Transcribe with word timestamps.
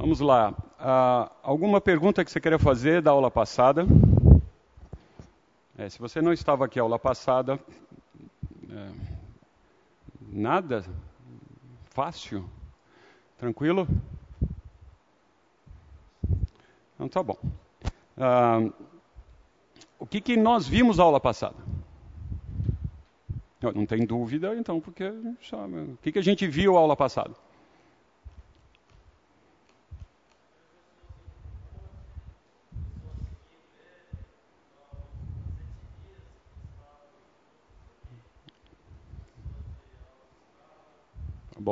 Vamos 0.00 0.18
lá. 0.18 0.52
Uh, 0.80 1.30
alguma 1.42 1.78
pergunta 1.78 2.24
que 2.24 2.30
você 2.30 2.40
queria 2.40 2.58
fazer 2.58 3.02
da 3.02 3.10
aula 3.10 3.30
passada? 3.30 3.86
É, 5.76 5.90
se 5.90 5.98
você 5.98 6.22
não 6.22 6.32
estava 6.32 6.64
aqui 6.64 6.80
a 6.80 6.82
aula 6.82 6.98
passada, 6.98 7.60
é, 8.70 8.90
nada? 10.22 10.86
Fácil? 11.90 12.48
Tranquilo? 13.36 13.86
Então 16.94 17.06
tá 17.06 17.22
bom. 17.22 17.36
Uh, 18.16 18.72
o 19.98 20.06
que, 20.06 20.22
que 20.22 20.34
nós 20.34 20.66
vimos 20.66 20.96
na 20.96 21.04
aula 21.04 21.20
passada? 21.20 21.56
Não, 23.60 23.84
tem 23.84 24.06
dúvida, 24.06 24.56
então, 24.56 24.80
porque 24.80 25.12
sabe, 25.42 25.76
o 25.76 25.98
que, 26.00 26.10
que 26.10 26.18
a 26.18 26.24
gente 26.24 26.46
viu 26.46 26.72
na 26.72 26.78
aula 26.78 26.96
passada? 26.96 27.34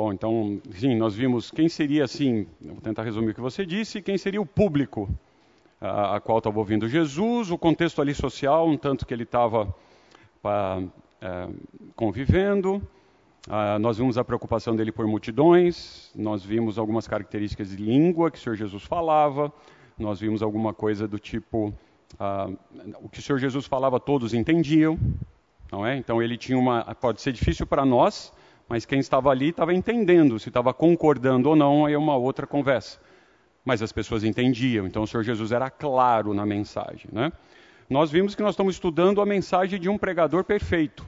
Bom, 0.01 0.13
então, 0.13 0.61
sim, 0.71 0.95
nós 0.95 1.13
vimos 1.13 1.51
quem 1.51 1.67
seria, 1.67 2.05
assim, 2.05 2.47
vou 2.61 2.79
tentar 2.79 3.03
resumir 3.03 3.31
o 3.31 3.33
que 3.35 3.41
você 3.41 3.65
disse, 3.65 4.01
quem 4.01 4.17
seria 4.17 4.39
o 4.39 4.45
público 4.45 5.09
a, 5.81 6.15
a 6.15 6.19
qual 6.21 6.37
estava 6.37 6.57
ouvindo 6.57 6.87
Jesus, 6.87 7.51
o 7.51 7.57
contexto 7.57 8.01
ali 8.01 8.13
social, 8.13 8.65
um 8.65 8.77
tanto 8.77 9.05
que 9.05 9.13
ele 9.13 9.23
estava 9.23 9.75
é, 11.21 11.49
convivendo, 11.97 12.81
ah, 13.49 13.77
nós 13.77 13.97
vimos 13.97 14.17
a 14.17 14.23
preocupação 14.23 14.73
dele 14.73 14.93
por 14.93 15.05
multidões, 15.05 16.09
nós 16.15 16.45
vimos 16.45 16.79
algumas 16.79 17.05
características 17.05 17.71
de 17.71 17.83
língua 17.83 18.31
que 18.31 18.37
o 18.37 18.41
Senhor 18.41 18.55
Jesus 18.55 18.83
falava, 18.83 19.51
nós 19.97 20.21
vimos 20.21 20.41
alguma 20.41 20.73
coisa 20.73 21.09
do 21.09 21.19
tipo, 21.19 21.73
ah, 22.17 22.49
o 23.01 23.09
que 23.09 23.19
o 23.19 23.21
Senhor 23.21 23.37
Jesus 23.37 23.65
falava 23.65 23.99
todos 23.99 24.33
entendiam, 24.33 24.97
não 25.69 25.85
é? 25.85 25.97
Então 25.97 26.23
ele 26.23 26.37
tinha 26.37 26.57
uma, 26.57 26.85
pode 26.95 27.19
ser 27.19 27.33
difícil 27.33 27.67
para 27.67 27.85
nós, 27.85 28.31
mas 28.69 28.85
quem 28.85 28.99
estava 28.99 29.31
ali 29.31 29.49
estava 29.49 29.73
entendendo, 29.73 30.39
se 30.39 30.49
estava 30.49 30.71
concordando 30.71 31.49
ou 31.49 31.55
não, 31.55 31.87
aí 31.87 31.93
é 31.93 31.97
uma 31.97 32.15
outra 32.15 32.45
conversa. 32.45 32.99
Mas 33.65 33.81
as 33.81 33.91
pessoas 33.91 34.23
entendiam, 34.23 34.85
então 34.85 35.03
o 35.03 35.07
Senhor 35.07 35.23
Jesus 35.23 35.51
era 35.51 35.69
claro 35.71 36.33
na 36.35 36.45
mensagem. 36.45 37.09
Né? 37.11 37.31
Nós 37.89 38.11
vimos 38.11 38.35
que 38.35 38.43
nós 38.43 38.51
estamos 38.51 38.75
estudando 38.75 39.21
a 39.21 39.25
mensagem 39.25 39.79
de 39.79 39.89
um 39.89 39.97
pregador 39.97 40.43
perfeito. 40.43 41.05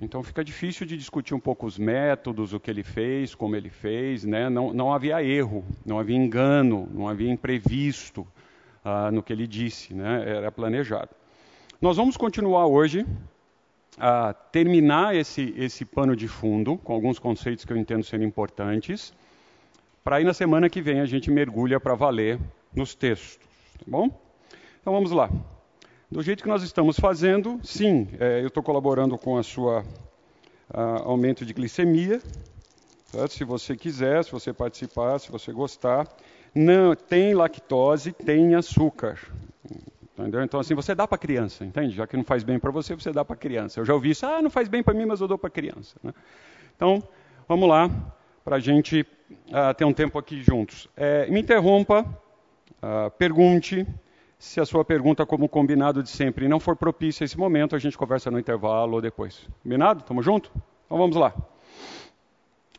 Então 0.00 0.22
fica 0.22 0.44
difícil 0.44 0.86
de 0.86 0.96
discutir 0.96 1.34
um 1.34 1.40
pouco 1.40 1.66
os 1.66 1.78
métodos, 1.78 2.52
o 2.52 2.60
que 2.60 2.70
ele 2.70 2.84
fez, 2.84 3.34
como 3.34 3.56
ele 3.56 3.70
fez. 3.70 4.22
Né? 4.24 4.48
Não, 4.50 4.72
não 4.72 4.92
havia 4.92 5.24
erro, 5.24 5.64
não 5.84 5.98
havia 5.98 6.16
engano, 6.16 6.88
não 6.92 7.08
havia 7.08 7.30
imprevisto 7.30 8.20
uh, 8.84 9.10
no 9.10 9.22
que 9.22 9.32
ele 9.32 9.46
disse, 9.46 9.94
né? 9.94 10.22
era 10.26 10.52
planejado. 10.52 11.10
Nós 11.80 11.96
vamos 11.96 12.16
continuar 12.16 12.66
hoje 12.66 13.06
a 13.98 14.32
terminar 14.32 15.14
esse, 15.14 15.54
esse 15.56 15.84
pano 15.84 16.14
de 16.14 16.28
fundo 16.28 16.76
com 16.78 16.92
alguns 16.92 17.18
conceitos 17.18 17.64
que 17.64 17.72
eu 17.72 17.76
entendo 17.76 18.04
serem 18.04 18.26
importantes, 18.26 19.12
para 20.04 20.16
aí 20.16 20.24
na 20.24 20.32
semana 20.32 20.70
que 20.70 20.80
vem 20.80 21.00
a 21.00 21.06
gente 21.06 21.30
mergulha 21.30 21.78
para 21.78 21.94
valer 21.94 22.38
nos 22.74 22.94
textos, 22.94 23.38
tá 23.78 23.84
bom? 23.86 24.08
Então 24.80 24.92
vamos 24.92 25.10
lá. 25.10 25.30
Do 26.10 26.22
jeito 26.22 26.42
que 26.42 26.48
nós 26.48 26.62
estamos 26.62 26.98
fazendo, 26.98 27.60
sim, 27.62 28.08
é, 28.18 28.40
eu 28.40 28.48
estou 28.48 28.62
colaborando 28.62 29.18
com 29.18 29.36
a 29.36 29.42
sua 29.42 29.84
aumento 31.04 31.44
de 31.44 31.52
glicemia. 31.52 32.20
Se 33.30 33.44
você 33.44 33.76
quiser, 33.76 34.24
se 34.24 34.30
você 34.30 34.52
participar, 34.52 35.18
se 35.18 35.30
você 35.30 35.52
gostar, 35.52 36.06
não 36.54 36.94
tem 36.94 37.34
lactose, 37.34 38.12
tem 38.12 38.54
açúcar. 38.54 39.18
Entendeu? 40.18 40.42
Então, 40.42 40.58
assim, 40.58 40.74
você 40.74 40.94
dá 40.94 41.06
para 41.06 41.14
a 41.14 41.18
criança, 41.18 41.64
entende? 41.64 41.94
Já 41.94 42.06
que 42.06 42.16
não 42.16 42.24
faz 42.24 42.42
bem 42.42 42.58
para 42.58 42.70
você, 42.72 42.94
você 42.94 43.12
dá 43.12 43.24
para 43.24 43.34
a 43.34 43.38
criança. 43.38 43.78
Eu 43.78 43.84
já 43.84 43.94
ouvi 43.94 44.10
isso, 44.10 44.26
ah, 44.26 44.42
não 44.42 44.50
faz 44.50 44.68
bem 44.68 44.82
para 44.82 44.92
mim, 44.92 45.06
mas 45.06 45.20
eu 45.20 45.28
dou 45.28 45.38
para 45.38 45.46
a 45.48 45.50
criança. 45.50 45.96
Né? 46.02 46.12
Então, 46.74 47.02
vamos 47.46 47.68
lá, 47.68 47.88
para 48.44 48.56
a 48.56 48.60
gente 48.60 49.06
uh, 49.30 49.74
ter 49.76 49.84
um 49.84 49.92
tempo 49.92 50.18
aqui 50.18 50.42
juntos. 50.42 50.88
É, 50.96 51.30
me 51.30 51.40
interrompa, 51.40 52.02
uh, 52.82 53.10
pergunte. 53.12 53.86
Se 54.40 54.60
a 54.60 54.64
sua 54.64 54.84
pergunta, 54.84 55.26
como 55.26 55.48
combinado 55.48 56.00
de 56.00 56.08
sempre, 56.08 56.46
não 56.46 56.60
for 56.60 56.76
propícia 56.76 57.24
a 57.24 57.26
esse 57.26 57.36
momento, 57.36 57.74
a 57.74 57.78
gente 57.78 57.98
conversa 57.98 58.30
no 58.30 58.38
intervalo 58.38 58.94
ou 58.94 59.00
depois. 59.00 59.48
Combinado? 59.64 60.04
Tamo 60.04 60.22
junto? 60.22 60.52
Então 60.86 60.96
vamos 60.96 61.16
lá. 61.16 61.34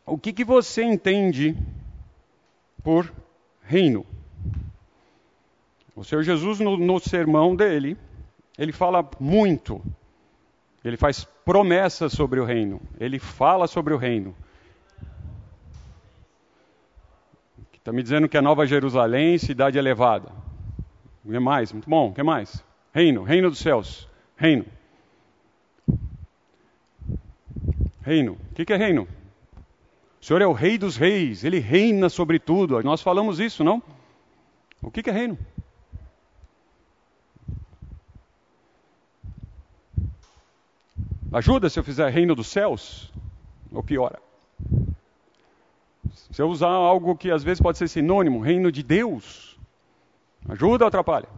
O 0.06 0.16
que, 0.16 0.32
que 0.32 0.42
você 0.42 0.82
entende 0.82 1.54
por 2.82 3.12
reino? 3.62 4.06
O 6.00 6.04
Senhor 6.04 6.22
Jesus, 6.22 6.58
no, 6.60 6.78
no 6.78 6.98
sermão 6.98 7.54
dele, 7.54 7.94
ele 8.56 8.72
fala 8.72 9.06
muito. 9.20 9.82
Ele 10.82 10.96
faz 10.96 11.24
promessas 11.44 12.14
sobre 12.14 12.40
o 12.40 12.44
reino. 12.46 12.80
Ele 12.98 13.18
fala 13.18 13.66
sobre 13.66 13.92
o 13.92 13.98
reino. 13.98 14.34
Está 17.74 17.92
me 17.92 18.02
dizendo 18.02 18.30
que 18.30 18.38
é 18.38 18.40
Nova 18.40 18.66
Jerusalém, 18.66 19.36
cidade 19.36 19.76
elevada. 19.76 20.32
O 21.22 21.30
que 21.30 21.38
mais? 21.38 21.70
Muito 21.70 21.90
bom. 21.90 22.08
O 22.08 22.14
que 22.14 22.22
mais? 22.22 22.64
Reino, 22.94 23.22
reino 23.22 23.50
dos 23.50 23.58
céus. 23.58 24.08
Reino. 24.38 24.64
Reino. 28.00 28.38
O 28.50 28.54
que, 28.54 28.64
que 28.64 28.72
é 28.72 28.76
reino? 28.76 29.06
O 30.18 30.24
Senhor 30.24 30.40
é 30.40 30.46
o 30.46 30.54
rei 30.54 30.78
dos 30.78 30.96
reis. 30.96 31.44
Ele 31.44 31.58
reina 31.58 32.08
sobre 32.08 32.38
tudo. 32.38 32.82
Nós 32.82 33.02
falamos 33.02 33.38
isso, 33.38 33.62
não? 33.62 33.82
O 34.80 34.90
que, 34.90 35.02
que 35.02 35.10
é 35.10 35.12
reino? 35.12 35.36
Ajuda 41.32 41.70
se 41.70 41.78
eu 41.78 41.84
fizer 41.84 42.08
reino 42.10 42.34
dos 42.34 42.48
céus? 42.48 43.12
Ou 43.72 43.82
piora? 43.82 44.18
Se 46.32 46.42
eu 46.42 46.48
usar 46.48 46.68
algo 46.68 47.16
que 47.16 47.30
às 47.30 47.44
vezes 47.44 47.60
pode 47.60 47.78
ser 47.78 47.88
sinônimo, 47.88 48.40
reino 48.40 48.72
de 48.72 48.82
Deus, 48.82 49.58
ajuda 50.48 50.84
ou 50.84 50.88
atrapalha? 50.88 51.28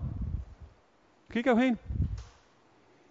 O 1.28 1.32
que 1.32 1.48
é 1.48 1.52
o 1.52 1.56
reino? 1.56 1.78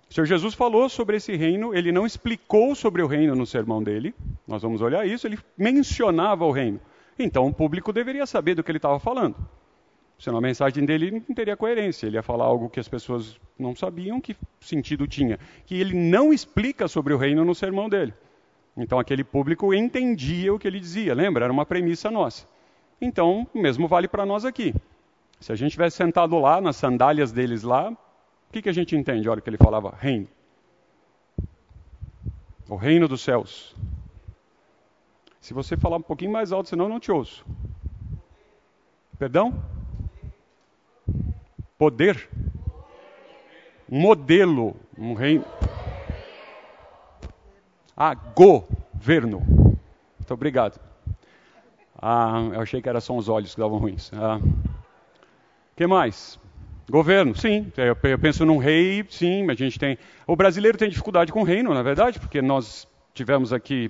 O 0.09 0.13
Senhor 0.13 0.25
Jesus 0.25 0.53
falou 0.53 0.89
sobre 0.89 1.17
esse 1.17 1.35
reino, 1.35 1.73
ele 1.73 1.91
não 1.91 2.05
explicou 2.05 2.75
sobre 2.75 3.01
o 3.01 3.07
reino 3.07 3.35
no 3.35 3.45
sermão 3.45 3.81
dele, 3.81 4.13
nós 4.47 4.61
vamos 4.61 4.81
olhar 4.81 5.07
isso, 5.07 5.25
ele 5.25 5.39
mencionava 5.57 6.45
o 6.45 6.51
reino. 6.51 6.79
Então 7.17 7.47
o 7.47 7.53
público 7.53 7.93
deveria 7.93 8.25
saber 8.25 8.55
do 8.55 8.63
que 8.63 8.71
ele 8.71 8.77
estava 8.77 8.99
falando. 8.99 9.35
Senão 10.21 10.37
a 10.37 10.41
mensagem 10.41 10.85
dele 10.85 11.23
não 11.27 11.33
teria 11.33 11.57
coerência. 11.57 12.05
Ele 12.05 12.15
ia 12.15 12.21
falar 12.21 12.45
algo 12.45 12.69
que 12.69 12.79
as 12.79 12.87
pessoas 12.87 13.39
não 13.57 13.75
sabiam 13.75 14.21
que 14.21 14.37
sentido 14.59 15.07
tinha. 15.07 15.39
Que 15.65 15.73
ele 15.81 15.95
não 15.95 16.31
explica 16.31 16.87
sobre 16.87 17.11
o 17.11 17.17
reino 17.17 17.43
no 17.43 17.55
sermão 17.55 17.89
dele. 17.89 18.13
Então 18.77 18.99
aquele 18.99 19.23
público 19.23 19.73
entendia 19.73 20.53
o 20.53 20.59
que 20.59 20.67
ele 20.67 20.79
dizia. 20.79 21.15
Lembra? 21.15 21.45
Era 21.45 21.51
uma 21.51 21.65
premissa 21.65 22.11
nossa. 22.11 22.45
Então, 23.01 23.47
o 23.51 23.59
mesmo 23.59 23.87
vale 23.87 24.07
para 24.07 24.23
nós 24.23 24.45
aqui. 24.45 24.75
Se 25.39 25.51
a 25.51 25.55
gente 25.55 25.71
tivesse 25.71 25.97
sentado 25.97 26.37
lá, 26.37 26.61
nas 26.61 26.75
sandálias 26.75 27.31
deles 27.31 27.63
lá, 27.63 27.89
o 27.89 27.97
que, 28.53 28.61
que 28.61 28.69
a 28.69 28.73
gente 28.73 28.95
entende 28.95 29.27
a 29.27 29.31
hora 29.31 29.41
que 29.41 29.49
ele 29.49 29.57
falava 29.57 29.97
reino? 29.97 30.27
O 32.69 32.75
reino 32.75 33.07
dos 33.07 33.21
céus. 33.21 33.75
Se 35.39 35.51
você 35.51 35.75
falar 35.75 35.97
um 35.97 36.03
pouquinho 36.03 36.31
mais 36.31 36.51
alto, 36.51 36.69
senão 36.69 36.85
eu 36.85 36.89
não 36.89 36.99
te 36.99 37.11
ouço. 37.11 37.43
Perdão? 39.17 39.80
Poder. 41.81 42.29
Modelo. 43.89 44.75
Um 44.95 45.15
reino. 45.15 45.43
Ah, 47.97 48.13
governo. 48.13 49.39
Muito 49.39 50.31
obrigado. 50.31 50.79
Ah, 51.99 52.51
eu 52.53 52.61
achei 52.61 52.83
que 52.83 52.87
era 52.87 53.01
só 53.01 53.17
os 53.17 53.27
olhos 53.27 53.55
que 53.55 53.59
davam 53.59 53.79
ruins. 53.79 54.11
Ah, 54.13 54.39
que 55.75 55.87
mais? 55.87 56.39
Governo, 56.87 57.35
sim. 57.35 57.73
Eu 57.75 58.19
penso 58.19 58.45
num 58.45 58.59
rei, 58.59 59.03
sim. 59.09 59.49
A 59.49 59.55
gente 59.55 59.79
tem. 59.79 59.97
O 60.27 60.35
brasileiro 60.35 60.77
tem 60.77 60.87
dificuldade 60.87 61.31
com 61.31 61.41
o 61.41 61.43
reino, 61.43 61.73
na 61.73 61.81
verdade, 61.81 62.19
porque 62.19 62.43
nós 62.43 62.87
tivemos 63.11 63.51
aqui 63.51 63.89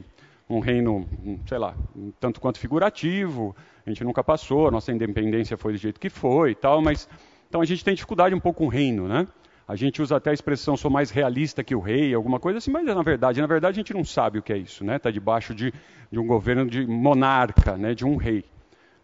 um 0.49 0.61
reino, 0.61 1.05
sei 1.45 1.57
lá, 1.57 1.75
tanto 2.21 2.39
quanto 2.39 2.57
figurativo. 2.57 3.53
A 3.85 3.89
gente 3.89 4.01
nunca 4.05 4.23
passou. 4.23 4.71
Nossa 4.71 4.93
independência 4.93 5.57
foi 5.57 5.73
do 5.73 5.77
jeito 5.77 5.99
que 5.99 6.09
foi 6.09 6.51
e 6.51 6.55
tal, 6.55 6.81
mas 6.81 7.09
então 7.51 7.59
a 7.59 7.65
gente 7.65 7.83
tem 7.83 7.93
dificuldade 7.93 8.33
um 8.33 8.39
pouco 8.39 8.59
com 8.59 8.67
o 8.67 8.69
reino, 8.69 9.09
né? 9.09 9.27
A 9.67 9.75
gente 9.75 10.01
usa 10.01 10.15
até 10.15 10.29
a 10.29 10.33
expressão 10.33 10.77
sou 10.77 10.89
mais 10.89 11.11
realista 11.11 11.61
que 11.61 11.75
o 11.75 11.81
rei, 11.81 12.13
alguma 12.13 12.39
coisa 12.39 12.59
assim, 12.59 12.71
mas 12.71 12.85
na 12.85 13.03
verdade, 13.03 13.41
na 13.41 13.47
verdade 13.47 13.77
a 13.77 13.81
gente 13.81 13.93
não 13.93 14.05
sabe 14.05 14.39
o 14.39 14.41
que 14.41 14.53
é 14.53 14.57
isso, 14.57 14.85
né? 14.85 14.95
Está 14.95 15.11
debaixo 15.11 15.53
de, 15.53 15.73
de, 16.09 16.17
um 16.17 16.25
governo 16.25 16.65
de 16.65 16.87
monarca, 16.87 17.75
né? 17.75 17.93
De 17.93 18.05
um 18.05 18.15
rei. 18.15 18.45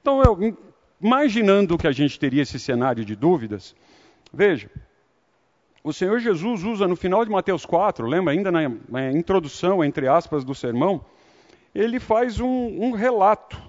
Então, 0.02 0.24
eu, 0.24 0.58
imaginando 1.02 1.78
que 1.78 1.88
a 1.88 1.92
gente 1.92 2.18
teria 2.18 2.42
esse 2.42 2.58
cenário 2.58 3.04
de 3.04 3.18
dúvidas, 3.18 3.76
veja, 4.34 4.72
o 5.84 5.92
Senhor 5.92 6.18
Jesus 6.18 6.64
usa 6.64 6.88
no 6.88 6.96
final 6.96 7.26
de 7.26 7.32
Mateus 7.32 7.66
4, 7.66 8.08
lembra 8.08 8.32
ainda 8.32 8.50
na, 8.50 8.72
na 8.88 9.12
introdução, 9.12 9.84
entre 9.84 10.08
aspas, 10.08 10.46
do 10.46 10.56
sermão, 10.56 11.04
ele 11.76 12.00
faz 12.00 12.40
um, 12.40 12.48
um 12.48 12.92
relato 12.92 13.62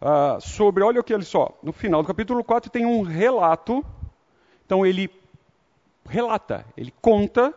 uh, 0.00 0.40
sobre, 0.40 0.82
olha 0.82 1.00
o 1.00 1.04
que 1.04 1.12
ele 1.12 1.22
só, 1.22 1.58
no 1.62 1.72
final 1.72 2.02
do 2.02 2.06
capítulo 2.06 2.42
4 2.42 2.70
tem 2.70 2.86
um 2.86 3.02
relato, 3.02 3.84
então 4.66 4.84
ele 4.84 5.08
relata, 6.08 6.66
ele 6.76 6.92
conta 7.00 7.54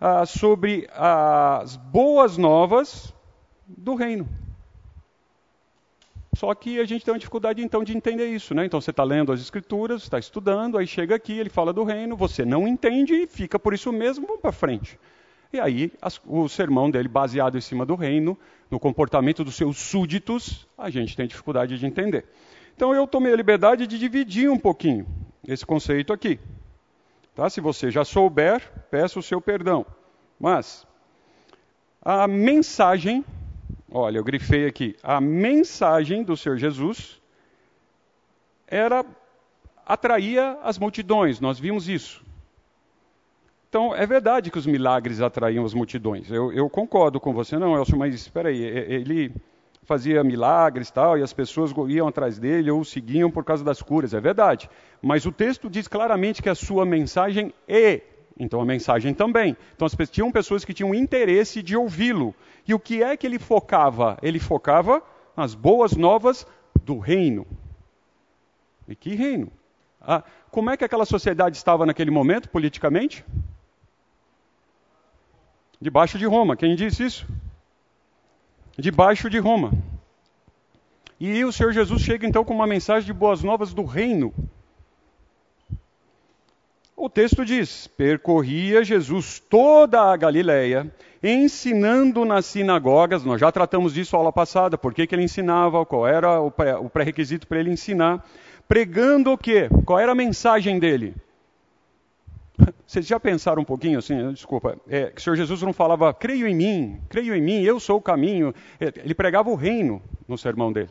uh, 0.00 0.26
sobre 0.26 0.88
as 0.92 1.76
boas 1.76 2.36
novas 2.36 3.14
do 3.66 3.94
reino. 3.94 4.28
Só 6.34 6.52
que 6.54 6.80
a 6.80 6.84
gente 6.84 7.04
tem 7.04 7.12
uma 7.12 7.18
dificuldade 7.18 7.62
então 7.62 7.84
de 7.84 7.96
entender 7.96 8.26
isso, 8.26 8.52
né? 8.52 8.64
Então 8.64 8.80
você 8.80 8.90
está 8.90 9.04
lendo 9.04 9.32
as 9.32 9.40
escrituras, 9.40 10.02
está 10.02 10.18
estudando, 10.18 10.76
aí 10.76 10.86
chega 10.86 11.14
aqui, 11.14 11.38
ele 11.38 11.50
fala 11.50 11.72
do 11.72 11.84
reino, 11.84 12.16
você 12.16 12.44
não 12.44 12.66
entende 12.66 13.14
e 13.14 13.26
fica 13.28 13.56
por 13.56 13.72
isso 13.72 13.92
mesmo, 13.92 14.26
vamos 14.26 14.42
para 14.42 14.50
frente. 14.50 14.98
E 15.52 15.60
aí 15.60 15.92
as, 16.02 16.20
o 16.26 16.48
sermão 16.48 16.90
dele, 16.90 17.08
baseado 17.08 17.56
em 17.56 17.60
cima 17.60 17.86
do 17.86 17.94
reino, 17.94 18.36
no 18.68 18.80
comportamento 18.80 19.44
dos 19.44 19.54
seus 19.54 19.78
súditos, 19.78 20.66
a 20.76 20.90
gente 20.90 21.16
tem 21.16 21.28
dificuldade 21.28 21.78
de 21.78 21.86
entender. 21.86 22.24
Então 22.74 22.92
eu 22.92 23.06
tomei 23.06 23.32
a 23.32 23.36
liberdade 23.36 23.86
de 23.86 23.98
dividir 23.98 24.50
um 24.50 24.58
pouquinho 24.58 25.06
esse 25.52 25.66
conceito 25.66 26.12
aqui. 26.12 26.38
Tá? 27.34 27.48
Se 27.50 27.60
você 27.60 27.90
já 27.90 28.04
souber, 28.04 28.60
peço 28.90 29.18
o 29.18 29.22
seu 29.22 29.40
perdão. 29.40 29.84
Mas 30.38 30.86
a 32.02 32.26
mensagem 32.26 33.24
Olha, 33.92 34.18
eu 34.18 34.24
grifei 34.24 34.66
aqui. 34.66 34.94
A 35.02 35.20
mensagem 35.20 36.22
do 36.22 36.36
Senhor 36.36 36.56
Jesus 36.56 37.20
era 38.66 39.04
atraía 39.84 40.58
as 40.62 40.78
multidões. 40.78 41.40
Nós 41.40 41.58
vimos 41.58 41.88
isso. 41.88 42.24
Então, 43.68 43.94
é 43.94 44.06
verdade 44.06 44.50
que 44.50 44.58
os 44.58 44.66
milagres 44.66 45.20
atraíam 45.20 45.64
as 45.64 45.74
multidões. 45.74 46.30
Eu, 46.30 46.52
eu 46.52 46.70
concordo 46.70 47.18
com 47.18 47.32
você, 47.32 47.58
não, 47.58 47.76
Elcio, 47.76 47.98
mas 47.98 48.14
espera 48.14 48.48
aí, 48.48 48.60
ele 48.62 49.32
fazia 49.84 50.22
milagres 50.22 50.90
tal, 50.90 51.18
e 51.18 51.22
as 51.22 51.32
pessoas 51.32 51.72
iam 51.88 52.06
atrás 52.06 52.38
dele 52.38 52.70
ou 52.70 52.84
seguiam 52.84 53.30
por 53.30 53.44
causa 53.44 53.64
das 53.64 53.82
curas, 53.82 54.14
é 54.14 54.20
verdade. 54.20 54.70
Mas 55.02 55.26
o 55.26 55.32
texto 55.32 55.68
diz 55.68 55.88
claramente 55.88 56.42
que 56.42 56.48
a 56.48 56.54
sua 56.54 56.84
mensagem 56.86 57.52
é 57.66 58.02
então 58.40 58.58
a 58.58 58.64
mensagem 58.64 59.12
também. 59.12 59.54
Então 59.76 59.86
as, 59.86 59.94
tinham 60.08 60.32
pessoas 60.32 60.64
que 60.64 60.72
tinham 60.72 60.94
interesse 60.94 61.62
de 61.62 61.76
ouvi-lo. 61.76 62.34
E 62.66 62.72
o 62.72 62.80
que 62.80 63.02
é 63.02 63.14
que 63.14 63.26
ele 63.26 63.38
focava? 63.38 64.16
Ele 64.22 64.38
focava 64.38 65.02
nas 65.36 65.54
boas 65.54 65.94
novas 65.94 66.46
do 66.82 66.98
reino. 66.98 67.46
E 68.88 68.96
que 68.96 69.14
reino? 69.14 69.52
Ah, 70.00 70.24
como 70.50 70.70
é 70.70 70.76
que 70.76 70.84
aquela 70.84 71.04
sociedade 71.04 71.56
estava 71.58 71.84
naquele 71.84 72.10
momento, 72.10 72.48
politicamente? 72.48 73.24
Debaixo 75.78 76.18
de 76.18 76.24
Roma. 76.24 76.56
Quem 76.56 76.74
disse 76.74 77.04
isso? 77.04 77.26
Debaixo 78.78 79.28
de 79.28 79.38
Roma. 79.38 79.72
E 81.18 81.44
o 81.44 81.52
Senhor 81.52 81.72
Jesus 81.72 82.00
chega 82.00 82.26
então 82.26 82.44
com 82.44 82.54
uma 82.54 82.66
mensagem 82.66 83.06
de 83.06 83.12
boas 83.12 83.42
novas 83.42 83.74
do 83.74 83.84
reino. 83.84 84.32
O 86.96 87.08
texto 87.08 87.44
diz: 87.44 87.86
percorria 87.86 88.84
Jesus 88.84 89.38
toda 89.38 90.00
a 90.02 90.16
Galileia, 90.16 90.90
ensinando 91.22 92.24
nas 92.24 92.46
sinagogas. 92.46 93.24
Nós 93.24 93.40
já 93.40 93.52
tratamos 93.52 93.94
disso 93.94 94.16
aula 94.16 94.32
passada, 94.32 94.78
por 94.78 94.94
que, 94.94 95.06
que 95.06 95.14
ele 95.14 95.24
ensinava, 95.24 95.84
qual 95.84 96.06
era 96.06 96.40
o 96.40 96.50
pré-requisito 96.90 97.46
para 97.46 97.60
ele 97.60 97.70
ensinar. 97.70 98.26
Pregando 98.68 99.32
o 99.32 99.38
quê? 99.38 99.68
Qual 99.84 99.98
era 99.98 100.12
a 100.12 100.14
mensagem 100.14 100.78
dele? 100.78 101.14
Vocês 102.86 103.06
já 103.06 103.18
pensaram 103.18 103.62
um 103.62 103.64
pouquinho 103.64 103.98
assim, 103.98 104.32
desculpa, 104.32 104.76
é, 104.88 105.06
que 105.06 105.20
o 105.20 105.22
Senhor 105.22 105.36
Jesus 105.36 105.62
não 105.62 105.72
falava, 105.72 106.12
creio 106.12 106.46
em 106.46 106.54
mim, 106.54 107.00
creio 107.08 107.34
em 107.34 107.40
mim, 107.40 107.62
eu 107.62 107.78
sou 107.80 107.98
o 107.98 108.02
caminho. 108.02 108.54
Ele 108.80 109.14
pregava 109.14 109.48
o 109.50 109.54
reino 109.54 110.02
no 110.26 110.36
sermão 110.36 110.72
dele. 110.72 110.90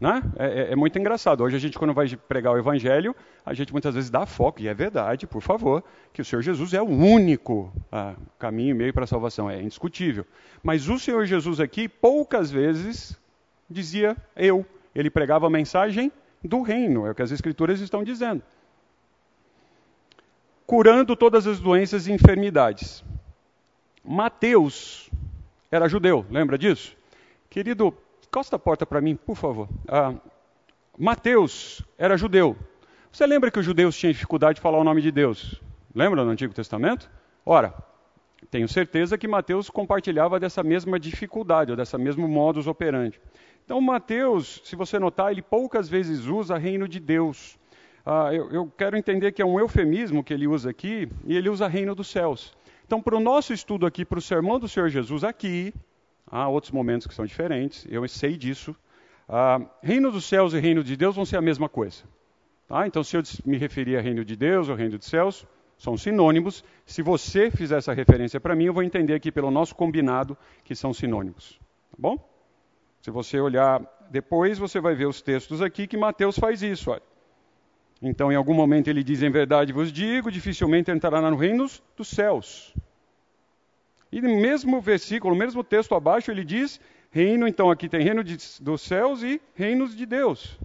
Né? 0.00 0.22
É, 0.38 0.46
é, 0.46 0.72
é, 0.72 0.76
muito 0.76 0.96
engraçado. 0.96 1.42
Hoje 1.42 1.56
a 1.56 1.58
gente, 1.58 1.76
quando 1.76 1.92
vai 1.92 2.08
pregar 2.16 2.52
o 2.52 2.58
Evangelho, 2.58 3.16
a 3.44 3.52
gente 3.52 3.72
muitas 3.72 3.94
vezes 3.94 4.08
dá 4.08 4.24
foco, 4.24 4.60
e 4.62 4.68
é 4.68 4.74
verdade, 4.74 5.26
por 5.26 5.42
favor, 5.42 5.82
que 6.12 6.22
o 6.22 6.24
Senhor 6.24 6.40
Jesus 6.40 6.72
é 6.72 6.80
o 6.80 6.88
único 6.88 7.72
ah, 7.90 8.14
caminho 8.38 8.70
e 8.70 8.74
meio 8.74 8.94
para 8.94 9.04
a 9.04 9.08
salvação, 9.08 9.50
é 9.50 9.60
indiscutível. 9.60 10.24
Mas 10.62 10.88
o 10.88 10.98
Senhor 11.00 11.24
Jesus 11.26 11.58
aqui, 11.58 11.88
poucas 11.88 12.48
vezes, 12.48 13.18
dizia 13.68 14.16
eu. 14.36 14.64
Ele 14.94 15.10
pregava 15.10 15.48
a 15.48 15.50
mensagem 15.50 16.12
do 16.44 16.62
reino, 16.62 17.04
é 17.04 17.10
o 17.10 17.14
que 17.14 17.22
as 17.22 17.32
Escrituras 17.32 17.80
estão 17.80 18.04
dizendo. 18.04 18.42
Curando 20.68 21.16
todas 21.16 21.46
as 21.46 21.58
doenças 21.58 22.06
e 22.06 22.12
enfermidades. 22.12 23.02
Mateus 24.04 25.08
era 25.70 25.88
judeu, 25.88 26.26
lembra 26.30 26.58
disso? 26.58 26.94
Querido, 27.48 27.96
Costa 28.30 28.56
a 28.56 28.58
porta 28.58 28.84
para 28.84 29.00
mim, 29.00 29.16
por 29.16 29.34
favor. 29.34 29.66
Ah, 29.88 30.12
Mateus 30.98 31.82
era 31.96 32.18
judeu. 32.18 32.54
Você 33.10 33.26
lembra 33.26 33.50
que 33.50 33.58
os 33.58 33.64
judeus 33.64 33.96
tinham 33.96 34.12
dificuldade 34.12 34.56
de 34.56 34.60
falar 34.60 34.76
o 34.76 34.84
nome 34.84 35.00
de 35.00 35.10
Deus? 35.10 35.58
Lembra 35.94 36.22
no 36.22 36.30
Antigo 36.30 36.52
Testamento? 36.52 37.10
Ora, 37.46 37.72
tenho 38.50 38.68
certeza 38.68 39.16
que 39.16 39.26
Mateus 39.26 39.70
compartilhava 39.70 40.38
dessa 40.38 40.62
mesma 40.62 41.00
dificuldade, 41.00 41.70
ou 41.70 41.78
dessa 41.78 41.96
mesmo 41.96 42.28
modus 42.28 42.66
operandi. 42.66 43.18
Então, 43.64 43.80
Mateus, 43.80 44.60
se 44.64 44.76
você 44.76 44.98
notar, 44.98 45.32
ele 45.32 45.40
poucas 45.40 45.88
vezes 45.88 46.26
usa 46.26 46.58
reino 46.58 46.86
de 46.86 47.00
Deus. 47.00 47.58
Ah, 48.04 48.30
eu, 48.32 48.50
eu 48.50 48.72
quero 48.76 48.96
entender 48.96 49.32
que 49.32 49.42
é 49.42 49.46
um 49.46 49.58
eufemismo 49.58 50.24
que 50.24 50.32
ele 50.32 50.46
usa 50.46 50.70
aqui, 50.70 51.08
e 51.24 51.36
ele 51.36 51.48
usa 51.48 51.68
reino 51.68 51.94
dos 51.94 52.08
céus. 52.08 52.56
Então, 52.86 53.02
para 53.02 53.16
o 53.16 53.20
nosso 53.20 53.52
estudo 53.52 53.84
aqui, 53.86 54.04
para 54.04 54.18
o 54.18 54.22
sermão 54.22 54.58
do 54.58 54.68
Senhor 54.68 54.88
Jesus 54.88 55.24
aqui, 55.24 55.74
Há 56.30 56.48
outros 56.48 56.70
momentos 56.70 57.06
que 57.06 57.14
são 57.14 57.24
diferentes, 57.24 57.86
eu 57.88 58.06
sei 58.06 58.36
disso. 58.36 58.76
Ah, 59.28 59.60
reino 59.82 60.10
dos 60.10 60.24
céus 60.24 60.52
e 60.52 60.58
reino 60.58 60.84
de 60.84 60.96
Deus 60.96 61.16
vão 61.16 61.24
ser 61.24 61.36
a 61.36 61.40
mesma 61.40 61.68
coisa. 61.68 62.04
Tá? 62.66 62.86
Então, 62.86 63.02
se 63.02 63.16
eu 63.16 63.22
me 63.44 63.56
referir 63.56 63.96
a 63.96 64.00
reino 64.00 64.24
de 64.24 64.36
Deus 64.36 64.68
ou 64.68 64.74
reino 64.74 64.98
dos 64.98 65.06
céus, 65.06 65.46
são 65.78 65.96
sinônimos. 65.96 66.62
Se 66.84 67.02
você 67.02 67.50
fizer 67.50 67.78
essa 67.78 67.94
referência 67.94 68.38
para 68.38 68.54
mim, 68.54 68.64
eu 68.64 68.74
vou 68.74 68.82
entender 68.82 69.14
aqui 69.14 69.32
pelo 69.32 69.50
nosso 69.50 69.74
combinado 69.74 70.36
que 70.64 70.74
são 70.74 70.92
sinônimos. 70.92 71.58
Tá 71.90 71.96
bom? 71.98 72.18
Se 73.00 73.10
você 73.10 73.40
olhar 73.40 73.80
depois, 74.10 74.58
você 74.58 74.80
vai 74.80 74.94
ver 74.94 75.06
os 75.06 75.22
textos 75.22 75.62
aqui 75.62 75.86
que 75.86 75.96
Mateus 75.96 76.38
faz 76.38 76.62
isso. 76.62 76.90
Olha. 76.90 77.02
Então, 78.00 78.30
em 78.30 78.36
algum 78.36 78.54
momento 78.54 78.88
ele 78.88 79.02
diz: 79.02 79.22
Em 79.22 79.30
verdade 79.30 79.72
vos 79.72 79.92
digo, 79.92 80.30
dificilmente 80.30 80.90
entrará 80.90 81.30
no 81.30 81.36
reino 81.36 81.66
dos 81.96 82.08
céus. 82.08 82.74
E 84.10 84.20
no 84.22 84.40
mesmo 84.40 84.80
versículo, 84.80 85.34
no 85.34 85.38
mesmo 85.38 85.62
texto 85.62 85.94
abaixo, 85.94 86.30
ele 86.30 86.44
diz: 86.44 86.80
reino, 87.10 87.46
então 87.46 87.70
aqui 87.70 87.88
tem 87.88 88.02
reino 88.02 88.22
de, 88.22 88.36
dos 88.60 88.82
céus 88.82 89.22
e 89.22 89.40
reinos 89.54 89.96
de 89.96 90.06
Deus. 90.06 90.58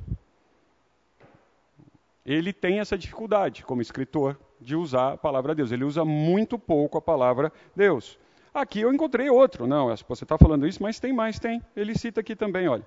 Ele 2.25 2.53
tem 2.53 2.79
essa 2.79 2.97
dificuldade, 2.97 3.65
como 3.65 3.81
escritor, 3.81 4.39
de 4.61 4.75
usar 4.75 5.13
a 5.13 5.17
palavra 5.17 5.53
Deus. 5.53 5.71
Ele 5.71 5.83
usa 5.83 6.05
muito 6.05 6.57
pouco 6.57 6.97
a 6.97 7.01
palavra 7.01 7.51
Deus. 7.75 8.17
Aqui 8.53 8.79
eu 8.79 8.93
encontrei 8.93 9.29
outro. 9.29 9.67
Não, 9.67 9.87
você 10.07 10.23
está 10.23 10.37
falando 10.37 10.65
isso, 10.65 10.81
mas 10.81 10.99
tem 10.99 11.11
mais, 11.11 11.37
tem. 11.37 11.61
Ele 11.75 11.97
cita 11.97 12.21
aqui 12.21 12.35
também, 12.35 12.67
olha. 12.67 12.85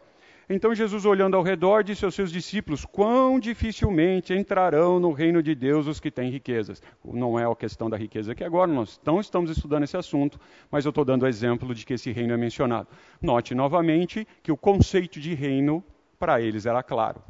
Então 0.49 0.73
Jesus, 0.73 1.05
olhando 1.05 1.37
ao 1.37 1.43
redor, 1.43 1.83
disse 1.83 2.05
aos 2.05 2.15
seus 2.15 2.31
discípulos: 2.31 2.85
Quão 2.85 3.41
dificilmente 3.41 4.33
entrarão 4.33 5.01
no 5.01 5.11
reino 5.11 5.43
de 5.43 5.57
Deus 5.57 5.89
os 5.89 5.99
que 5.99 6.09
têm 6.09 6.31
riquezas. 6.31 6.81
Não 7.05 7.37
é 7.39 7.51
a 7.51 7.57
questão 7.57 7.91
da 7.91 7.97
riqueza 7.97 8.31
aqui 8.31 8.45
agora, 8.45 8.71
nós 8.71 9.01
não 9.05 9.21
estamos 9.21 9.51
estudando 9.51 9.83
esse 9.83 9.97
assunto, 9.97 10.39
mas 10.71 10.85
eu 10.85 10.91
estou 10.91 11.05
dando 11.05 11.25
o 11.25 11.27
exemplo 11.27 11.75
de 11.75 11.85
que 11.85 11.95
esse 11.95 12.13
reino 12.13 12.33
é 12.33 12.37
mencionado. 12.37 12.89
Note 13.21 13.55
novamente 13.57 14.27
que 14.41 14.53
o 14.53 14.57
conceito 14.57 15.19
de 15.19 15.35
reino 15.35 15.83
para 16.17 16.41
eles 16.41 16.65
era 16.65 16.83
claro. 16.83 17.21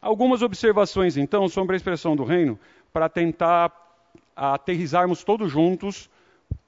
Algumas 0.00 0.42
observações, 0.42 1.16
então, 1.16 1.48
sobre 1.48 1.74
a 1.74 1.78
expressão 1.78 2.14
do 2.14 2.22
reino, 2.22 2.58
para 2.92 3.08
tentar 3.08 3.72
aterrizarmos 4.36 5.24
todos 5.24 5.50
juntos 5.50 6.10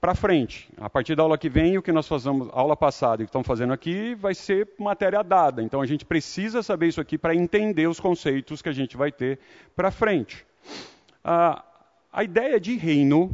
para 0.00 0.14
frente. 0.14 0.68
A 0.76 0.88
partir 0.88 1.14
da 1.14 1.22
aula 1.22 1.36
que 1.36 1.48
vem, 1.48 1.76
o 1.76 1.82
que 1.82 1.92
nós 1.92 2.06
fazemos, 2.06 2.48
aula 2.52 2.76
passada 2.76 3.22
e 3.22 3.26
que 3.26 3.30
estamos 3.30 3.46
fazendo 3.46 3.72
aqui, 3.72 4.14
vai 4.14 4.34
ser 4.34 4.68
matéria 4.78 5.22
dada. 5.22 5.62
Então 5.62 5.80
a 5.80 5.86
gente 5.86 6.04
precisa 6.04 6.62
saber 6.62 6.88
isso 6.88 7.00
aqui 7.00 7.18
para 7.18 7.34
entender 7.34 7.86
os 7.88 7.98
conceitos 7.98 8.62
que 8.62 8.68
a 8.68 8.72
gente 8.72 8.96
vai 8.96 9.10
ter 9.10 9.38
para 9.74 9.90
frente. 9.90 10.46
Ah, 11.24 11.64
a 12.12 12.22
ideia 12.22 12.60
de 12.60 12.76
reino, 12.76 13.30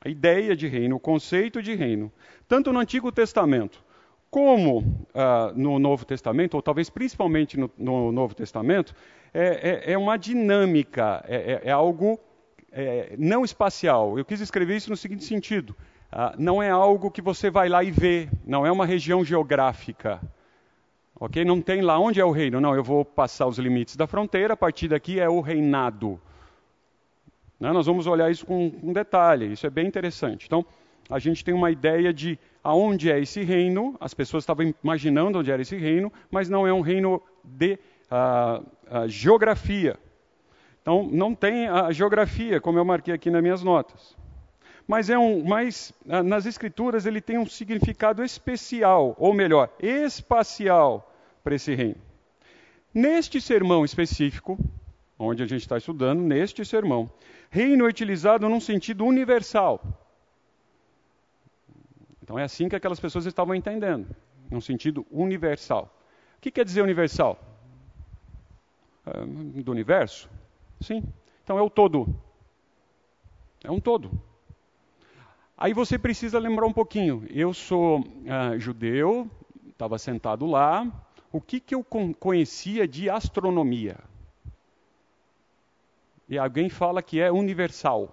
a 0.00 0.08
ideia 0.08 0.56
de 0.56 0.66
reino, 0.66 0.96
o 0.96 1.00
conceito 1.00 1.62
de 1.62 1.74
reino, 1.74 2.10
tanto 2.48 2.72
no 2.72 2.78
Antigo 2.78 3.12
Testamento 3.12 3.82
como 4.30 5.06
ah, 5.14 5.52
no 5.54 5.78
Novo 5.78 6.06
Testamento, 6.06 6.54
ou 6.54 6.62
talvez 6.62 6.88
principalmente 6.88 7.58
no, 7.58 7.70
no 7.76 8.10
Novo 8.10 8.34
Testamento, 8.34 8.94
é, 9.34 9.82
é, 9.86 9.92
é 9.92 9.98
uma 9.98 10.16
dinâmica, 10.16 11.22
é, 11.28 11.60
é, 11.64 11.68
é 11.68 11.70
algo 11.70 12.18
é, 12.72 13.14
não 13.18 13.44
espacial. 13.44 14.18
Eu 14.18 14.24
quis 14.24 14.40
escrever 14.40 14.76
isso 14.76 14.90
no 14.90 14.96
seguinte 14.96 15.24
sentido: 15.24 15.76
ah, 16.10 16.34
não 16.38 16.62
é 16.62 16.70
algo 16.70 17.10
que 17.10 17.22
você 17.22 17.50
vai 17.50 17.68
lá 17.68 17.84
e 17.84 17.90
vê, 17.90 18.28
não 18.44 18.66
é 18.66 18.72
uma 18.72 18.86
região 18.86 19.24
geográfica. 19.24 20.20
Ok? 21.14 21.44
Não 21.44 21.60
tem 21.60 21.82
lá 21.82 21.98
onde 21.98 22.20
é 22.20 22.24
o 22.24 22.32
reino. 22.32 22.60
Não, 22.60 22.74
eu 22.74 22.82
vou 22.82 23.04
passar 23.04 23.46
os 23.46 23.58
limites 23.58 23.94
da 23.94 24.06
fronteira, 24.06 24.54
a 24.54 24.56
partir 24.56 24.88
daqui 24.88 25.20
é 25.20 25.28
o 25.28 25.40
reinado. 25.40 26.20
Né? 27.60 27.70
Nós 27.70 27.86
vamos 27.86 28.08
olhar 28.08 28.28
isso 28.30 28.44
com, 28.44 28.70
com 28.70 28.92
detalhe, 28.92 29.52
isso 29.52 29.64
é 29.64 29.70
bem 29.70 29.86
interessante. 29.86 30.46
Então, 30.46 30.66
a 31.08 31.18
gente 31.20 31.44
tem 31.44 31.54
uma 31.54 31.70
ideia 31.70 32.12
de 32.12 32.38
aonde 32.64 33.10
é 33.10 33.20
esse 33.20 33.42
reino, 33.42 33.96
as 34.00 34.14
pessoas 34.14 34.42
estavam 34.42 34.74
imaginando 34.82 35.38
onde 35.38 35.50
era 35.50 35.62
esse 35.62 35.76
reino, 35.76 36.12
mas 36.30 36.48
não 36.48 36.66
é 36.66 36.72
um 36.72 36.80
reino 36.80 37.22
de 37.44 37.78
uh, 38.10 38.60
uh, 38.60 39.08
geografia. 39.08 39.96
Então, 40.82 41.08
não 41.10 41.34
tem 41.34 41.68
a 41.68 41.92
geografia, 41.92 42.60
como 42.60 42.78
eu 42.78 42.84
marquei 42.84 43.14
aqui 43.14 43.30
nas 43.30 43.40
minhas 43.40 43.62
notas. 43.62 44.16
Mas, 44.86 45.08
é 45.08 45.16
um, 45.16 45.44
mas 45.44 45.92
uh, 46.06 46.22
nas 46.24 46.44
escrituras 46.44 47.06
ele 47.06 47.20
tem 47.20 47.38
um 47.38 47.46
significado 47.46 48.22
especial, 48.22 49.14
ou 49.16 49.32
melhor, 49.32 49.70
espacial 49.80 51.08
para 51.42 51.54
esse 51.54 51.74
reino. 51.74 52.00
Neste 52.92 53.40
sermão 53.40 53.84
específico, 53.84 54.58
onde 55.18 55.42
a 55.42 55.46
gente 55.46 55.62
está 55.62 55.78
estudando, 55.78 56.20
neste 56.20 56.64
sermão, 56.64 57.08
reino 57.48 57.84
é 57.86 57.88
utilizado 57.88 58.48
num 58.48 58.60
sentido 58.60 59.04
universal. 59.04 59.80
Então 62.22 62.38
é 62.38 62.42
assim 62.42 62.68
que 62.68 62.76
aquelas 62.76 62.98
pessoas 62.98 63.24
estavam 63.24 63.54
entendendo, 63.54 64.14
num 64.50 64.60
sentido 64.60 65.06
universal. 65.10 65.94
O 66.38 66.40
que 66.40 66.50
quer 66.50 66.64
dizer 66.64 66.82
universal? 66.82 67.38
É, 69.06 69.24
do 69.62 69.70
universo? 69.70 70.28
Sim. 70.82 71.02
Então 71.44 71.58
é 71.58 71.62
o 71.62 71.70
todo. 71.70 72.14
É 73.64 73.70
um 73.70 73.80
todo. 73.80 74.10
Aí 75.56 75.72
você 75.72 75.98
precisa 75.98 76.38
lembrar 76.38 76.66
um 76.66 76.72
pouquinho. 76.72 77.24
Eu 77.30 77.54
sou 77.54 78.00
uh, 78.00 78.58
judeu, 78.58 79.30
estava 79.68 79.98
sentado 79.98 80.44
lá. 80.46 80.86
O 81.30 81.40
que, 81.40 81.60
que 81.60 81.74
eu 81.74 81.84
conhecia 82.18 82.86
de 82.86 83.08
astronomia? 83.08 83.96
E 86.28 86.36
alguém 86.36 86.68
fala 86.68 87.02
que 87.02 87.20
é 87.20 87.30
universal. 87.30 88.12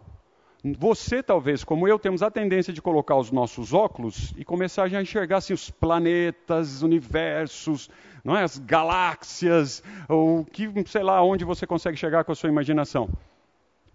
Você, 0.78 1.24
talvez, 1.24 1.64
como 1.64 1.88
eu, 1.88 1.98
temos 1.98 2.22
a 2.22 2.30
tendência 2.30 2.74
de 2.74 2.82
colocar 2.82 3.16
os 3.16 3.32
nossos 3.32 3.74
óculos 3.74 4.34
e 4.38 4.44
começar 4.44 4.84
a 4.84 5.02
enxergar 5.02 5.38
assim, 5.38 5.54
os 5.54 5.70
planetas, 5.70 6.82
universos, 6.82 7.90
não 8.24 8.36
é? 8.36 8.44
as 8.44 8.58
galáxias, 8.58 9.84
ou 10.08 10.46
que, 10.46 10.72
sei 10.88 11.04
lá, 11.04 11.22
onde 11.24 11.46
você 11.46 11.66
consegue 11.66 11.98
chegar 11.98 12.24
com 12.24 12.32
a 12.32 12.36
sua 12.36 12.50
imaginação. 12.50 13.10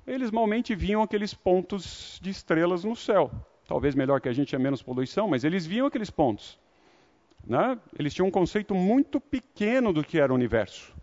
Eles 0.07 0.31
malmente 0.31 0.75
viam 0.75 1.03
aqueles 1.03 1.33
pontos 1.33 2.19
de 2.23 2.31
estrelas 2.31 2.85
no 2.85 2.95
céu. 2.95 3.31
Talvez 3.67 3.95
melhor 3.95 4.21
que 4.21 4.29
a 4.29 4.33
gente 4.33 4.49
tinha 4.49 4.59
menos 4.59 4.83
poluição, 4.83 5.29
mas 5.29 5.45
eles 5.45 5.65
viam 5.65 5.87
aqueles 5.87 6.11
pontos. 6.11 6.59
Né? 7.47 7.79
Eles 7.99 8.13
tinham 8.13 8.29
um 8.29 8.31
conceito 8.31 8.75
muito 8.75 9.19
pequeno 9.21 9.93
do 9.93 10.05
que 10.05 10.19
era 10.19 10.33
o 10.33 10.35
universo. 10.35 10.95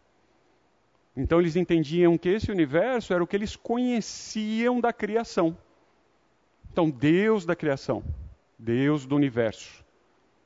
Então 1.15 1.39
eles 1.39 1.55
entendiam 1.55 2.17
que 2.17 2.29
esse 2.29 2.51
universo 2.51 3.13
era 3.13 3.23
o 3.23 3.27
que 3.27 3.35
eles 3.35 3.55
conheciam 3.55 4.79
da 4.79 4.93
criação. 4.93 5.57
Então, 6.71 6.89
Deus 6.89 7.45
da 7.45 7.53
criação, 7.53 8.01
Deus 8.57 9.05
do 9.05 9.15
universo. 9.15 9.83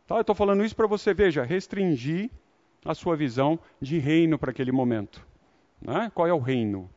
Tá, 0.07 0.15
eu 0.15 0.21
estou 0.21 0.33
falando 0.33 0.65
isso 0.65 0.75
para 0.75 0.87
você, 0.87 1.13
veja, 1.13 1.43
restringir 1.43 2.31
a 2.85 2.93
sua 2.93 3.15
visão 3.15 3.59
de 3.81 3.97
reino 3.97 4.37
para 4.37 4.51
aquele 4.51 4.71
momento. 4.71 5.25
Né? 5.81 6.11
Qual 6.13 6.27
é 6.27 6.33
o 6.33 6.39
reino? 6.39 6.89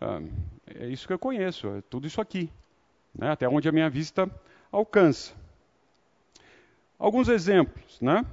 Ah, 0.00 0.20
é 0.66 0.86
isso 0.86 1.06
que 1.06 1.12
eu 1.12 1.18
conheço, 1.18 1.68
é 1.68 1.82
tudo 1.82 2.06
isso 2.06 2.20
aqui, 2.20 2.48
né? 3.12 3.30
até 3.30 3.48
onde 3.48 3.68
a 3.68 3.72
minha 3.72 3.90
vista 3.90 4.30
alcança. 4.70 5.34
Alguns 6.98 7.28
exemplos, 7.28 8.00
né? 8.00 8.24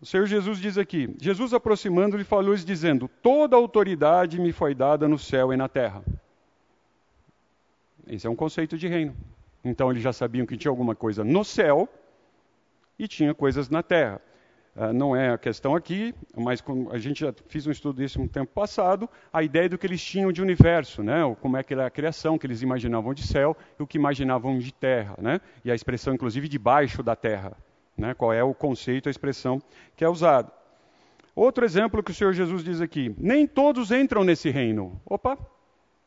O 0.00 0.06
Senhor 0.06 0.26
Jesus 0.26 0.58
diz 0.58 0.78
aqui: 0.78 1.14
Jesus 1.20 1.52
aproximando-lhe 1.52 2.24
falou-lhes, 2.24 2.64
dizendo: 2.64 3.08
Toda 3.22 3.56
autoridade 3.56 4.40
me 4.40 4.52
foi 4.52 4.74
dada 4.74 5.06
no 5.08 5.18
céu 5.18 5.52
e 5.52 5.56
na 5.56 5.68
terra. 5.68 6.02
Esse 8.06 8.26
é 8.26 8.30
um 8.30 8.36
conceito 8.36 8.78
de 8.78 8.88
reino. 8.88 9.14
Então 9.62 9.90
eles 9.90 10.02
já 10.02 10.12
sabiam 10.12 10.46
que 10.46 10.56
tinha 10.56 10.70
alguma 10.70 10.94
coisa 10.94 11.22
no 11.22 11.44
céu 11.44 11.88
e 12.98 13.06
tinha 13.06 13.34
coisas 13.34 13.68
na 13.68 13.82
terra. 13.82 14.22
Uh, 14.78 14.92
não 14.92 15.16
é 15.16 15.30
a 15.30 15.38
questão 15.38 15.74
aqui, 15.74 16.14
mas 16.36 16.62
a 16.92 16.98
gente 16.98 17.20
já 17.20 17.34
fez 17.48 17.66
um 17.66 17.72
estudo 17.72 18.00
disso 18.00 18.20
no 18.20 18.28
tempo 18.28 18.52
passado, 18.52 19.10
a 19.32 19.42
ideia 19.42 19.68
do 19.68 19.76
que 19.76 19.84
eles 19.84 20.00
tinham 20.00 20.30
de 20.30 20.40
universo, 20.40 21.02
né? 21.02 21.22
como 21.40 21.56
é 21.56 21.64
que 21.64 21.74
era 21.74 21.86
a 21.86 21.90
criação, 21.90 22.38
que 22.38 22.46
eles 22.46 22.62
imaginavam 22.62 23.12
de 23.12 23.26
céu 23.26 23.56
e 23.76 23.82
o 23.82 23.86
que 23.88 23.98
imaginavam 23.98 24.56
de 24.56 24.72
terra, 24.72 25.16
né? 25.20 25.40
e 25.64 25.70
a 25.72 25.74
expressão 25.74 26.14
inclusive 26.14 26.48
debaixo 26.48 27.02
da 27.02 27.16
terra 27.16 27.56
né? 27.98 28.14
qual 28.14 28.32
é 28.32 28.42
o 28.42 28.54
conceito, 28.54 29.08
a 29.08 29.10
expressão 29.10 29.60
que 29.96 30.04
é 30.04 30.08
usada. 30.08 30.50
Outro 31.34 31.64
exemplo 31.64 32.02
que 32.02 32.12
o 32.12 32.14
Senhor 32.14 32.32
Jesus 32.32 32.62
diz 32.62 32.80
aqui: 32.80 33.14
nem 33.18 33.46
todos 33.46 33.90
entram 33.90 34.24
nesse 34.24 34.48
reino. 34.48 35.00
Opa! 35.04 35.36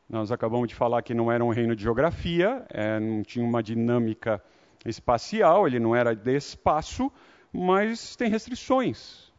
Nós 0.08 0.32
acabamos 0.32 0.68
de 0.68 0.74
falar 0.74 1.02
que 1.02 1.14
não 1.14 1.30
era 1.30 1.44
um 1.44 1.50
reino 1.50 1.76
de 1.76 1.82
geografia, 1.82 2.64
é, 2.70 2.98
não 2.98 3.22
tinha 3.22 3.44
uma 3.44 3.62
dinâmica 3.62 4.42
espacial, 4.84 5.66
ele 5.66 5.78
não 5.78 5.94
era 5.94 6.14
de 6.14 6.36
espaço, 6.36 7.10
mas 7.52 8.16
tem 8.16 8.28
restrições. 8.28 9.30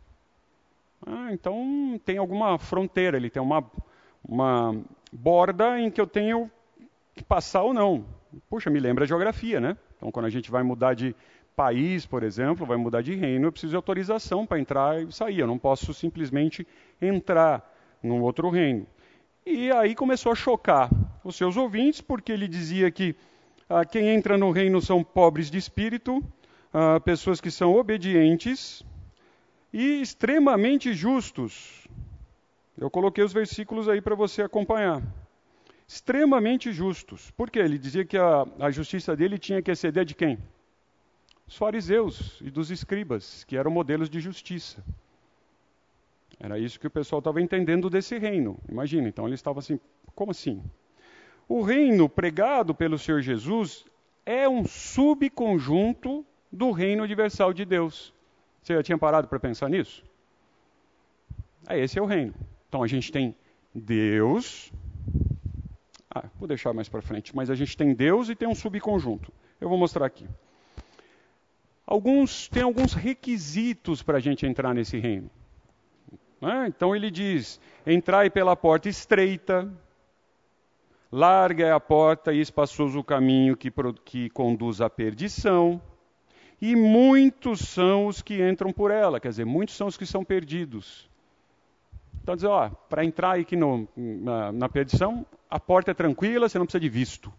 Ah, 1.05 1.29
então 1.32 2.00
tem 2.05 2.17
alguma 2.17 2.58
fronteira, 2.58 3.17
ele 3.17 3.29
tem 3.29 3.41
uma, 3.41 3.65
uma 4.24 4.82
borda 5.12 5.79
em 5.79 5.89
que 5.89 6.00
eu 6.00 6.08
tenho 6.08 6.50
que 7.15 7.24
passar 7.24 7.63
ou 7.63 7.74
não. 7.74 8.05
Puxa, 8.50 8.70
me 8.70 8.79
lembra 8.79 9.03
a 9.03 9.08
geografia, 9.08 9.60
né? 9.60 9.77
Então, 9.98 10.12
quando 10.12 10.25
a 10.25 10.29
gente 10.29 10.50
vai 10.50 10.63
mudar 10.63 10.93
de 10.93 11.15
país, 11.55 12.05
por 12.05 12.24
exemplo, 12.24 12.65
vai 12.65 12.77
mudar 12.77 13.01
de 13.01 13.15
reino, 13.15 13.48
eu 13.48 13.51
preciso 13.51 13.72
de 13.72 13.75
autorização 13.75 14.46
para 14.46 14.60
entrar 14.60 15.01
e 15.01 15.12
sair. 15.12 15.39
Eu 15.39 15.48
não 15.48 15.58
posso 15.58 15.93
simplesmente 15.93 16.67
entrar 17.01 17.70
num 18.01 18.22
outro 18.22 18.50
reino. 18.50 18.88
E 19.46 19.72
aí 19.72 19.93
começou 19.93 20.32
a 20.32 20.36
chocar 20.36 20.89
os 21.24 21.36
seus 21.36 21.58
ouvintes, 21.58 22.01
porque 22.01 22.32
ele 22.32 22.48
dizia 22.48 22.89
que 22.89 23.15
ah, 23.70 23.86
quem 23.86 24.10
entra 24.10 24.38
no 24.38 24.51
reino 24.51 24.82
são 24.82 25.03
pobres 25.03 25.50
de 25.50 25.58
espírito, 25.58 26.24
pessoas 27.03 27.39
que 27.39 27.51
são 27.51 27.74
obedientes 27.75 28.84
e 29.72 30.01
extremamente 30.01 30.94
justos. 30.94 31.88
Eu 32.77 32.89
coloquei 32.89 33.24
os 33.24 33.34
versículos 33.34 33.88
aí 33.88 34.01
para 34.01 34.15
você 34.15 34.42
acompanhar. 34.42 35.01
Extremamente 35.88 36.72
justos. 36.72 37.32
Por 37.32 37.51
quê? 37.51 37.60
Ele 37.60 37.77
dizia 37.77 38.03
que 38.03 38.18
a, 38.18 38.46
a 38.60 38.72
justiça 38.72 39.15
dele 39.15 39.38
tinha 39.38 39.62
que 39.62 39.70
exceder 39.70 40.06
de 40.06 40.15
quem? 40.15 40.39
os 41.48 41.58
fariseus 41.58 42.39
e 42.42 42.50
dos 42.50 42.72
escribas, 42.72 43.44
que 43.44 43.58
eram 43.58 43.72
modelos 43.72 44.10
de 44.10 44.20
justiça. 44.20 44.84
Era 46.39 46.58
isso 46.58 46.80
que 46.80 46.88
o 46.88 46.92
pessoal 46.92 47.20
estava 47.20 47.42
entendendo 47.42 47.89
desse 47.89 48.18
reino. 48.18 48.60
Imagina, 48.68 49.08
então 49.08 49.25
ele 49.25 49.36
estava 49.36 49.60
assim: 49.60 49.80
como 50.15 50.32
assim? 50.32 50.63
O 51.48 51.62
reino 51.62 52.10
pregado 52.10 52.74
pelo 52.74 52.98
Senhor 52.98 53.22
Jesus 53.22 53.86
é 54.25 54.48
um 54.48 54.65
subconjunto 54.65 56.25
do 56.53 56.72
reino 56.72 57.01
universal 57.01 57.51
de 57.51 57.65
Deus. 57.65 58.13
Você 58.62 58.75
já 58.75 58.83
tinha 58.83 58.98
parado 58.98 59.27
para 59.27 59.39
pensar 59.39 59.67
nisso? 59.69 60.03
É, 61.67 61.79
esse 61.79 61.98
é 61.98 62.01
o 62.01 62.05
reino. 62.05 62.33
Então 62.69 62.83
a 62.83 62.88
gente 62.88 63.12
tem 63.12 63.36
Deus. 63.74 64.72
Ah, 66.13 66.25
vou 66.38 66.48
deixar 66.48 66.72
mais 66.72 66.88
para 66.88 67.01
frente. 67.01 67.36
Mas 67.36 67.50
a 67.50 67.55
gente 67.55 67.75
tem 67.75 67.93
Deus 67.95 68.29
e 68.29 68.36
tem 68.36 68.48
um 68.48 68.53
subconjunto. 68.53 69.33
Eu 69.60 69.67
vou 69.67 69.77
mostrar 69.77 70.05
aqui. 70.05 70.27
Alguns 71.86 72.48
tem 72.48 72.63
alguns 72.63 72.93
requisitos 72.93 74.03
para 74.03 74.17
a 74.17 74.22
gente 74.22 74.45
entrar 74.45 74.74
nesse 74.74 75.00
reino. 75.00 75.29
É? 76.41 76.67
Então 76.67 76.95
ele 76.95 77.10
diz: 77.10 77.60
entrai 77.86 78.29
pela 78.29 78.55
porta 78.55 78.88
estreita, 78.88 79.72
larga 81.12 81.65
é 81.65 81.72
a 81.72 81.79
porta 81.79 82.31
e 82.31 82.39
espaçoso 82.39 83.00
o 83.00 83.03
caminho 83.03 83.57
que, 83.57 83.72
que 84.05 84.29
conduz 84.29 84.81
à 84.81 84.89
perdição, 84.89 85.81
e 86.63 86.75
muitos 86.75 87.60
são 87.60 88.08
os 88.08 88.22
que 88.22 88.41
entram 88.41 88.72
por 88.72 88.91
ela, 88.91 89.20
quer 89.20 89.29
dizer, 89.29 89.46
muitos 89.46 89.75
são 89.75 89.88
os 89.88 89.98
que 89.98 90.05
são 90.05 90.24
perdidos. 90.24 91.10
Então, 92.22 92.36
dizer, 92.36 92.48
ó, 92.48 92.70
para 92.70 93.03
entrar 93.03 93.38
aqui 93.38 93.55
no, 93.55 93.88
na, 93.98 94.51
na, 94.51 94.70
perdição, 94.70 95.25
a 95.50 95.60
porta 95.60 95.91
é 95.91 95.93
tranquila, 95.93 96.48
você 96.48 96.58
não 96.58 96.65
precisa 96.65 96.79
de 96.79 96.89
visto. 96.89 97.34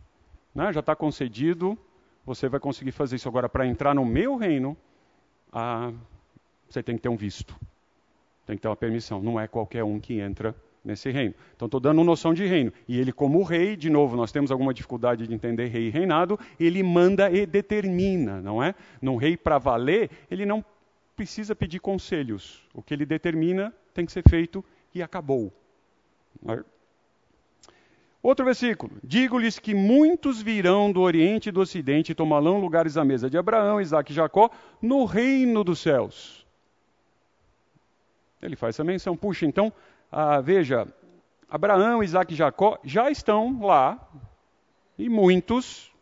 Né? 0.54 0.72
Já 0.72 0.80
está 0.80 0.94
concedido 0.94 1.78
você 2.24 2.48
vai 2.48 2.58
conseguir 2.58 2.92
fazer 2.92 3.16
isso. 3.16 3.28
Agora, 3.28 3.48
para 3.48 3.66
entrar 3.66 3.94
no 3.94 4.04
meu 4.04 4.36
reino, 4.36 4.76
ah, 5.52 5.92
você 6.68 6.82
tem 6.82 6.96
que 6.96 7.02
ter 7.02 7.08
um 7.08 7.16
visto. 7.16 7.54
Tem 8.46 8.56
que 8.56 8.62
ter 8.62 8.68
uma 8.68 8.76
permissão. 8.76 9.22
Não 9.22 9.38
é 9.38 9.46
qualquer 9.46 9.84
um 9.84 10.00
que 10.00 10.20
entra 10.20 10.54
nesse 10.84 11.10
reino. 11.10 11.34
Então, 11.56 11.66
estou 11.66 11.80
dando 11.80 12.04
noção 12.04 12.34
de 12.34 12.44
reino. 12.44 12.72
E 12.86 13.00
ele, 13.00 13.12
como 13.12 13.42
rei, 13.42 13.76
de 13.76 13.88
novo, 13.88 14.16
nós 14.16 14.30
temos 14.30 14.50
alguma 14.50 14.74
dificuldade 14.74 15.26
de 15.26 15.34
entender 15.34 15.68
rei 15.68 15.86
e 15.86 15.90
reinado, 15.90 16.38
ele 16.60 16.82
manda 16.82 17.30
e 17.30 17.46
determina, 17.46 18.40
não 18.42 18.62
é? 18.62 18.74
Num 19.00 19.16
rei 19.16 19.36
para 19.36 19.58
valer, 19.58 20.10
ele 20.30 20.44
não 20.44 20.64
precisa 21.16 21.54
pedir 21.54 21.80
conselhos. 21.80 22.62
O 22.74 22.82
que 22.82 22.92
ele 22.92 23.06
determina 23.06 23.72
tem 23.94 24.04
que 24.04 24.12
ser 24.12 24.22
feito 24.28 24.64
e 24.94 25.02
acabou. 25.02 25.52
Outro 28.22 28.44
versículo: 28.44 28.92
Digo-lhes 29.02 29.58
que 29.58 29.74
muitos 29.74 30.40
virão 30.40 30.90
do 30.90 31.00
Oriente 31.00 31.48
e 31.48 31.52
do 31.52 31.60
Ocidente 31.60 32.12
e 32.12 32.14
tomarão 32.14 32.58
lugares 32.58 32.96
à 32.96 33.04
mesa 33.04 33.30
de 33.30 33.38
Abraão, 33.38 33.80
Isaac 33.80 34.10
e 34.10 34.14
Jacó 34.14 34.50
no 34.80 35.04
reino 35.04 35.62
dos 35.62 35.78
céus. 35.78 36.44
Ele 38.40 38.56
faz 38.56 38.74
essa 38.74 38.84
menção. 38.84 39.16
Puxa, 39.16 39.46
então, 39.46 39.72
ah, 40.16 40.40
veja, 40.40 40.86
Abraão, 41.50 42.00
Isaac 42.00 42.32
e 42.32 42.36
Jacó 42.36 42.78
já 42.84 43.10
estão 43.10 43.60
lá 43.60 43.98
e 44.96 45.08
muitos 45.08 45.92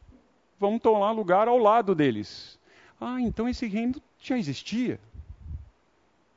vamos 0.61 0.83
tomar 0.83 1.12
lugar 1.12 1.49
ao 1.49 1.57
lado 1.57 1.95
deles. 1.95 2.61
Ah, 3.00 3.19
então 3.23 3.49
esse 3.49 3.66
reino 3.66 3.95
já 4.19 4.37
existia. 4.37 5.00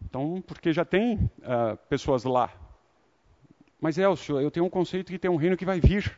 Então, 0.01 0.41
porque 0.47 0.71
já 0.71 0.85
tem 0.85 1.15
uh, 1.15 1.75
pessoas 1.89 2.23
lá. 2.23 2.49
Mas, 3.81 3.97
Elcio, 3.97 4.39
eu 4.39 4.49
tenho 4.49 4.65
um 4.65 4.69
conceito 4.69 5.11
que 5.11 5.19
tem 5.19 5.29
um 5.29 5.35
reino 5.35 5.57
que 5.57 5.65
vai 5.65 5.81
vir. 5.81 6.17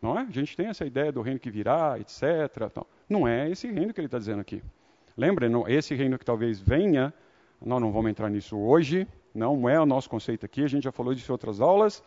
Não 0.00 0.18
é? 0.18 0.22
A 0.22 0.30
gente 0.30 0.56
tem 0.56 0.68
essa 0.68 0.86
ideia 0.86 1.12
do 1.12 1.20
reino 1.20 1.38
que 1.38 1.50
virá, 1.50 1.98
etc. 1.98 2.22
Não 3.06 3.28
é 3.28 3.50
esse 3.50 3.70
reino 3.70 3.92
que 3.92 4.00
ele 4.00 4.06
está 4.06 4.18
dizendo 4.18 4.40
aqui. 4.40 4.62
Lembra, 5.14 5.46
esse 5.66 5.94
reino 5.94 6.18
que 6.18 6.24
talvez 6.24 6.58
venha, 6.58 7.12
nós 7.60 7.82
não 7.82 7.92
vamos 7.92 8.10
entrar 8.10 8.30
nisso 8.30 8.56
hoje, 8.56 9.06
não 9.38 9.68
é 9.68 9.80
o 9.80 9.86
nosso 9.86 10.10
conceito 10.10 10.44
aqui, 10.44 10.64
a 10.64 10.68
gente 10.68 10.84
já 10.84 10.92
falou 10.92 11.14
disso 11.14 11.30
em 11.30 11.32
outras 11.32 11.60
aulas, 11.60 12.00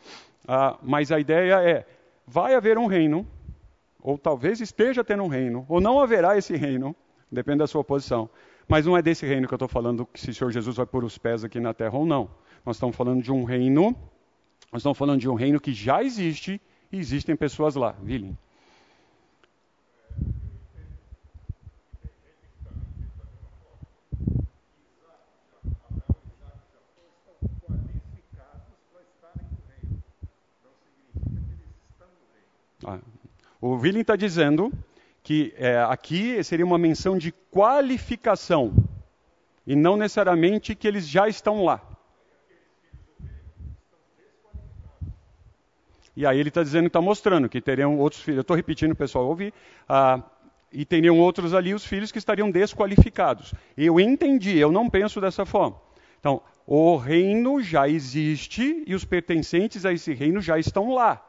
uh, 0.44 0.78
mas 0.84 1.12
a 1.12 1.20
ideia 1.20 1.62
é, 1.62 1.86
vai 2.28 2.54
haver 2.54 2.78
um 2.78 2.86
reino, 2.86 3.26
ou 4.02 4.18
talvez 4.18 4.60
esteja 4.60 5.04
tendo 5.04 5.24
um 5.24 5.28
reino, 5.28 5.66
ou 5.68 5.80
não 5.80 6.00
haverá 6.00 6.38
esse 6.38 6.56
reino, 6.56 6.96
depende 7.32 7.60
da 7.60 7.68
sua 7.68 7.84
posição, 7.84 8.30
mas 8.68 8.86
não 8.86 8.98
é 8.98 9.02
desse 9.02 9.26
reino 9.26 9.48
que 9.48 9.54
eu 9.54 9.58
estou 9.58 9.68
falando, 9.68 10.08
se 10.14 10.30
o 10.30 10.34
Senhor 10.34 10.52
Jesus 10.52 10.76
vai 10.76 10.86
pôr 10.86 11.04
os 11.04 11.18
pés 11.18 11.44
aqui 11.44 11.60
na 11.60 11.74
terra 11.74 11.98
ou 11.98 12.06
não. 12.06 12.30
Nós 12.66 12.76
estamos 12.76 12.96
falando 12.96 13.22
de 13.22 13.32
um 13.32 13.44
reino, 13.44 13.96
nós 14.72 14.82
estamos 14.82 14.98
falando 14.98 15.20
de 15.20 15.28
um 15.28 15.34
reino 15.34 15.60
que 15.60 15.74
já 15.74 16.04
existe 16.04 16.62
e 16.92 16.98
existem 16.98 17.36
pessoas 17.36 17.76
lá. 17.76 17.96
Vilim. 18.02 18.38
O 33.62 33.76
Willing 33.76 34.02
está 34.02 34.16
dizendo 34.16 34.74
que 35.24 35.54
é, 35.56 35.78
aqui 35.78 36.44
seria 36.44 36.66
uma 36.66 36.80
menção 36.80 37.16
de 37.18 37.32
qualificação 37.52 38.74
e 39.68 39.76
não 39.76 39.96
necessariamente 39.96 40.74
que 40.74 40.88
eles 40.88 41.08
já 41.08 41.28
estão 41.28 41.64
lá. 41.64 41.80
E 46.16 46.26
aí 46.26 46.40
ele 46.40 46.50
está 46.50 46.62
dizendo, 46.62 46.88
está 46.88 47.00
mostrando 47.00 47.48
que 47.48 47.62
teriam 47.62 47.98
outros 47.98 48.22
filhos. 48.22 48.38
Eu 48.38 48.42
estou 48.42 48.56
repetindo, 48.56 48.96
pessoal, 48.96 49.28
ouvir. 49.28 49.54
Ah, 49.88 50.22
e 50.72 50.84
teriam 50.84 51.20
outros 51.20 51.54
ali, 51.54 51.74
os 51.74 51.86
filhos 51.86 52.12
que 52.12 52.18
estariam 52.18 52.52
desqualificados. 52.52 53.54
Eu 53.78 54.00
entendi, 54.00 54.58
eu 54.58 54.72
não 54.72 54.90
penso 54.90 55.22
dessa 55.22 55.46
forma. 55.46 55.80
Então, 56.20 56.42
o 56.66 56.98
reino 56.98 57.62
já 57.62 57.88
existe 57.88 58.84
e 58.86 58.94
os 58.94 59.06
pertencentes 59.06 59.86
a 59.86 59.94
esse 59.94 60.14
reino 60.14 60.42
já 60.42 60.60
estão 60.60 60.94
lá. 60.94 61.26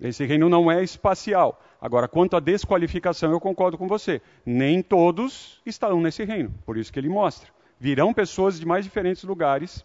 Esse 0.00 0.24
reino 0.24 0.48
não 0.48 0.70
é 0.70 0.82
espacial. 0.82 1.62
Agora, 1.80 2.08
quanto 2.08 2.36
à 2.36 2.40
desqualificação, 2.40 3.30
eu 3.30 3.40
concordo 3.40 3.78
com 3.78 3.86
você. 3.86 4.20
Nem 4.44 4.82
todos 4.82 5.60
estarão 5.64 6.00
nesse 6.00 6.24
reino. 6.24 6.52
Por 6.64 6.76
isso 6.76 6.92
que 6.92 6.98
ele 6.98 7.08
mostra. 7.08 7.50
Virão 7.78 8.12
pessoas 8.12 8.58
de 8.58 8.66
mais 8.66 8.84
diferentes 8.84 9.22
lugares 9.24 9.84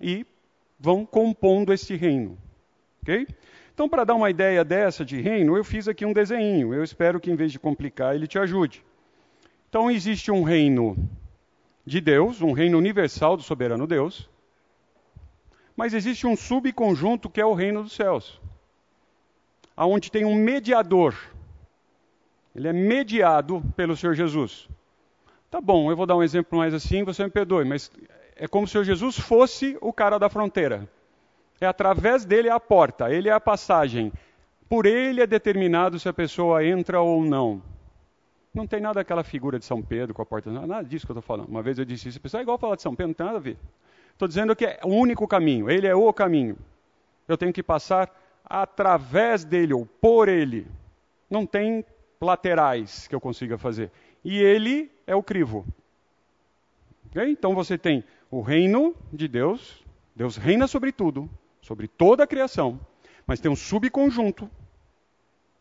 e 0.00 0.26
vão 0.78 1.04
compondo 1.04 1.72
esse 1.72 1.94
reino. 1.96 2.38
Ok? 3.02 3.26
Então, 3.72 3.88
para 3.88 4.04
dar 4.04 4.14
uma 4.14 4.30
ideia 4.30 4.64
dessa 4.64 5.04
de 5.04 5.20
reino, 5.20 5.56
eu 5.56 5.64
fiz 5.64 5.88
aqui 5.88 6.04
um 6.04 6.12
desenho. 6.12 6.74
Eu 6.74 6.84
espero 6.84 7.18
que, 7.18 7.30
em 7.30 7.36
vez 7.36 7.50
de 7.50 7.58
complicar, 7.58 8.14
ele 8.14 8.26
te 8.26 8.38
ajude. 8.38 8.84
Então, 9.68 9.90
existe 9.90 10.30
um 10.30 10.42
reino 10.42 10.96
de 11.86 12.00
Deus, 12.00 12.42
um 12.42 12.52
reino 12.52 12.76
universal 12.76 13.36
do 13.36 13.42
soberano 13.42 13.86
Deus, 13.86 14.28
mas 15.76 15.94
existe 15.94 16.26
um 16.26 16.36
subconjunto 16.36 17.30
que 17.30 17.40
é 17.40 17.46
o 17.46 17.54
reino 17.54 17.82
dos 17.82 17.92
céus 17.92 18.40
aonde 19.80 20.12
tem 20.12 20.26
um 20.26 20.34
mediador. 20.34 21.14
Ele 22.54 22.68
é 22.68 22.72
mediado 22.72 23.62
pelo 23.74 23.96
Senhor 23.96 24.12
Jesus. 24.12 24.68
Tá 25.50 25.58
bom, 25.58 25.90
eu 25.90 25.96
vou 25.96 26.04
dar 26.04 26.16
um 26.16 26.22
exemplo 26.22 26.58
mais 26.58 26.74
assim, 26.74 27.02
você 27.02 27.24
me 27.24 27.30
perdoe, 27.30 27.64
mas 27.64 27.90
é 28.36 28.46
como 28.46 28.66
se 28.66 28.72
o 28.72 28.72
Senhor 28.72 28.84
Jesus 28.84 29.18
fosse 29.18 29.78
o 29.80 29.90
cara 29.90 30.18
da 30.18 30.28
fronteira. 30.28 30.86
É 31.58 31.66
através 31.66 32.26
dele 32.26 32.50
a 32.50 32.60
porta, 32.60 33.10
ele 33.10 33.30
é 33.30 33.32
a 33.32 33.40
passagem. 33.40 34.12
Por 34.68 34.84
ele 34.84 35.22
é 35.22 35.26
determinado 35.26 35.98
se 35.98 36.10
a 36.10 36.12
pessoa 36.12 36.62
entra 36.62 37.00
ou 37.00 37.24
não. 37.24 37.62
Não 38.52 38.66
tem 38.66 38.82
nada 38.82 39.00
aquela 39.00 39.24
figura 39.24 39.58
de 39.58 39.64
São 39.64 39.80
Pedro 39.80 40.12
com 40.12 40.20
a 40.20 40.26
porta, 40.26 40.50
nada 40.50 40.82
disso 40.82 41.06
que 41.06 41.12
eu 41.12 41.18
estou 41.18 41.26
falando. 41.26 41.48
Uma 41.48 41.62
vez 41.62 41.78
eu 41.78 41.86
disse 41.86 42.06
isso, 42.06 42.18
a 42.18 42.20
pessoa 42.20 42.42
é 42.42 42.42
igual 42.42 42.58
falar 42.58 42.76
de 42.76 42.82
São 42.82 42.94
Pedro, 42.94 43.08
não 43.08 43.14
tem 43.14 43.24
nada 43.24 43.38
a 43.38 43.40
ver. 43.40 43.56
Estou 44.12 44.28
dizendo 44.28 44.54
que 44.54 44.66
é 44.66 44.80
o 44.84 44.88
único 44.88 45.26
caminho, 45.26 45.70
ele 45.70 45.86
é 45.86 45.94
o 45.94 46.12
caminho. 46.12 46.58
Eu 47.26 47.38
tenho 47.38 47.50
que 47.50 47.62
passar 47.62 48.19
através 48.50 49.44
dele 49.44 49.72
ou 49.72 49.86
por 49.86 50.28
ele. 50.28 50.66
Não 51.30 51.46
tem 51.46 51.84
laterais 52.20 53.06
que 53.06 53.14
eu 53.14 53.20
consiga 53.20 53.56
fazer. 53.56 53.92
E 54.24 54.36
ele 54.38 54.90
é 55.06 55.14
o 55.14 55.22
crivo. 55.22 55.64
Okay? 57.06 57.30
Então 57.30 57.54
você 57.54 57.78
tem 57.78 58.02
o 58.28 58.40
reino 58.40 58.94
de 59.12 59.28
Deus, 59.28 59.84
Deus 60.14 60.36
reina 60.36 60.66
sobre 60.66 60.90
tudo, 60.90 61.30
sobre 61.62 61.86
toda 61.86 62.24
a 62.24 62.26
criação, 62.26 62.80
mas 63.24 63.40
tem 63.40 63.50
um 63.50 63.56
subconjunto, 63.56 64.50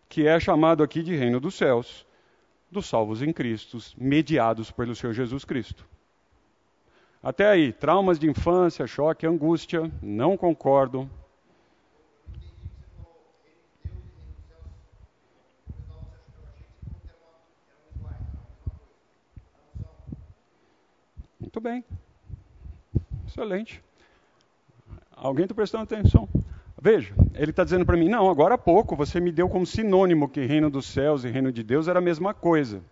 que 0.08 0.28
é 0.28 0.40
chamado 0.40 0.82
aqui 0.82 1.04
de 1.04 1.16
reino 1.16 1.40
dos 1.40 1.54
céus, 1.54 2.06
dos 2.72 2.88
salvos 2.88 3.22
em 3.22 3.32
Cristo, 3.32 3.78
mediados 3.96 4.72
pelo 4.72 4.96
Senhor 4.96 5.14
Jesus 5.14 5.46
Cristo. 5.46 5.86
Até 7.22 7.48
aí, 7.48 7.72
traumas 7.74 8.18
de 8.18 8.30
infância, 8.30 8.88
choque, 8.88 9.28
angústia, 9.28 9.92
não 10.02 10.36
concordo, 10.38 11.10
Muito 21.50 21.62
bem. 21.62 21.84
Excelente. 23.28 23.82
Alguém 25.12 25.46
está 25.46 25.56
prestando 25.56 25.84
atenção? 25.84 26.30
Veja, 26.80 27.12
ele 27.34 27.50
está 27.50 27.64
dizendo 27.64 27.88
para 27.88 27.98
mim: 27.98 28.08
não, 28.08 28.30
agora 28.30 28.54
há 28.54 28.58
pouco 28.58 28.96
você 28.96 29.20
me 29.20 29.32
deu 29.32 29.50
como 29.50 29.66
sinônimo 29.66 30.30
que 30.30 30.46
reino 30.46 30.70
dos 30.70 30.86
céus 30.86 31.24
e 31.24 31.28
reino 31.28 31.52
de 31.52 31.64
Deus 31.64 31.88
era 31.88 31.98
a 31.98 32.02
mesma 32.04 32.36
coisa. 32.36 32.84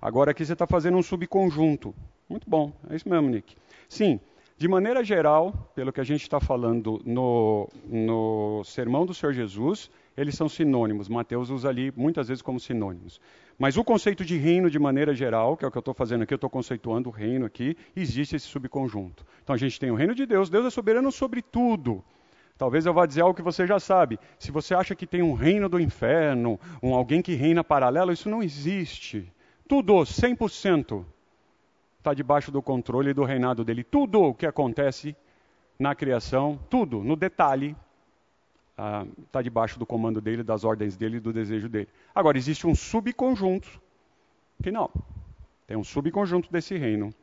Agora 0.00 0.30
aqui 0.30 0.46
você 0.46 0.52
está 0.52 0.64
fazendo 0.64 0.96
um 0.96 1.02
subconjunto. 1.02 1.92
Muito 2.28 2.48
bom, 2.48 2.72
é 2.88 2.94
isso 2.94 3.08
mesmo, 3.08 3.28
Nick. 3.28 3.56
Sim, 3.88 4.20
de 4.56 4.68
maneira 4.68 5.02
geral, 5.02 5.72
pelo 5.74 5.92
que 5.92 6.00
a 6.00 6.04
gente 6.04 6.22
está 6.22 6.38
falando 6.38 7.02
no, 7.04 7.68
no 7.84 8.62
sermão 8.64 9.04
do 9.04 9.12
Senhor 9.12 9.32
Jesus, 9.32 9.90
eles 10.16 10.36
são 10.36 10.48
sinônimos. 10.48 11.08
Mateus 11.08 11.50
usa 11.50 11.68
ali 11.68 11.92
muitas 11.96 12.28
vezes 12.28 12.42
como 12.42 12.60
sinônimos. 12.60 13.20
Mas 13.58 13.76
o 13.76 13.84
conceito 13.84 14.24
de 14.24 14.36
reino, 14.36 14.68
de 14.68 14.78
maneira 14.78 15.14
geral, 15.14 15.56
que 15.56 15.64
é 15.64 15.68
o 15.68 15.70
que 15.70 15.78
eu 15.78 15.80
estou 15.80 15.94
fazendo 15.94 16.22
aqui, 16.22 16.34
eu 16.34 16.36
estou 16.36 16.50
conceituando 16.50 17.08
o 17.08 17.12
reino 17.12 17.46
aqui, 17.46 17.76
existe 17.94 18.34
esse 18.34 18.46
subconjunto. 18.46 19.24
Então 19.42 19.54
a 19.54 19.58
gente 19.58 19.78
tem 19.78 19.90
o 19.90 19.94
reino 19.94 20.14
de 20.14 20.26
Deus, 20.26 20.50
Deus 20.50 20.66
é 20.66 20.70
soberano 20.70 21.12
sobre 21.12 21.40
tudo. 21.40 22.04
Talvez 22.56 22.86
eu 22.86 22.94
vá 22.94 23.04
dizer 23.06 23.22
algo 23.22 23.34
que 23.34 23.42
você 23.42 23.66
já 23.66 23.80
sabe. 23.80 24.18
Se 24.38 24.50
você 24.50 24.74
acha 24.74 24.94
que 24.94 25.06
tem 25.06 25.22
um 25.22 25.34
reino 25.34 25.68
do 25.68 25.80
inferno, 25.80 26.58
um 26.82 26.94
alguém 26.94 27.20
que 27.20 27.34
reina 27.34 27.64
paralelo, 27.64 28.12
isso 28.12 28.28
não 28.28 28.42
existe. 28.42 29.32
Tudo, 29.68 29.94
100%, 29.94 31.04
está 31.98 32.14
debaixo 32.14 32.52
do 32.52 32.62
controle 32.62 33.14
do 33.14 33.24
reinado 33.24 33.64
dele. 33.64 33.82
Tudo 33.82 34.22
o 34.22 34.34
que 34.34 34.46
acontece 34.46 35.16
na 35.78 35.94
criação, 35.94 36.60
tudo, 36.70 37.02
no 37.02 37.16
detalhe, 37.16 37.74
está 38.74 39.38
ah, 39.38 39.42
debaixo 39.42 39.78
do 39.78 39.86
comando 39.86 40.20
dele, 40.20 40.42
das 40.42 40.64
ordens 40.64 40.96
dele 40.96 41.18
e 41.18 41.20
do 41.20 41.32
desejo 41.32 41.68
dele. 41.68 41.88
Agora, 42.14 42.36
existe 42.36 42.66
um 42.66 42.74
subconjunto 42.74 43.80
que 44.62 44.72
não. 44.72 44.90
Tem 45.66 45.76
um 45.76 45.84
subconjunto 45.84 46.50
desse 46.50 46.76
reino 46.76 47.14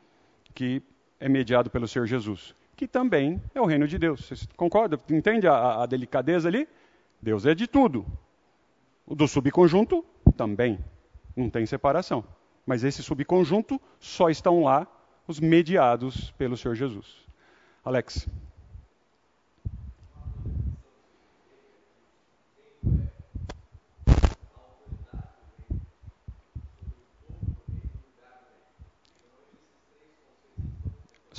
que 0.54 0.82
é 1.20 1.28
mediado 1.28 1.70
pelo 1.70 1.86
Senhor 1.86 2.06
Jesus, 2.06 2.54
que 2.74 2.88
também 2.88 3.40
é 3.54 3.60
o 3.60 3.66
reino 3.66 3.86
de 3.86 3.98
Deus. 3.98 4.28
Você 4.28 4.46
concorda? 4.56 4.98
Entende 5.10 5.46
a, 5.46 5.82
a 5.82 5.86
delicadeza 5.86 6.48
ali? 6.48 6.66
Deus 7.20 7.46
é 7.46 7.54
de 7.54 7.66
tudo. 7.66 8.04
O 9.06 9.14
do 9.14 9.28
subconjunto 9.28 10.04
também. 10.36 10.78
Não 11.36 11.48
tem 11.48 11.66
separação. 11.66 12.24
Mas 12.66 12.82
esse 12.82 13.02
subconjunto 13.02 13.80
só 14.00 14.30
estão 14.30 14.64
lá 14.64 14.86
os 15.26 15.38
mediados 15.38 16.30
pelo 16.32 16.56
Senhor 16.56 16.74
Jesus. 16.74 17.06
Alex. 17.84 18.28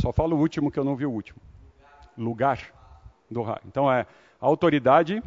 Só 0.04 0.12
falo 0.12 0.36
o 0.36 0.40
último 0.42 0.70
que 0.70 0.78
eu 0.78 0.84
não 0.84 0.98
vi 0.98 1.06
o 1.06 1.12
último. 1.12 1.40
Lugar 2.18 2.60
do 3.32 3.42
raio. 3.42 3.62
Então 3.66 3.90
é 3.90 4.06
autoridade, 4.38 5.24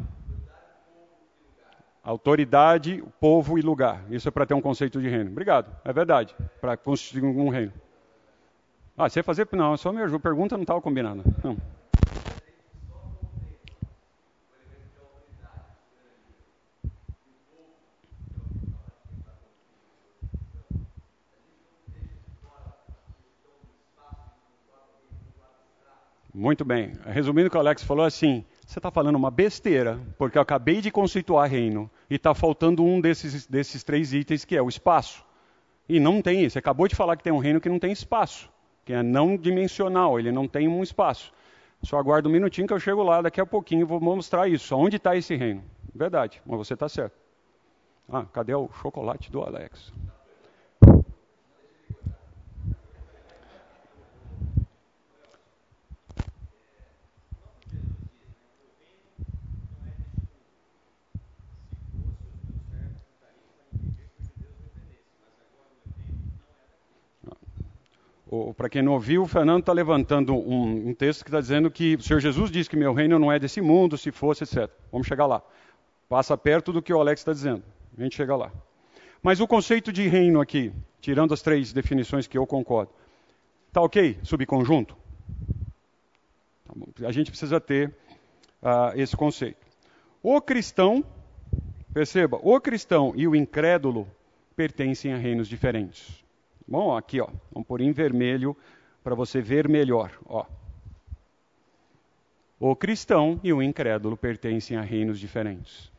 autoridade, 2.03 3.03
povo 3.19 3.57
e 3.57 3.61
lugar. 3.63 4.03
Isso 4.11 4.27
é 4.27 4.31
para 4.31 4.45
ter 4.45 4.53
um 4.53 4.61
conceito 4.61 5.01
de 5.01 5.09
reino. 5.09 5.31
Obrigado. 5.31 5.75
É 5.83 5.91
verdade. 5.91 6.35
Para 6.61 6.77
constituir 6.77 7.23
um 7.23 7.49
reino. 7.49 7.73
Ah, 8.95 9.09
você 9.09 9.23
fazer? 9.23 9.47
Não, 9.51 9.75
só 9.77 9.91
me 9.91 9.99
ajuda. 10.03 10.19
Pergunta 10.19 10.55
não 10.55 10.61
estava 10.61 10.79
combinada. 10.79 11.23
Não. 11.43 11.57
Muito 26.47 26.63
bem. 26.63 26.93
Resumindo 27.05 27.49
o 27.49 27.51
que 27.51 27.57
o 27.57 27.59
Alex 27.59 27.83
falou, 27.83 28.05
assim, 28.05 28.45
você 28.65 28.79
está 28.79 28.89
falando 28.89 29.17
uma 29.17 29.29
besteira, 29.29 29.99
porque 30.17 30.37
eu 30.37 30.41
acabei 30.41 30.79
de 30.79 30.89
conceituar 30.89 31.49
reino 31.49 31.91
e 32.09 32.15
está 32.15 32.33
faltando 32.33 32.85
um 32.85 33.01
desses, 33.01 33.45
desses 33.45 33.83
três 33.83 34.13
itens, 34.13 34.45
que 34.45 34.55
é 34.55 34.61
o 34.61 34.69
espaço. 34.69 35.25
E 35.89 35.99
não 35.99 36.21
tem. 36.21 36.49
Você 36.49 36.57
acabou 36.57 36.87
de 36.87 36.95
falar 36.95 37.17
que 37.17 37.23
tem 37.25 37.33
um 37.33 37.37
reino 37.37 37.59
que 37.59 37.67
não 37.67 37.77
tem 37.77 37.91
espaço, 37.91 38.49
que 38.85 38.93
é 38.93 39.03
não 39.03 39.35
dimensional, 39.35 40.17
ele 40.17 40.31
não 40.31 40.47
tem 40.47 40.69
um 40.69 40.81
espaço. 40.81 41.33
Só 41.83 41.99
aguarda 41.99 42.29
um 42.29 42.31
minutinho 42.31 42.65
que 42.65 42.73
eu 42.73 42.79
chego 42.79 43.03
lá 43.03 43.21
daqui 43.21 43.41
a 43.41 43.45
pouquinho 43.45 43.85
vou 43.85 43.99
mostrar 43.99 44.47
isso. 44.47 44.73
Onde 44.73 44.95
está 44.95 45.17
esse 45.17 45.35
reino? 45.35 45.61
Verdade, 45.93 46.41
mas 46.45 46.59
você 46.59 46.75
está 46.75 46.87
certo. 46.87 47.19
Ah, 48.07 48.23
cadê 48.23 48.55
o 48.55 48.69
chocolate 48.71 49.29
do 49.29 49.41
Alex? 49.41 49.91
Para 68.57 68.67
quem 68.69 68.81
não 68.81 68.93
ouviu, 68.93 69.23
o 69.23 69.27
Fernando 69.27 69.61
está 69.61 69.71
levantando 69.71 70.35
um, 70.35 70.89
um, 70.89 70.93
texto 70.93 71.23
que 71.23 71.29
está 71.29 71.39
dizendo 71.39 71.71
que 71.71 71.95
o 71.95 72.01
Senhor 72.01 72.19
Jesus 72.19 72.51
diz 72.51 72.67
que 72.67 72.75
meu 72.75 72.93
reino 72.93 73.17
não 73.17 73.31
é 73.31 73.39
desse 73.39 73.61
mundo, 73.61 73.97
se 73.97 74.11
fosse, 74.11 74.43
etc. 74.43 74.69
Vamos 74.91 75.07
chegar 75.07 75.25
lá. 75.25 75.41
Passa 76.09 76.37
perto 76.37 76.73
do 76.73 76.81
que 76.81 76.93
o 76.93 76.99
Alex 76.99 77.21
está 77.21 77.31
dizendo. 77.31 77.63
A 77.97 78.03
gente 78.03 78.15
chega 78.15 78.35
lá. 78.35 78.51
Mas 79.23 79.39
o 79.39 79.47
conceito 79.47 79.93
de 79.93 80.07
reino 80.07 80.41
aqui, 80.41 80.73
tirando 80.99 81.33
as 81.33 81.41
três 81.41 81.71
definições 81.71 82.27
que 82.27 82.37
eu 82.37 82.45
concordo, 82.45 82.91
está 83.69 83.81
ok? 83.81 84.17
Subconjunto? 84.23 84.97
Tá 86.65 87.07
a 87.07 87.11
gente 87.11 87.31
precisa 87.31 87.61
ter 87.61 87.95
uh, 88.61 88.91
esse 88.95 89.15
conceito. 89.15 89.65
O 90.21 90.41
cristão, 90.41 91.03
perceba, 91.93 92.39
o 92.43 92.59
cristão 92.59 93.13
e 93.15 93.25
o 93.25 93.35
incrédulo 93.35 94.05
pertencem 94.55 95.13
a 95.13 95.17
reinos 95.17 95.47
diferentes. 95.47 96.26
Bom, 96.67 96.95
aqui, 96.95 97.21
ó, 97.21 97.29
vamos 97.51 97.65
pôr 97.65 97.79
em 97.79 97.93
vermelho 97.93 98.55
para 99.01 99.15
você 99.15 99.39
ver 99.39 99.69
melhor. 99.69 100.11
Ó. 100.25 100.45
O 102.59 102.75
cristão 102.75 103.39
e 103.41 103.53
o 103.53 103.61
incrédulo 103.61 104.17
pertencem 104.17 104.75
a 104.75 104.81
reinos 104.81 105.17
diferentes. 105.17 105.89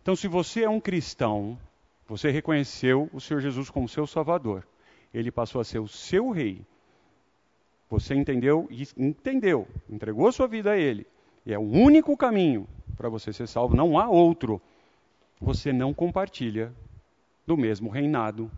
Então, 0.00 0.14
se 0.14 0.28
você 0.28 0.62
é 0.62 0.70
um 0.70 0.78
cristão, 0.78 1.58
você 2.06 2.30
reconheceu 2.30 3.10
o 3.12 3.20
Senhor 3.20 3.40
Jesus 3.40 3.68
como 3.68 3.88
seu 3.88 4.06
Salvador. 4.06 4.64
Ele 5.12 5.30
passou 5.30 5.60
a 5.60 5.64
ser 5.64 5.80
o 5.80 5.88
seu 5.88 6.30
rei. 6.30 6.64
Você 7.90 8.14
entendeu 8.14 8.68
e 8.70 8.86
entendeu, 8.96 9.66
entregou 9.90 10.30
sua 10.30 10.46
vida 10.46 10.70
a 10.70 10.78
Ele. 10.78 11.04
E 11.44 11.52
é 11.52 11.58
o 11.58 11.62
único 11.62 12.16
caminho 12.16 12.68
para 12.96 13.08
você 13.08 13.32
ser 13.32 13.48
salvo, 13.48 13.74
não 13.74 13.98
há 13.98 14.08
outro. 14.08 14.62
Você 15.40 15.72
não 15.72 15.92
compartilha 15.92 16.72
do 17.44 17.56
mesmo 17.56 17.90
reinado 17.90 18.48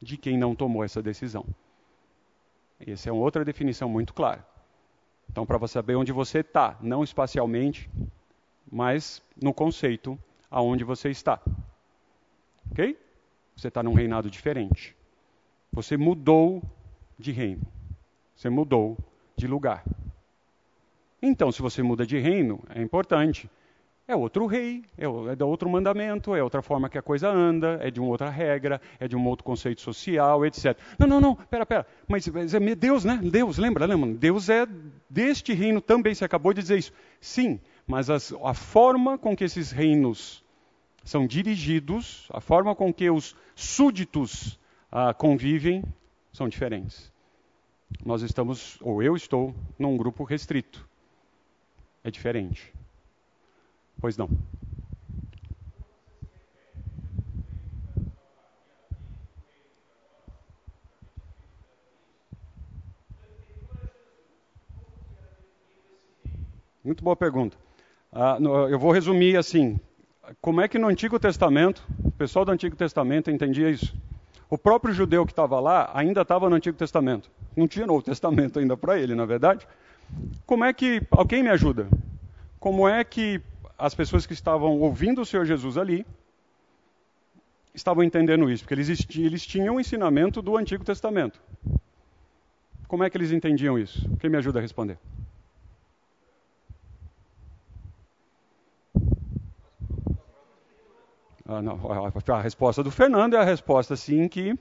de 0.00 0.16
quem 0.16 0.36
não 0.38 0.54
tomou 0.54 0.84
essa 0.84 1.02
decisão. 1.02 1.44
Essa 2.86 3.10
é 3.10 3.12
uma 3.12 3.22
outra 3.22 3.44
definição 3.44 3.88
muito 3.88 4.14
clara. 4.14 4.46
Então, 5.30 5.44
para 5.44 5.58
você 5.58 5.74
saber 5.74 5.96
onde 5.96 6.12
você 6.12 6.40
está, 6.40 6.76
não 6.80 7.04
espacialmente, 7.04 7.90
mas 8.70 9.22
no 9.40 9.52
conceito 9.52 10.18
aonde 10.50 10.84
você 10.84 11.10
está. 11.10 11.40
Ok? 12.70 12.98
Você 13.56 13.68
está 13.68 13.82
num 13.82 13.92
reinado 13.92 14.30
diferente. 14.30 14.96
Você 15.72 15.96
mudou 15.96 16.62
de 17.18 17.32
reino. 17.32 17.66
Você 18.34 18.48
mudou 18.48 18.96
de 19.36 19.46
lugar. 19.46 19.84
Então, 21.20 21.50
se 21.50 21.60
você 21.60 21.82
muda 21.82 22.06
de 22.06 22.18
reino, 22.18 22.62
é 22.70 22.80
importante 22.80 23.50
é 24.08 24.16
outro 24.16 24.46
rei, 24.46 24.82
é, 24.96 25.04
é 25.04 25.44
outro 25.44 25.68
mandamento, 25.68 26.34
é 26.34 26.42
outra 26.42 26.62
forma 26.62 26.88
que 26.88 26.96
a 26.96 27.02
coisa 27.02 27.28
anda, 27.28 27.78
é 27.82 27.90
de 27.90 28.00
uma 28.00 28.08
outra 28.08 28.30
regra, 28.30 28.80
é 28.98 29.06
de 29.06 29.14
um 29.14 29.26
outro 29.26 29.44
conceito 29.44 29.82
social, 29.82 30.46
etc. 30.46 30.78
Não, 30.98 31.06
não, 31.06 31.20
não, 31.20 31.34
pera, 31.34 31.66
pera. 31.66 31.86
Mas, 32.08 32.26
mas 32.26 32.54
é 32.54 32.74
Deus, 32.74 33.04
né? 33.04 33.20
Deus, 33.22 33.58
lembra, 33.58 33.84
lembra? 33.84 34.14
Deus 34.14 34.48
é 34.48 34.66
deste 35.10 35.52
reino 35.52 35.82
também, 35.82 36.14
você 36.14 36.24
acabou 36.24 36.54
de 36.54 36.62
dizer 36.62 36.78
isso. 36.78 36.92
Sim, 37.20 37.60
mas 37.86 38.08
as, 38.08 38.32
a 38.42 38.54
forma 38.54 39.18
com 39.18 39.36
que 39.36 39.44
esses 39.44 39.70
reinos 39.70 40.42
são 41.04 41.26
dirigidos, 41.26 42.28
a 42.32 42.40
forma 42.40 42.74
com 42.74 42.92
que 42.92 43.10
os 43.10 43.36
súditos 43.54 44.58
ah, 44.90 45.12
convivem, 45.12 45.84
são 46.32 46.48
diferentes. 46.48 47.12
Nós 48.04 48.22
estamos, 48.22 48.78
ou 48.80 49.02
eu 49.02 49.14
estou, 49.14 49.54
num 49.78 49.98
grupo 49.98 50.24
restrito. 50.24 50.88
É 52.02 52.10
diferente. 52.10 52.72
Pois 54.00 54.16
não. 54.16 54.28
Muito 66.84 67.04
boa 67.04 67.14
pergunta. 67.14 67.54
Ah, 68.10 68.38
eu 68.70 68.78
vou 68.78 68.92
resumir 68.92 69.36
assim: 69.36 69.78
como 70.40 70.60
é 70.60 70.68
que 70.68 70.78
no 70.78 70.88
Antigo 70.88 71.18
Testamento, 71.18 71.86
o 72.02 72.10
pessoal 72.10 72.44
do 72.44 72.52
Antigo 72.52 72.76
Testamento 72.76 73.30
entendia 73.30 73.68
isso? 73.68 73.94
O 74.48 74.56
próprio 74.56 74.94
judeu 74.94 75.26
que 75.26 75.32
estava 75.32 75.60
lá 75.60 75.90
ainda 75.92 76.22
estava 76.22 76.48
no 76.48 76.56
Antigo 76.56 76.78
Testamento. 76.78 77.30
Não 77.54 77.68
tinha 77.68 77.86
Novo 77.86 78.02
Testamento 78.02 78.58
ainda 78.58 78.76
para 78.76 78.98
ele, 78.98 79.14
na 79.14 79.24
é 79.24 79.26
verdade. 79.26 79.66
Como 80.46 80.64
é 80.64 80.72
que. 80.72 81.02
Alguém 81.10 81.42
me 81.42 81.50
ajuda? 81.50 81.88
Como 82.58 82.88
é 82.88 83.04
que 83.04 83.42
as 83.78 83.94
pessoas 83.94 84.26
que 84.26 84.32
estavam 84.32 84.80
ouvindo 84.80 85.22
o 85.22 85.26
Senhor 85.26 85.44
Jesus 85.46 85.78
ali 85.78 86.04
estavam 87.72 88.02
entendendo 88.02 88.50
isso, 88.50 88.64
porque 88.64 88.74
eles, 88.74 89.06
eles 89.16 89.46
tinham 89.46 89.76
o 89.76 89.80
ensinamento 89.80 90.42
do 90.42 90.56
Antigo 90.56 90.84
Testamento. 90.84 91.40
Como 92.88 93.04
é 93.04 93.10
que 93.10 93.16
eles 93.16 93.30
entendiam 93.30 93.78
isso? 93.78 94.10
Quem 94.18 94.28
me 94.28 94.36
ajuda 94.36 94.58
a 94.58 94.62
responder? 94.62 94.98
Ah, 101.46 101.62
não, 101.62 101.80
a 101.90 102.42
resposta 102.42 102.82
do 102.82 102.90
Fernando 102.90 103.34
é 103.34 103.38
a 103.38 103.44
resposta, 103.44 103.94
sim, 103.94 104.28
que 104.28 104.58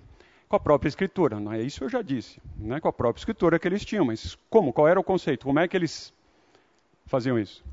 com 0.47 0.55
a 0.55 0.59
própria 0.59 0.87
escritura. 0.87 1.39
Não 1.39 1.51
é 1.51 1.61
isso 1.61 1.83
eu 1.83 1.89
já 1.89 2.01
disse, 2.01 2.39
não 2.55 2.75
é 2.75 2.79
com 2.79 2.87
a 2.87 2.93
própria 2.93 3.19
escritura 3.19 3.57
que 3.57 3.67
eles 3.67 3.83
tinham, 3.83 4.05
mas 4.05 4.37
como? 4.49 4.71
Qual 4.71 4.87
era 4.87 4.99
o 4.99 5.03
conceito? 5.03 5.45
Como 5.45 5.59
é 5.59 5.67
que 5.67 5.75
eles 5.75 6.13
faziam 7.05 7.37
isso? 7.39 7.63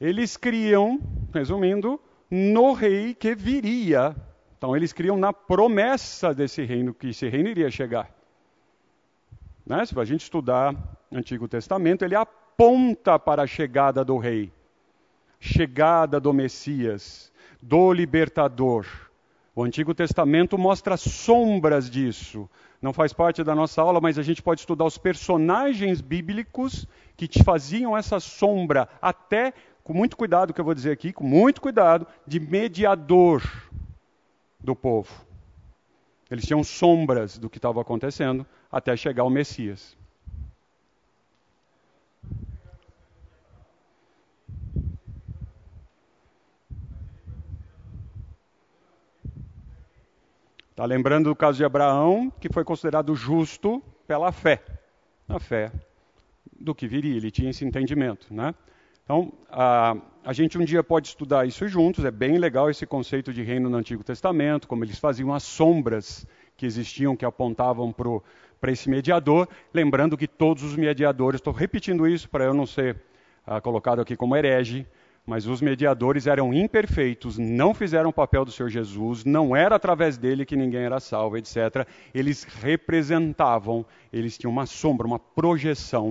Eles 0.00 0.36
criam, 0.36 1.00
resumindo, 1.32 2.00
no 2.30 2.72
rei 2.72 3.14
que 3.14 3.34
viria. 3.34 4.14
Então 4.58 4.76
eles 4.76 4.92
criam 4.92 5.16
na 5.16 5.32
promessa 5.32 6.34
desse 6.34 6.64
reino, 6.64 6.92
que 6.92 7.08
esse 7.08 7.28
reino 7.28 7.48
iria 7.48 7.70
chegar. 7.70 8.10
Né? 9.64 9.84
Se 9.84 9.98
a 9.98 10.04
gente 10.04 10.22
estudar 10.22 10.74
o 11.10 11.16
Antigo 11.16 11.48
Testamento, 11.48 12.04
ele 12.04 12.14
aponta 12.14 13.18
para 13.18 13.42
a 13.42 13.46
chegada 13.46 14.04
do 14.04 14.16
rei, 14.16 14.52
chegada 15.40 16.20
do 16.20 16.32
Messias, 16.32 17.32
do 17.60 17.92
libertador. 17.92 18.86
O 19.54 19.64
Antigo 19.64 19.94
Testamento 19.94 20.58
mostra 20.58 20.96
sombras 20.96 21.90
disso. 21.90 22.48
Não 22.80 22.92
faz 22.92 23.12
parte 23.12 23.42
da 23.42 23.54
nossa 23.54 23.80
aula, 23.80 24.00
mas 24.00 24.18
a 24.18 24.22
gente 24.22 24.42
pode 24.42 24.60
estudar 24.60 24.84
os 24.84 24.98
personagens 24.98 26.00
bíblicos 26.00 26.86
que 27.16 27.26
te 27.26 27.42
faziam 27.42 27.96
essa 27.96 28.20
sombra 28.20 28.86
até 29.00 29.54
com 29.86 29.94
muito 29.94 30.16
cuidado 30.16 30.52
que 30.52 30.60
eu 30.60 30.64
vou 30.64 30.74
dizer 30.74 30.90
aqui, 30.90 31.12
com 31.12 31.22
muito 31.22 31.60
cuidado, 31.60 32.08
de 32.26 32.40
mediador 32.40 33.40
do 34.58 34.74
povo. 34.74 35.24
Eles 36.28 36.44
tinham 36.44 36.64
sombras 36.64 37.38
do 37.38 37.48
que 37.48 37.58
estava 37.58 37.80
acontecendo 37.80 38.44
até 38.68 38.96
chegar 38.96 39.22
o 39.22 39.30
Messias. 39.30 39.96
Está 50.72 50.84
lembrando 50.84 51.30
do 51.30 51.36
caso 51.36 51.58
de 51.58 51.64
Abraão, 51.64 52.28
que 52.40 52.52
foi 52.52 52.64
considerado 52.64 53.14
justo 53.14 53.80
pela 54.04 54.32
fé. 54.32 54.64
A 55.28 55.38
fé 55.38 55.70
do 56.58 56.74
que 56.74 56.88
viria, 56.88 57.16
ele 57.16 57.30
tinha 57.30 57.50
esse 57.50 57.64
entendimento, 57.64 58.34
né? 58.34 58.52
Então, 59.06 59.32
a, 59.48 59.96
a 60.24 60.32
gente 60.32 60.58
um 60.58 60.64
dia 60.64 60.82
pode 60.82 61.06
estudar 61.06 61.46
isso 61.46 61.68
juntos, 61.68 62.04
é 62.04 62.10
bem 62.10 62.38
legal 62.38 62.68
esse 62.68 62.84
conceito 62.84 63.32
de 63.32 63.40
reino 63.40 63.70
no 63.70 63.76
Antigo 63.76 64.02
Testamento, 64.02 64.66
como 64.66 64.82
eles 64.82 64.98
faziam 64.98 65.32
as 65.32 65.44
sombras 65.44 66.26
que 66.56 66.66
existiam, 66.66 67.14
que 67.14 67.24
apontavam 67.24 67.94
para 68.60 68.72
esse 68.72 68.90
mediador, 68.90 69.48
lembrando 69.72 70.16
que 70.16 70.26
todos 70.26 70.64
os 70.64 70.74
mediadores, 70.74 71.38
estou 71.38 71.52
repetindo 71.52 72.04
isso 72.08 72.28
para 72.28 72.46
eu 72.46 72.52
não 72.52 72.66
ser 72.66 73.00
ah, 73.46 73.60
colocado 73.60 74.00
aqui 74.00 74.16
como 74.16 74.34
herege, 74.34 74.84
mas 75.24 75.46
os 75.46 75.60
mediadores 75.60 76.26
eram 76.26 76.52
imperfeitos, 76.52 77.38
não 77.38 77.72
fizeram 77.72 78.10
o 78.10 78.12
papel 78.12 78.44
do 78.44 78.50
Senhor 78.50 78.68
Jesus, 78.68 79.24
não 79.24 79.54
era 79.54 79.76
através 79.76 80.18
dele 80.18 80.44
que 80.44 80.56
ninguém 80.56 80.82
era 80.82 80.98
salvo, 80.98 81.36
etc. 81.36 81.86
Eles 82.12 82.42
representavam, 82.42 83.86
eles 84.12 84.36
tinham 84.36 84.50
uma 84.50 84.66
sombra, 84.66 85.06
uma 85.06 85.20
projeção 85.20 86.10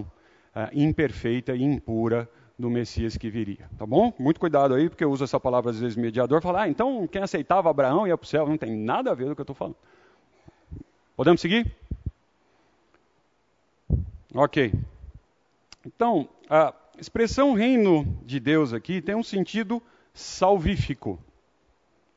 uh, 0.56 0.70
imperfeita 0.72 1.54
e 1.54 1.62
impura 1.62 2.30
do 2.58 2.70
Messias 2.70 3.18
que 3.18 3.30
viria. 3.30 3.70
Tá 3.78 3.86
bom? 3.86 4.14
Muito 4.18 4.40
cuidado 4.40 4.74
aí, 4.74 4.90
porque 4.90 5.04
eu 5.04 5.12
uso 5.12 5.24
essa 5.24 5.40
palavra 5.40 5.72
às 5.72 5.80
vezes 5.80 5.96
mediador, 5.96 6.42
falar, 6.42 6.64
ah, 6.64 6.70
então 6.70 7.08
quem 7.08 7.22
aceitava 7.22 7.70
Abraão 7.70 8.08
ia 8.08 8.18
para 8.18 8.26
o 8.26 8.28
céu. 8.28 8.48
Não 8.48 8.58
tem 8.58 8.76
nada 8.76 9.12
a 9.12 9.14
ver 9.14 9.26
com 9.26 9.32
o 9.32 9.36
que 9.36 9.42
eu 9.42 9.44
estou 9.44 9.56
falando. 9.56 9.76
Podemos 11.16 11.42
seguir? 11.42 11.72
Ok. 14.34 14.74
Então, 15.86 16.28
a 16.50 16.74
expressão 17.00 17.54
reino 17.54 18.06
de 18.26 18.40
Deus 18.40 18.74
aqui 18.74 19.02
tem 19.02 19.16
um 19.16 19.24
sentido 19.24 19.82
salvífico. 20.14 21.20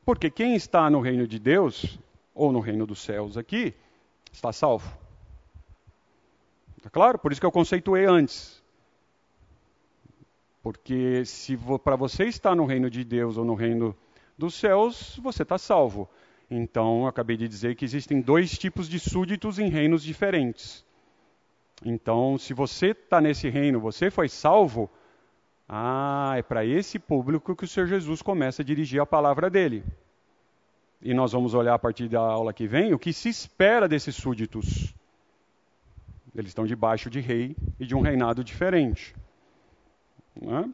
Porque 0.05 0.29
quem 0.29 0.55
está 0.55 0.89
no 0.89 1.01
reino 1.01 1.27
de 1.27 1.37
Deus, 1.37 1.99
ou 2.33 2.51
no 2.51 2.59
reino 2.59 2.85
dos 2.85 2.99
céus 3.01 3.37
aqui, 3.37 3.73
está 4.31 4.51
salvo. 4.51 4.91
Está 6.77 6.89
claro? 6.89 7.19
Por 7.19 7.31
isso 7.31 7.39
que 7.39 7.45
eu 7.45 7.51
conceituei 7.51 8.05
antes. 8.05 8.58
Porque 10.61 11.23
se 11.25 11.57
para 11.83 11.95
você 11.95 12.25
estar 12.25 12.55
no 12.55 12.65
reino 12.65 12.89
de 12.89 13.03
Deus 13.03 13.37
ou 13.37 13.45
no 13.45 13.55
reino 13.55 13.95
dos 14.37 14.55
céus, 14.55 15.19
você 15.21 15.43
está 15.43 15.57
salvo. 15.57 16.09
Então, 16.51 17.05
acabei 17.05 17.37
de 17.37 17.47
dizer 17.47 17.75
que 17.75 17.85
existem 17.85 18.21
dois 18.21 18.57
tipos 18.57 18.89
de 18.89 18.99
súditos 18.99 19.59
em 19.59 19.69
reinos 19.69 20.03
diferentes. 20.03 20.83
Então, 21.85 22.37
se 22.37 22.53
você 22.53 22.87
está 22.87 23.21
nesse 23.21 23.47
reino, 23.49 23.79
você 23.79 24.09
foi 24.09 24.27
salvo, 24.27 24.89
ah, 25.67 26.33
é 26.35 26.41
para 26.41 26.65
esse 26.65 26.97
público 26.97 27.55
que 27.55 27.63
o 27.63 27.67
Senhor 27.67 27.87
Jesus 27.87 28.21
começa 28.21 28.61
a 28.61 28.65
dirigir 28.65 28.99
a 28.99 29.05
palavra 29.05 29.49
dele. 29.49 29.83
E 31.01 31.13
nós 31.13 31.31
vamos 31.31 31.53
olhar 31.53 31.75
a 31.75 31.79
partir 31.79 32.09
da 32.09 32.19
aula 32.19 32.51
que 32.51 32.67
vem 32.67 32.93
o 32.93 32.99
que 32.99 33.13
se 33.13 33.29
espera 33.29 33.87
desses 33.87 34.15
súditos. 34.15 34.93
Eles 36.35 36.49
estão 36.49 36.65
debaixo 36.65 37.09
de 37.09 37.19
rei 37.19 37.55
e 37.79 37.85
de 37.85 37.95
um 37.95 38.01
reinado 38.01 38.43
diferente. 38.43 39.15
É? 40.41 40.69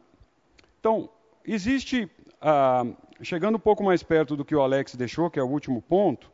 Então, 0.78 1.08
existe, 1.44 2.08
ah, 2.40 2.84
chegando 3.22 3.56
um 3.56 3.60
pouco 3.60 3.82
mais 3.82 4.02
perto 4.02 4.36
do 4.36 4.44
que 4.44 4.54
o 4.54 4.60
Alex 4.60 4.94
deixou, 4.94 5.30
que 5.30 5.38
é 5.38 5.42
o 5.42 5.48
último 5.48 5.82
ponto, 5.82 6.30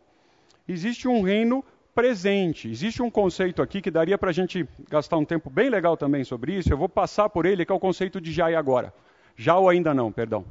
existe 0.69 1.09
um 1.09 1.23
reino 1.23 1.65
presente. 1.95 2.71
Existe 2.71 3.03
um 3.03 3.11
conceito 3.11 3.63
aqui 3.63 3.81
que 3.81 3.91
daria 3.91 4.17
para 4.17 4.31
a 4.31 4.33
gente 4.33 4.67
gastar 4.89 5.17
um 5.17 5.25
tempo 5.25 5.51
bem 5.51 5.69
legal 5.69 5.97
também 5.97 6.25
sobre 6.25 6.55
isso. 6.55 6.73
Eu 6.73 6.77
vou 6.77 6.89
passar 6.89 7.29
por 7.29 7.47
ele, 7.47 7.65
que 7.65 7.73
é 7.73 7.75
o 7.75 7.81
conceito 7.81 8.21
de 8.21 8.33
já 8.33 8.51
e 8.51 8.55
agora. 8.55 8.93
Já 9.37 9.57
ou 9.57 9.69
ainda 9.69 9.95
não, 9.95 10.11
perdão. 10.11 10.45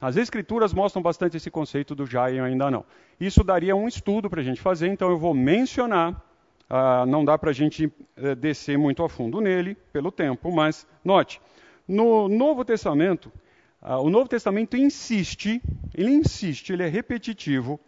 As 0.00 0.16
escrituras 0.16 0.74
mostram 0.74 1.02
bastante 1.02 1.36
esse 1.36 1.50
conceito 1.50 1.94
do 1.94 2.06
já 2.06 2.30
e 2.30 2.38
ainda 2.38 2.70
não. 2.70 2.84
Isso 3.18 3.42
daria 3.42 3.74
um 3.74 3.88
estudo 3.88 4.28
para 4.28 4.40
a 4.40 4.44
gente 4.44 4.60
fazer, 4.60 4.88
então 4.88 5.08
eu 5.08 5.18
vou 5.18 5.32
mencionar. 5.32 6.22
Ah, 6.68 7.04
não 7.06 7.24
dá 7.24 7.38
para 7.38 7.50
a 7.50 7.52
gente 7.52 7.92
eh, 8.16 8.34
descer 8.34 8.76
muito 8.78 9.02
a 9.04 9.08
fundo 9.08 9.40
nele, 9.40 9.74
pelo 9.92 10.10
tempo, 10.10 10.50
mas 10.50 10.86
note, 11.04 11.40
no 11.86 12.28
Novo 12.28 12.64
Testamento, 12.64 13.32
ah, 13.80 13.98
o 13.98 14.08
Novo 14.08 14.28
Testamento 14.28 14.76
insiste, 14.76 15.62
ele 15.94 16.10
insiste, 16.10 16.72
ele 16.72 16.82
é 16.82 16.88
repetitivo, 16.88 17.78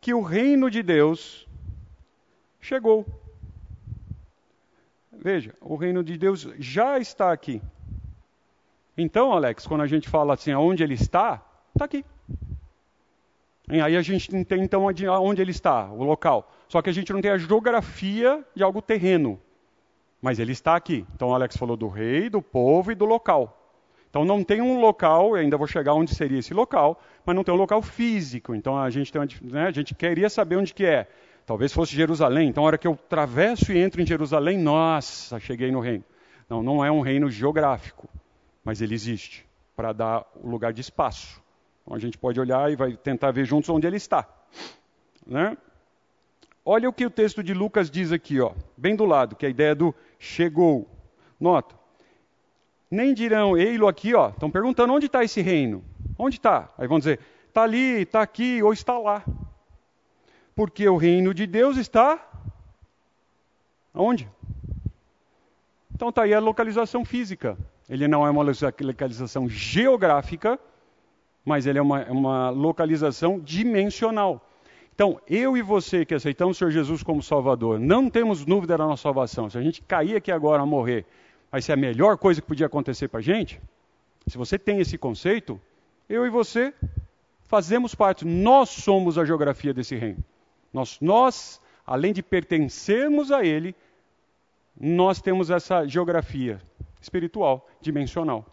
que 0.00 0.12
o 0.12 0.20
reino 0.20 0.70
de 0.70 0.82
Deus 0.82 1.46
chegou. 2.60 3.06
Veja, 5.12 5.54
o 5.60 5.76
reino 5.76 6.02
de 6.02 6.16
Deus 6.16 6.48
já 6.58 6.98
está 6.98 7.32
aqui. 7.32 7.62
Então, 8.96 9.32
Alex, 9.32 9.66
quando 9.66 9.82
a 9.82 9.86
gente 9.86 10.08
fala 10.08 10.34
assim, 10.34 10.50
aonde 10.50 10.82
ele 10.82 10.94
está, 10.94 11.42
está 11.72 11.84
aqui. 11.84 12.04
E 13.70 13.80
aí 13.80 13.96
a 13.96 14.02
gente 14.02 14.44
tem 14.44 14.62
então 14.62 14.84
onde 14.84 15.42
ele 15.42 15.50
está, 15.50 15.90
o 15.92 16.02
local. 16.02 16.50
Só 16.68 16.80
que 16.80 16.90
a 16.90 16.92
gente 16.92 17.12
não 17.12 17.20
tem 17.20 17.30
a 17.30 17.38
geografia 17.38 18.44
de 18.54 18.62
algo 18.62 18.80
terreno. 18.80 19.40
Mas 20.20 20.38
ele 20.38 20.52
está 20.52 20.74
aqui. 20.74 21.06
Então, 21.14 21.32
Alex 21.32 21.56
falou 21.56 21.76
do 21.76 21.88
rei, 21.88 22.28
do 22.28 22.42
povo 22.42 22.90
e 22.90 22.94
do 22.94 23.04
local. 23.04 23.54
Então, 24.10 24.24
não 24.24 24.42
tem 24.42 24.60
um 24.60 24.80
local, 24.80 25.34
ainda 25.34 25.56
vou 25.56 25.66
chegar 25.66 25.94
onde 25.94 26.14
seria 26.14 26.38
esse 26.38 26.54
local, 26.54 27.00
mas 27.24 27.36
não 27.36 27.44
tem 27.44 27.54
um 27.54 27.58
local 27.58 27.82
físico. 27.82 28.54
Então, 28.54 28.76
a 28.76 28.88
gente, 28.90 29.12
tem 29.12 29.20
uma, 29.20 29.28
né, 29.42 29.66
a 29.66 29.70
gente 29.70 29.94
queria 29.94 30.30
saber 30.30 30.56
onde 30.56 30.72
que 30.72 30.84
é. 30.84 31.06
Talvez 31.44 31.72
fosse 31.72 31.94
Jerusalém. 31.94 32.48
Então, 32.48 32.64
a 32.64 32.66
hora 32.66 32.78
que 32.78 32.86
eu 32.86 32.92
atravesso 32.92 33.72
e 33.72 33.78
entro 33.78 34.02
em 34.02 34.06
Jerusalém, 34.06 34.58
nossa, 34.58 35.38
cheguei 35.38 35.70
no 35.70 35.80
reino. 35.80 36.04
Não, 36.48 36.62
não 36.62 36.84
é 36.84 36.90
um 36.90 37.00
reino 37.00 37.30
geográfico, 37.30 38.08
mas 38.64 38.80
ele 38.80 38.94
existe 38.94 39.46
para 39.76 39.92
dar 39.92 40.26
o 40.42 40.48
lugar 40.48 40.72
de 40.72 40.80
espaço. 40.80 41.40
Então, 41.82 41.94
a 41.94 41.98
gente 41.98 42.18
pode 42.18 42.40
olhar 42.40 42.72
e 42.72 42.76
vai 42.76 42.96
tentar 42.96 43.30
ver 43.30 43.44
juntos 43.44 43.68
onde 43.70 43.86
ele 43.86 43.96
está. 43.96 44.26
Né? 45.26 45.56
Olha 46.64 46.88
o 46.88 46.92
que 46.92 47.06
o 47.06 47.10
texto 47.10 47.42
de 47.42 47.54
Lucas 47.54 47.90
diz 47.90 48.12
aqui, 48.12 48.40
ó, 48.40 48.52
bem 48.76 48.96
do 48.96 49.06
lado, 49.06 49.36
que 49.36 49.46
é 49.46 49.48
a 49.48 49.50
ideia 49.50 49.74
do 49.74 49.94
chegou. 50.18 50.88
Nota. 51.38 51.74
Nem 52.90 53.12
dirão, 53.12 53.56
ei-lo 53.56 53.86
aqui, 53.86 54.14
ó. 54.14 54.30
Estão 54.30 54.50
perguntando 54.50 54.92
onde 54.92 55.06
está 55.06 55.22
esse 55.22 55.40
reino? 55.40 55.84
Onde 56.18 56.36
está? 56.36 56.70
Aí 56.76 56.88
vão 56.88 56.98
dizer, 56.98 57.20
está 57.46 57.62
ali, 57.62 58.02
está 58.02 58.22
aqui 58.22 58.62
ou 58.62 58.72
está 58.72 58.98
lá. 58.98 59.22
Porque 60.54 60.88
o 60.88 60.96
reino 60.96 61.32
de 61.32 61.46
Deus 61.46 61.76
está 61.76 62.28
onde? 63.94 64.28
Então 65.94 66.10
está 66.10 66.22
aí 66.22 66.32
a 66.32 66.40
localização 66.40 67.04
física. 67.04 67.58
Ele 67.88 68.06
não 68.06 68.26
é 68.26 68.30
uma 68.30 68.42
localização 68.42 69.48
geográfica, 69.48 70.58
mas 71.44 71.66
ele 71.66 71.78
é 71.78 71.82
uma, 71.82 72.02
é 72.02 72.10
uma 72.10 72.50
localização 72.50 73.40
dimensional. 73.40 74.47
Então, 74.98 75.20
eu 75.28 75.56
e 75.56 75.62
você 75.62 76.04
que 76.04 76.12
aceitamos 76.12 76.56
o 76.56 76.58
Senhor 76.58 76.72
Jesus 76.72 77.04
como 77.04 77.22
Salvador, 77.22 77.78
não 77.78 78.10
temos 78.10 78.44
dúvida 78.44 78.76
da 78.76 78.84
nossa 78.84 79.04
salvação. 79.04 79.48
Se 79.48 79.56
a 79.56 79.62
gente 79.62 79.80
cair 79.80 80.16
aqui 80.16 80.32
agora 80.32 80.64
a 80.64 80.66
morrer, 80.66 81.06
vai 81.52 81.62
ser 81.62 81.70
a 81.70 81.76
melhor 81.76 82.18
coisa 82.18 82.42
que 82.42 82.48
podia 82.48 82.66
acontecer 82.66 83.06
para 83.06 83.20
a 83.20 83.22
gente? 83.22 83.60
Se 84.26 84.36
você 84.36 84.58
tem 84.58 84.80
esse 84.80 84.98
conceito, 84.98 85.60
eu 86.08 86.26
e 86.26 86.30
você 86.30 86.74
fazemos 87.44 87.94
parte, 87.94 88.24
nós 88.24 88.70
somos 88.70 89.16
a 89.16 89.24
geografia 89.24 89.72
desse 89.72 89.94
reino. 89.94 90.18
Nós, 90.72 90.98
nós, 91.00 91.60
além 91.86 92.12
de 92.12 92.20
pertencermos 92.20 93.30
a 93.30 93.44
Ele, 93.44 93.76
nós 94.76 95.22
temos 95.22 95.48
essa 95.48 95.86
geografia 95.86 96.60
espiritual, 97.00 97.68
dimensional. 97.80 98.44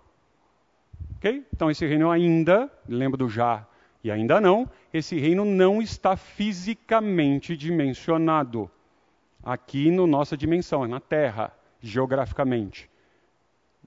Ok? 1.15 1.43
Então 1.51 1.71
esse 1.71 1.87
reino 1.87 2.11
ainda, 2.11 2.71
lembra 2.87 3.17
do 3.17 3.27
já 3.27 3.65
e 4.05 4.11
ainda 4.11 4.39
não, 4.39 4.69
esse 4.93 5.19
reino 5.19 5.43
não 5.43 5.81
está 5.81 6.15
fisicamente 6.15 7.57
dimensionado 7.57 8.69
aqui 9.43 9.89
na 9.89 9.97
no 9.97 10.05
nossa 10.05 10.37
dimensão, 10.37 10.85
é 10.85 10.87
na 10.87 10.99
Terra, 10.99 11.51
geograficamente. 11.81 12.87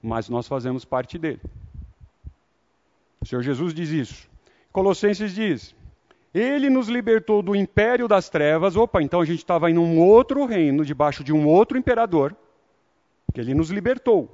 Mas 0.03 0.29
nós 0.29 0.49
fazemos 0.49 0.85
parte 0.85 1.17
dele. 1.19 1.41
O 3.21 3.27
Senhor 3.27 3.43
Jesus 3.43 3.73
diz 3.73 3.91
isso. 3.91 4.29
Colossenses 4.73 5.33
diz: 5.33 5.73
ele 6.35 6.69
nos 6.69 6.89
libertou 6.89 7.41
do 7.41 7.55
império 7.55 8.09
das 8.09 8.29
trevas. 8.29 8.75
Opa, 8.75 9.01
então 9.01 9.21
a 9.21 9.25
gente 9.25 9.39
estava 9.39 9.71
em 9.71 9.79
um 9.79 10.01
outro 10.01 10.45
reino, 10.47 10.85
debaixo 10.85 11.23
de 11.23 11.33
um 11.33 11.47
outro 11.47 11.79
imperador, 11.79 12.35
que 13.33 13.41
ele 13.41 13.55
nos 13.55 13.71
libertou. 13.71 14.29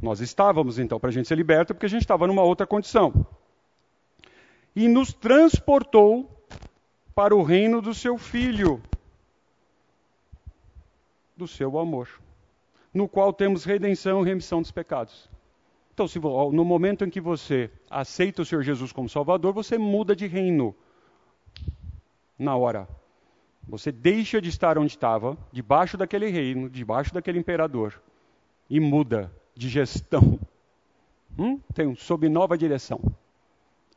Nós 0.00 0.20
estávamos, 0.20 0.78
então, 0.78 1.00
para 1.00 1.10
a 1.10 1.12
gente 1.12 1.26
ser 1.26 1.34
liberto, 1.34 1.74
porque 1.74 1.86
a 1.86 1.90
gente 1.90 2.02
estava 2.02 2.28
numa 2.28 2.44
outra 2.44 2.64
condição. 2.64 3.26
E 4.74 4.88
nos 4.88 5.12
transportou 5.12 6.28
para 7.14 7.34
o 7.34 7.42
reino 7.42 7.82
do 7.82 7.92
seu 7.92 8.16
filho, 8.16 8.80
do 11.36 11.46
seu 11.46 11.78
amor, 11.78 12.08
no 12.94 13.08
qual 13.08 13.32
temos 13.32 13.64
redenção 13.64 14.22
e 14.22 14.24
remissão 14.26 14.60
dos 14.60 14.70
pecados. 14.70 15.28
Então, 15.92 16.08
se, 16.08 16.18
no 16.18 16.64
momento 16.64 17.04
em 17.04 17.10
que 17.10 17.20
você 17.20 17.70
aceita 17.90 18.42
o 18.42 18.44
Senhor 18.44 18.62
Jesus 18.62 18.90
como 18.92 19.08
Salvador, 19.08 19.52
você 19.52 19.76
muda 19.76 20.16
de 20.16 20.26
reino. 20.26 20.74
Na 22.38 22.56
hora. 22.56 22.88
Você 23.68 23.92
deixa 23.92 24.40
de 24.40 24.48
estar 24.48 24.78
onde 24.78 24.92
estava, 24.92 25.36
debaixo 25.52 25.96
daquele 25.96 26.28
reino, 26.28 26.68
debaixo 26.70 27.12
daquele 27.12 27.38
imperador, 27.38 28.00
e 28.68 28.80
muda 28.80 29.30
de 29.54 29.68
gestão. 29.68 30.40
Hum? 31.38 31.60
Tem 31.74 31.86
um, 31.86 31.94
sob 31.94 32.28
nova 32.28 32.56
direção. 32.56 33.00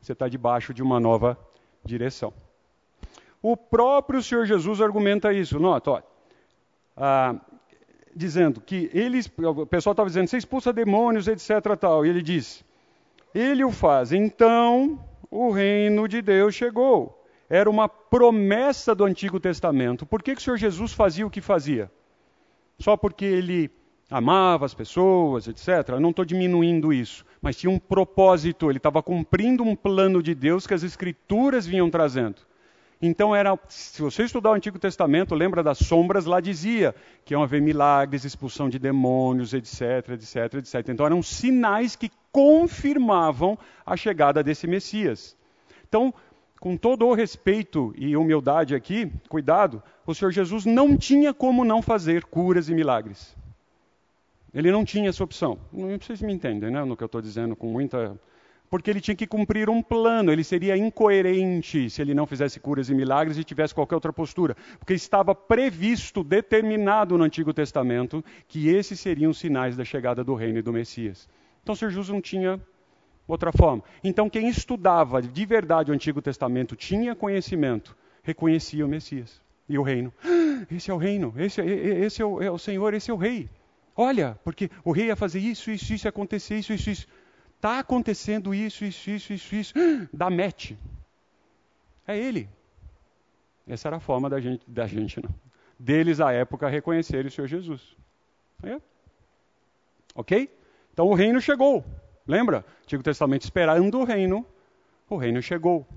Você 0.03 0.11
está 0.11 0.27
debaixo 0.27 0.73
de 0.73 0.83
uma 0.83 0.99
nova 0.99 1.37
direção. 1.81 2.33
O 3.41 3.55
próprio 3.55 4.21
Senhor 4.21 4.45
Jesus 4.45 4.81
argumenta 4.81 5.31
isso. 5.31 5.57
Nota, 5.59 5.91
ó, 5.91 6.01
ah, 6.97 7.35
dizendo 8.13 8.59
que 8.59 8.91
eles, 8.93 9.31
o 9.37 9.65
pessoal 9.65 9.93
estava 9.93 10.09
dizendo, 10.09 10.27
você 10.27 10.37
expulsa 10.37 10.73
demônios, 10.73 11.29
etc. 11.29 11.77
Tal, 11.79 12.05
e 12.05 12.09
ele 12.09 12.21
diz, 12.21 12.65
ele 13.33 13.63
o 13.63 13.71
faz. 13.71 14.11
Então 14.11 14.99
o 15.31 15.51
reino 15.51 16.05
de 16.05 16.21
Deus 16.21 16.53
chegou. 16.53 17.25
Era 17.49 17.69
uma 17.69 17.87
promessa 17.87 18.93
do 18.93 19.05
Antigo 19.05 19.39
Testamento. 19.39 20.05
Por 20.05 20.21
que, 20.21 20.35
que 20.35 20.41
o 20.41 20.43
Senhor 20.43 20.57
Jesus 20.57 20.91
fazia 20.91 21.25
o 21.25 21.29
que 21.29 21.39
fazia? 21.39 21.89
Só 22.77 22.97
porque 22.97 23.23
ele 23.23 23.71
amava 24.09 24.65
as 24.65 24.73
pessoas, 24.73 25.47
etc. 25.47 25.89
Eu 25.89 25.99
não 25.99 26.11
estou 26.11 26.25
diminuindo 26.25 26.93
isso, 26.93 27.25
mas 27.41 27.57
tinha 27.57 27.71
um 27.71 27.79
propósito, 27.79 28.69
ele 28.69 28.77
estava 28.77 29.01
cumprindo 29.01 29.63
um 29.63 29.75
plano 29.75 30.21
de 30.21 30.35
Deus 30.35 30.67
que 30.67 30.73
as 30.73 30.83
Escrituras 30.83 31.65
vinham 31.65 31.89
trazendo. 31.89 32.41
Então 33.05 33.35
era, 33.35 33.59
se 33.67 34.01
você 34.01 34.23
estudar 34.23 34.51
o 34.51 34.53
Antigo 34.53 34.79
Testamento, 34.79 35.35
lembra 35.35 35.61
das 35.61 35.77
sombras, 35.77 36.25
lá 36.25 36.39
dizia 36.39 36.95
que 37.25 37.33
iam 37.33 37.43
haver 37.43 37.61
milagres, 37.61 38.23
expulsão 38.23 38.69
de 38.69 38.79
demônios, 38.79 39.53
etc, 39.53 40.11
etc, 40.11 40.53
etc. 40.53 40.87
Então 40.87 41.05
eram 41.05 41.21
sinais 41.21 41.97
que 41.97 42.09
confirmavam 42.31 43.57
a 43.85 43.97
chegada 43.97 44.41
desse 44.41 44.67
Messias. 44.67 45.35
Então, 45.85 46.13
com 46.61 46.77
todo 46.77 47.05
o 47.05 47.13
respeito 47.13 47.93
e 47.97 48.15
humildade 48.15 48.73
aqui, 48.73 49.11
cuidado, 49.27 49.83
o 50.07 50.15
Senhor 50.15 50.31
Jesus 50.31 50.65
não 50.65 50.95
tinha 50.95 51.33
como 51.33 51.65
não 51.65 51.81
fazer 51.81 52.23
curas 52.23 52.69
e 52.69 52.73
milagres. 52.73 53.35
Ele 54.53 54.71
não 54.71 54.85
tinha 54.85 55.09
essa 55.09 55.23
opção. 55.23 55.57
Não 55.71 55.99
se 55.99 56.25
me 56.25 56.33
entendem, 56.33 56.71
né, 56.71 56.83
no 56.83 56.95
que 56.95 57.03
eu 57.03 57.07
estou 57.07 57.21
dizendo 57.21 57.55
com 57.55 57.67
muita 57.67 58.17
porque 58.73 58.89
ele 58.89 59.01
tinha 59.01 59.13
que 59.13 59.27
cumprir 59.27 59.69
um 59.69 59.83
plano, 59.83 60.31
ele 60.31 60.43
seria 60.43 60.75
incoerente 60.75 61.91
se 61.91 62.01
ele 62.01 62.15
não 62.15 62.25
fizesse 62.25 62.59
curas 62.59 62.89
e 62.89 62.95
milagres 62.95 63.37
e 63.37 63.43
tivesse 63.43 63.71
qualquer 63.71 63.93
outra 63.93 64.11
postura, 64.11 64.57
porque 64.79 64.95
estava 64.95 65.35
previsto, 65.35 66.23
determinado 66.23 67.15
no 67.15 67.23
Antigo 67.23 67.53
Testamento, 67.53 68.25
que 68.47 68.69
esses 68.69 68.99
seriam 68.99 69.29
os 69.29 69.37
sinais 69.37 69.77
da 69.77 69.85
chegada 69.85 70.23
do 70.23 70.33
reino 70.33 70.57
e 70.57 70.63
do 70.63 70.73
Messias. 70.73 71.29
Então, 71.61 71.75
Jesus 71.75 72.09
não 72.09 72.19
tinha 72.19 72.59
outra 73.27 73.51
forma. 73.51 73.83
Então, 74.03 74.27
quem 74.27 74.49
estudava 74.49 75.21
de 75.21 75.45
verdade 75.45 75.91
o 75.91 75.93
Antigo 75.93 76.19
Testamento 76.19 76.75
tinha 76.75 77.13
conhecimento, 77.13 77.95
reconhecia 78.23 78.83
o 78.83 78.89
Messias 78.89 79.39
e 79.69 79.77
o 79.77 79.83
reino. 79.83 80.11
Esse 80.71 80.89
é 80.89 80.93
o 80.95 80.97
reino, 80.97 81.31
esse, 81.37 81.61
é, 81.61 81.65
esse 81.65 82.23
é, 82.23 82.25
o, 82.25 82.41
é 82.41 82.49
o 82.49 82.57
Senhor, 82.57 82.95
esse 82.95 83.11
é 83.11 83.13
o 83.13 83.17
rei. 83.17 83.47
Olha, 83.95 84.39
porque 84.43 84.69
o 84.83 84.91
rei 84.91 85.07
ia 85.07 85.15
fazer 85.15 85.39
isso, 85.39 85.69
isso, 85.69 85.93
isso, 85.93 86.07
ia 86.07 86.09
acontecer 86.09 86.57
isso, 86.57 86.73
isso, 86.73 86.89
isso. 86.89 87.07
Está 87.55 87.79
acontecendo 87.79 88.53
isso, 88.53 88.83
isso, 88.83 89.09
isso, 89.09 89.33
isso, 89.33 89.55
isso. 89.55 89.73
Dá 90.11 90.29
match. 90.29 90.71
É 92.07 92.17
ele. 92.17 92.49
Essa 93.67 93.87
era 93.87 93.97
a 93.97 93.99
forma 93.99 94.29
da 94.29 94.39
gente, 94.39 94.69
da 94.69 94.85
gente 94.85 95.21
não. 95.21 95.33
Deles 95.79 96.19
à 96.19 96.31
época 96.31 96.67
reconhecerem 96.67 97.27
o 97.27 97.31
Senhor 97.31 97.47
Jesus. 97.47 97.95
É. 98.63 98.79
Ok? 100.15 100.49
Então 100.91 101.07
o 101.07 101.13
reino 101.13 101.39
chegou. 101.39 101.83
Lembra? 102.27 102.65
Antigo 102.83 103.03
Testamento 103.03 103.43
esperando 103.43 103.99
o 103.99 104.03
reino. 104.03 104.45
O 105.09 105.17
reino 105.17 105.41
chegou. 105.41 105.87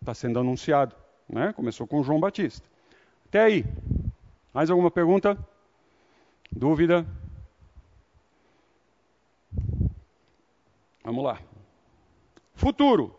Está 0.00 0.14
sendo 0.14 0.38
anunciado. 0.38 0.94
Né? 1.28 1.52
Começou 1.52 1.86
com 1.86 2.02
João 2.02 2.20
Batista. 2.20 2.66
Até 3.26 3.40
aí. 3.40 3.64
Mais 4.52 4.70
alguma 4.70 4.90
pergunta? 4.90 5.36
Dúvida? 6.52 7.06
Vamos 11.06 11.22
lá. 11.22 11.38
Futuro. 12.52 13.14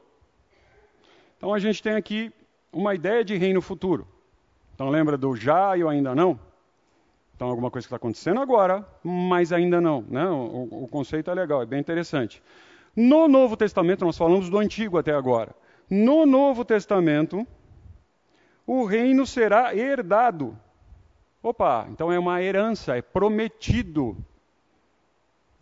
Então 1.37 1.53
a 1.53 1.59
gente 1.59 1.81
tem 1.81 1.93
aqui 1.93 2.33
uma 2.69 2.93
ideia 2.93 3.23
de 3.23 3.37
reino 3.37 3.61
futuro. 3.61 4.05
Então 4.75 4.89
lembra 4.89 5.17
do 5.17 5.33
já 5.37 5.77
e 5.77 5.85
o 5.85 5.87
ainda 5.87 6.13
não? 6.13 6.37
Então 7.33 7.47
alguma 7.47 7.71
coisa 7.71 7.85
que 7.85 7.87
está 7.87 7.95
acontecendo 7.95 8.41
agora, 8.41 8.85
mas 9.01 9.53
ainda 9.53 9.79
não. 9.79 10.01
Né? 10.01 10.27
O, 10.27 10.83
o 10.83 10.87
conceito 10.89 11.31
é 11.31 11.33
legal, 11.33 11.61
é 11.61 11.65
bem 11.65 11.79
interessante. 11.79 12.43
No 12.93 13.25
Novo 13.29 13.55
Testamento, 13.55 14.03
nós 14.03 14.17
falamos 14.17 14.49
do 14.49 14.57
Antigo 14.57 14.97
até 14.97 15.13
agora. 15.13 15.55
No 15.89 16.25
Novo 16.25 16.65
Testamento, 16.65 17.47
o 18.65 18.83
reino 18.83 19.25
será 19.25 19.73
herdado. 19.73 20.59
Opa, 21.41 21.87
então 21.89 22.11
é 22.11 22.19
uma 22.19 22.43
herança, 22.43 22.97
é 22.97 23.01
prometido. 23.01 24.17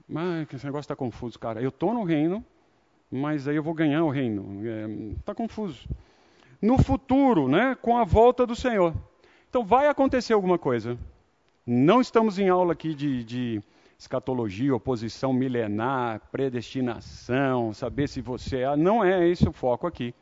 Mas 0.08 0.48
esse 0.54 0.66
negócio 0.66 0.86
está 0.86 0.96
confuso, 0.96 1.40
cara. 1.40 1.62
Eu 1.62 1.70
estou 1.70 1.94
no 1.94 2.04
reino, 2.04 2.44
mas 3.12 3.48
aí 3.48 3.56
eu 3.56 3.64
vou 3.64 3.74
ganhar 3.74 4.04
o 4.04 4.10
reino. 4.10 4.62
Está 5.20 5.32
é, 5.32 5.36
confuso. 5.36 5.88
No 6.62 6.82
futuro, 6.82 7.48
né, 7.48 7.76
com 7.82 7.98
a 7.98 8.04
volta 8.04 8.46
do 8.46 8.56
Senhor. 8.56 8.94
Então 9.50 9.64
vai 9.64 9.88
acontecer 9.88 10.34
alguma 10.34 10.58
coisa. 10.58 10.98
Não 11.66 12.02
estamos 12.02 12.38
em 12.38 12.50
aula 12.50 12.74
aqui 12.74 12.94
de, 12.94 13.24
de 13.24 13.62
escatologia, 13.98 14.76
oposição 14.76 15.34
milenar, 15.34 16.22
predestinação, 16.32 17.74
saber 17.74 18.08
se 18.08 18.22
você 18.22 18.60
é. 18.60 18.76
Não 18.76 19.04
é 19.04 19.28
esse 19.28 19.48
o 19.48 19.54
foco 19.54 19.88
aqui. 19.88 20.14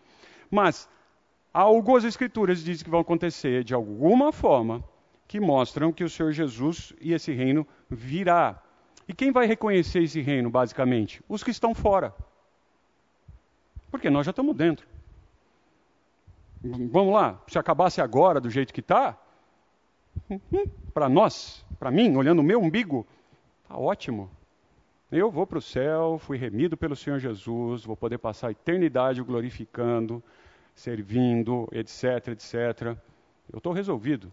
Mas 0.50 0.89
algumas 1.54 2.04
escrituras 2.04 2.63
dizem 2.63 2.84
que 2.84 2.89
vão 2.89 3.00
acontecer 3.00 3.63
de 3.63 3.74
alguma 3.74 4.32
forma 4.32 4.84
que 5.28 5.39
mostram 5.39 5.91
que 5.91 6.04
o 6.04 6.10
Senhor 6.10 6.32
Jesus 6.32 6.93
e 7.02 7.13
esse 7.13 7.32
reino 7.34 7.67
virá. 7.89 8.62
E 9.08 9.13
quem 9.13 9.32
vai 9.32 9.46
reconhecer 9.46 10.04
esse 10.04 10.22
reino, 10.22 10.50
basicamente? 10.50 11.22
Os 11.28 11.44
que 11.44 11.52
estão 11.52 11.74
fora. 11.76 12.13
Porque 13.92 14.10
nós 14.10 14.26
já 14.26 14.32
estamos 14.32 14.56
dentro. 14.56 14.88
Vamos 16.63 17.13
lá, 17.13 17.42
se 17.48 17.60
acabasse 17.60 18.00
agora 18.00 18.39
do 18.39 18.50
jeito 18.50 18.74
que 18.74 18.80
está, 18.80 19.18
para 20.94 21.10
nós, 21.10 21.66
para 21.78 21.92
mim, 21.92 22.16
olhando 22.16 22.39
o 22.39 22.44
meu 22.44 22.62
umbigo, 22.62 23.06
está 23.63 23.78
ótimo. 23.78 24.30
Eu 25.12 25.30
vou 25.30 25.46
para 25.46 25.58
o 25.58 25.62
céu, 25.62 26.18
fui 26.18 26.38
remido 26.38 26.78
pelo 26.78 26.96
Senhor 26.96 27.20
Jesus, 27.20 27.84
vou 27.84 27.98
poder 27.98 28.18
passar 28.18 28.48
a 28.48 28.52
eternidade 28.52 29.22
glorificando, 29.22 30.24
servindo, 30.74 31.68
etc, 31.72 32.30
etc. 32.30 32.98
Eu 33.52 33.58
estou 33.58 33.74
resolvido. 33.74 34.32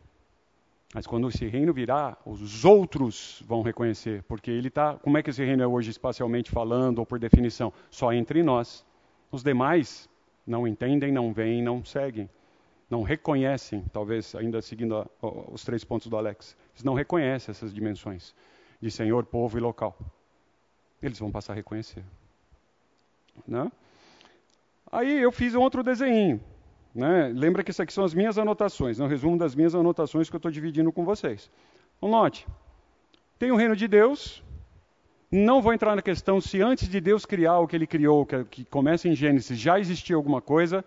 Mas 0.92 1.06
quando 1.06 1.28
esse 1.28 1.46
reino 1.46 1.72
virá, 1.72 2.16
os 2.26 2.64
outros 2.64 3.42
vão 3.46 3.62
reconhecer, 3.62 4.24
porque 4.24 4.50
ele 4.50 4.68
está. 4.68 4.94
Como 4.94 5.16
é 5.16 5.22
que 5.22 5.30
esse 5.30 5.44
reino 5.44 5.62
é 5.62 5.66
hoje 5.66 5.90
espacialmente 5.90 6.50
falando 6.50 6.98
ou 6.98 7.06
por 7.06 7.18
definição? 7.18 7.72
Só 7.90 8.12
entre 8.12 8.42
nós. 8.42 8.84
Os 9.30 9.44
demais 9.44 10.08
não 10.44 10.66
entendem, 10.66 11.12
não 11.12 11.32
veem, 11.32 11.62
não 11.62 11.84
seguem, 11.84 12.28
não 12.88 13.02
reconhecem. 13.02 13.84
Talvez 13.92 14.34
ainda 14.34 14.60
seguindo 14.60 14.96
a, 14.96 15.06
os 15.52 15.64
três 15.64 15.84
pontos 15.84 16.08
do 16.08 16.16
Alex, 16.16 16.56
eles 16.74 16.82
não 16.82 16.94
reconhecem 16.94 17.52
essas 17.52 17.72
dimensões 17.72 18.34
de 18.82 18.90
Senhor, 18.90 19.24
povo 19.24 19.56
e 19.56 19.60
local. 19.60 19.96
Eles 21.00 21.20
vão 21.20 21.30
passar 21.30 21.52
a 21.52 21.56
reconhecer. 21.56 22.02
Né? 23.46 23.70
Aí 24.90 25.20
eu 25.20 25.30
fiz 25.30 25.54
um 25.54 25.60
outro 25.60 25.84
desenho. 25.84 26.40
Né? 26.94 27.32
Lembra 27.34 27.62
que 27.62 27.70
isso 27.70 27.82
aqui 27.82 27.92
são 27.92 28.04
as 28.04 28.14
minhas 28.14 28.38
anotações, 28.38 28.98
é 28.98 29.04
um 29.04 29.06
resumo 29.06 29.38
das 29.38 29.54
minhas 29.54 29.74
anotações 29.74 30.28
que 30.28 30.36
eu 30.36 30.38
estou 30.38 30.50
dividindo 30.50 30.90
com 30.90 31.04
vocês. 31.04 31.50
Então, 31.96 32.10
note, 32.10 32.46
tem 33.38 33.52
o 33.52 33.56
reino 33.56 33.76
de 33.76 33.86
Deus, 33.86 34.42
não 35.30 35.62
vou 35.62 35.72
entrar 35.72 35.94
na 35.94 36.02
questão 36.02 36.40
se 36.40 36.60
antes 36.60 36.88
de 36.88 37.00
Deus 37.00 37.24
criar 37.24 37.58
o 37.60 37.68
que 37.68 37.76
ele 37.76 37.86
criou, 37.86 38.26
que, 38.26 38.44
que 38.44 38.64
começa 38.64 39.08
em 39.08 39.14
Gênesis, 39.14 39.56
já 39.56 39.78
existia 39.78 40.16
alguma 40.16 40.40
coisa. 40.40 40.84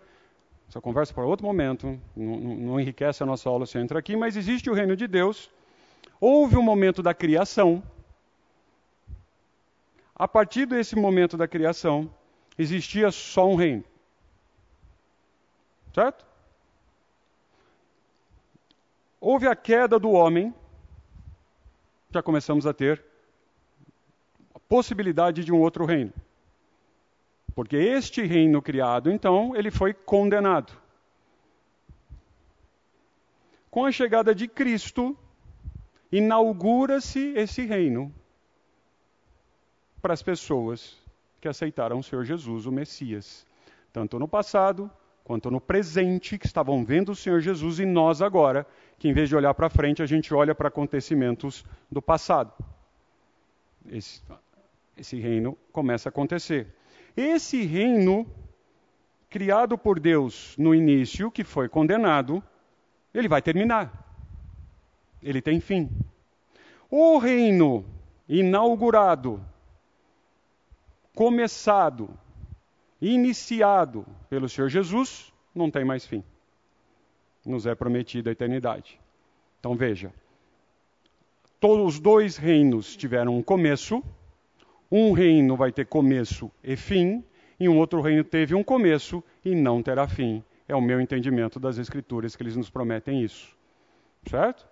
Essa 0.67 0.81
conversa 0.81 1.13
para 1.13 1.23
outro 1.25 1.45
momento, 1.45 1.99
não, 2.15 2.37
não 2.37 2.79
enriquece 2.79 3.23
a 3.23 3.25
nossa 3.25 3.47
aula 3.47 3.65
se 3.65 3.77
eu 3.77 3.81
entrar 3.81 3.99
aqui, 3.99 4.17
mas 4.17 4.35
existe 4.35 4.69
o 4.69 4.73
reino 4.73 4.97
de 4.97 5.07
Deus. 5.07 5.49
Houve 6.19 6.57
um 6.57 6.61
momento 6.61 7.01
da 7.01 7.13
criação. 7.13 7.81
A 10.15 10.27
partir 10.27 10.65
desse 10.65 10.95
momento 10.95 11.37
da 11.37 11.47
criação, 11.47 12.09
existia 12.57 13.11
só 13.11 13.49
um 13.49 13.55
reino. 13.55 13.83
Certo? 15.93 16.25
Houve 19.21 19.47
a 19.47 19.55
queda 19.55 19.99
do 19.99 20.11
homem, 20.11 20.53
já 22.09 22.21
começamos 22.21 22.65
a 22.65 22.73
ter 22.73 23.03
a 24.53 24.59
possibilidade 24.59 25.43
de 25.45 25.51
um 25.51 25.61
outro 25.61 25.85
reino. 25.85 26.11
Porque 27.55 27.77
este 27.77 28.23
reino 28.23 28.61
criado, 28.61 29.11
então, 29.11 29.55
ele 29.55 29.69
foi 29.69 29.93
condenado. 29.93 30.73
Com 33.69 33.85
a 33.85 33.91
chegada 33.91 34.33
de 34.33 34.47
Cristo, 34.47 35.15
inaugura-se 36.11 37.33
esse 37.35 37.65
reino 37.65 38.13
para 40.01 40.13
as 40.13 40.23
pessoas 40.23 40.97
que 41.39 41.47
aceitaram 41.47 41.99
o 41.99 42.03
Senhor 42.03 42.25
Jesus, 42.25 42.65
o 42.65 42.71
Messias, 42.71 43.45
tanto 43.91 44.17
no 44.17 44.27
passado 44.27 44.91
quanto 45.23 45.49
no 45.49 45.61
presente, 45.61 46.37
que 46.37 46.45
estavam 46.45 46.83
vendo 46.83 47.13
o 47.13 47.15
Senhor 47.15 47.39
Jesus, 47.39 47.79
e 47.79 47.85
nós 47.85 48.21
agora, 48.21 48.67
que 48.99 49.07
em 49.07 49.13
vez 49.13 49.29
de 49.29 49.35
olhar 49.35 49.53
para 49.53 49.69
frente, 49.69 50.01
a 50.01 50.05
gente 50.05 50.33
olha 50.33 50.53
para 50.53 50.67
acontecimentos 50.67 51.65
do 51.89 52.01
passado. 52.01 52.53
Esse, 53.89 54.21
esse 54.97 55.19
reino 55.19 55.57
começa 55.71 56.09
a 56.09 56.11
acontecer. 56.11 56.67
Esse 57.15 57.63
reino, 57.63 58.27
criado 59.29 59.77
por 59.77 59.99
Deus 59.99 60.55
no 60.57 60.75
início, 60.75 61.31
que 61.31 61.43
foi 61.43 61.69
condenado, 61.69 62.43
ele 63.13 63.27
vai 63.27 63.41
terminar. 63.41 63.91
Ele 65.21 65.41
tem 65.41 65.59
fim. 65.59 65.89
O 66.89 67.17
reino 67.17 67.85
inaugurado, 68.27 69.43
começado 71.15 72.09
iniciado 73.09 74.05
pelo 74.29 74.47
Senhor 74.47 74.69
Jesus, 74.69 75.33
não 75.53 75.69
tem 75.69 75.83
mais 75.83 76.05
fim. 76.05 76.23
Nos 77.45 77.65
é 77.65 77.75
prometida 77.75 78.29
a 78.29 78.33
eternidade. 78.33 78.99
Então 79.59 79.75
veja, 79.75 80.13
todos 81.59 81.95
os 81.95 81.99
dois 81.99 82.37
reinos 82.37 82.95
tiveram 82.95 83.37
um 83.37 83.43
começo, 83.43 84.01
um 84.91 85.11
reino 85.11 85.57
vai 85.57 85.71
ter 85.71 85.85
começo 85.85 86.49
e 86.63 86.75
fim, 86.75 87.23
e 87.59 87.67
um 87.67 87.77
outro 87.77 88.01
reino 88.01 88.23
teve 88.23 88.55
um 88.55 88.63
começo 88.63 89.23
e 89.43 89.53
não 89.53 89.83
terá 89.83 90.07
fim. 90.07 90.43
É 90.67 90.75
o 90.75 90.81
meu 90.81 91.01
entendimento 91.01 91.59
das 91.59 91.77
Escrituras 91.77 92.35
que 92.35 92.43
eles 92.43 92.55
nos 92.55 92.69
prometem 92.69 93.21
isso. 93.21 93.55
Certo? 94.29 94.65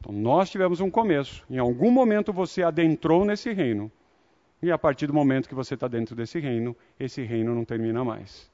Então, 0.00 0.12
nós 0.12 0.50
tivemos 0.50 0.80
um 0.80 0.90
começo. 0.90 1.44
Em 1.48 1.58
algum 1.58 1.90
momento 1.90 2.32
você 2.32 2.62
adentrou 2.62 3.24
nesse 3.24 3.52
reino. 3.52 3.90
E 4.62 4.70
a 4.70 4.78
partir 4.78 5.06
do 5.06 5.14
momento 5.14 5.48
que 5.48 5.54
você 5.54 5.74
está 5.74 5.86
dentro 5.86 6.16
desse 6.16 6.38
reino, 6.38 6.76
esse 6.98 7.22
reino 7.22 7.54
não 7.54 7.64
termina 7.64 8.02
mais. 8.04 8.50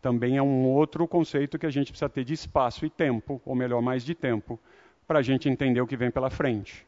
Também 0.00 0.36
é 0.36 0.42
um 0.42 0.66
outro 0.66 1.06
conceito 1.06 1.58
que 1.58 1.66
a 1.66 1.70
gente 1.70 1.92
precisa 1.92 2.08
ter 2.08 2.24
de 2.24 2.34
espaço 2.34 2.84
e 2.84 2.90
tempo, 2.90 3.40
ou 3.44 3.54
melhor, 3.54 3.80
mais 3.80 4.04
de 4.04 4.14
tempo, 4.14 4.58
para 5.06 5.20
a 5.20 5.22
gente 5.22 5.48
entender 5.48 5.80
o 5.80 5.86
que 5.86 5.96
vem 5.96 6.10
pela 6.10 6.30
frente. 6.30 6.86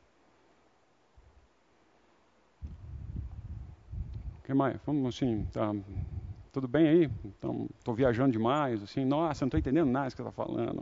O 4.39 4.43
que 4.45 4.55
mais? 4.55 4.77
Vamos 4.85 5.15
assim, 5.15 5.47
tá, 5.53 5.75
tudo 6.53 6.67
bem 6.67 6.89
aí? 6.89 7.11
Então, 7.25 7.69
estou 7.79 7.95
viajando 7.95 8.33
demais, 8.33 8.83
assim, 8.83 9.05
nossa, 9.05 9.45
não 9.45 9.49
estou 9.49 9.61
entendendo 9.61 9.91
nada 9.91 10.11
que 10.11 10.17
você 10.17 10.23
está 10.23 10.33
falando. 10.33 10.81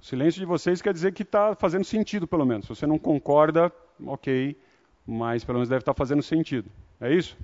O 0.00 0.04
silêncio 0.04 0.40
de 0.40 0.46
vocês 0.46 0.80
quer 0.80 0.92
dizer 0.92 1.12
que 1.12 1.22
está 1.22 1.54
fazendo 1.54 1.84
sentido, 1.84 2.26
pelo 2.26 2.46
menos. 2.46 2.66
Se 2.66 2.74
você 2.74 2.86
não 2.86 2.98
concorda, 2.98 3.72
ok, 4.06 4.56
mas 5.08 5.42
pelo 5.42 5.56
menos 5.56 5.70
deve 5.70 5.80
estar 5.80 5.94
fazendo 5.94 6.22
sentido. 6.22 6.70
É 7.00 7.12
isso? 7.12 7.34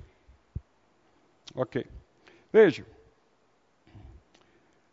Ok. 1.55 1.87
Veja. 2.53 2.85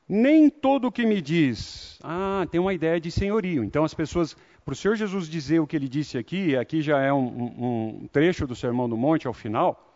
Nem 0.07 0.49
todo 0.49 0.87
o 0.87 0.91
que 0.91 1.05
me 1.05 1.21
diz, 1.21 1.99
ah, 2.01 2.47
tem 2.49 2.61
uma 2.61 2.73
ideia 2.73 2.99
de 2.99 3.11
senhorio. 3.11 3.63
Então 3.63 3.83
as 3.83 3.93
pessoas, 3.93 4.35
para 4.63 4.71
o 4.71 4.75
Senhor 4.75 4.95
Jesus 4.95 5.27
dizer 5.27 5.59
o 5.59 5.67
que 5.67 5.75
ele 5.75 5.87
disse 5.87 6.17
aqui, 6.17 6.55
aqui 6.55 6.81
já 6.81 6.99
é 7.01 7.11
um, 7.11 7.27
um, 7.27 7.99
um 8.03 8.07
trecho 8.07 8.47
do 8.47 8.55
Sermão 8.55 8.87
do 8.87 8.95
Monte 8.95 9.27
ao 9.27 9.33
final. 9.33 9.93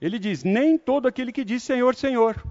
Ele 0.00 0.18
diz: 0.18 0.44
nem 0.44 0.76
todo 0.76 1.08
aquele 1.08 1.32
que 1.32 1.44
diz 1.44 1.62
Senhor, 1.62 1.94
Senhor. 1.94 2.42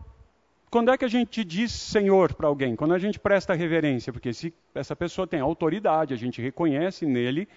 Quando 0.69 0.91
é 0.91 0.97
que 0.97 1.05
a 1.05 1.07
gente 1.07 1.43
diz 1.43 1.71
Senhor 1.71 2.33
para 2.33 2.47
alguém? 2.47 2.75
Quando 2.75 2.93
a 2.93 2.99
gente 2.99 3.17
presta 3.19 3.53
reverência, 3.53 4.11
porque 4.11 4.33
se 4.33 4.53
essa 4.75 4.95
pessoa 4.95 5.25
tem 5.25 5.39
autoridade, 5.39 6.13
a 6.13 6.17
gente 6.17 6.41
reconhece 6.41 7.05
nele 7.05 7.47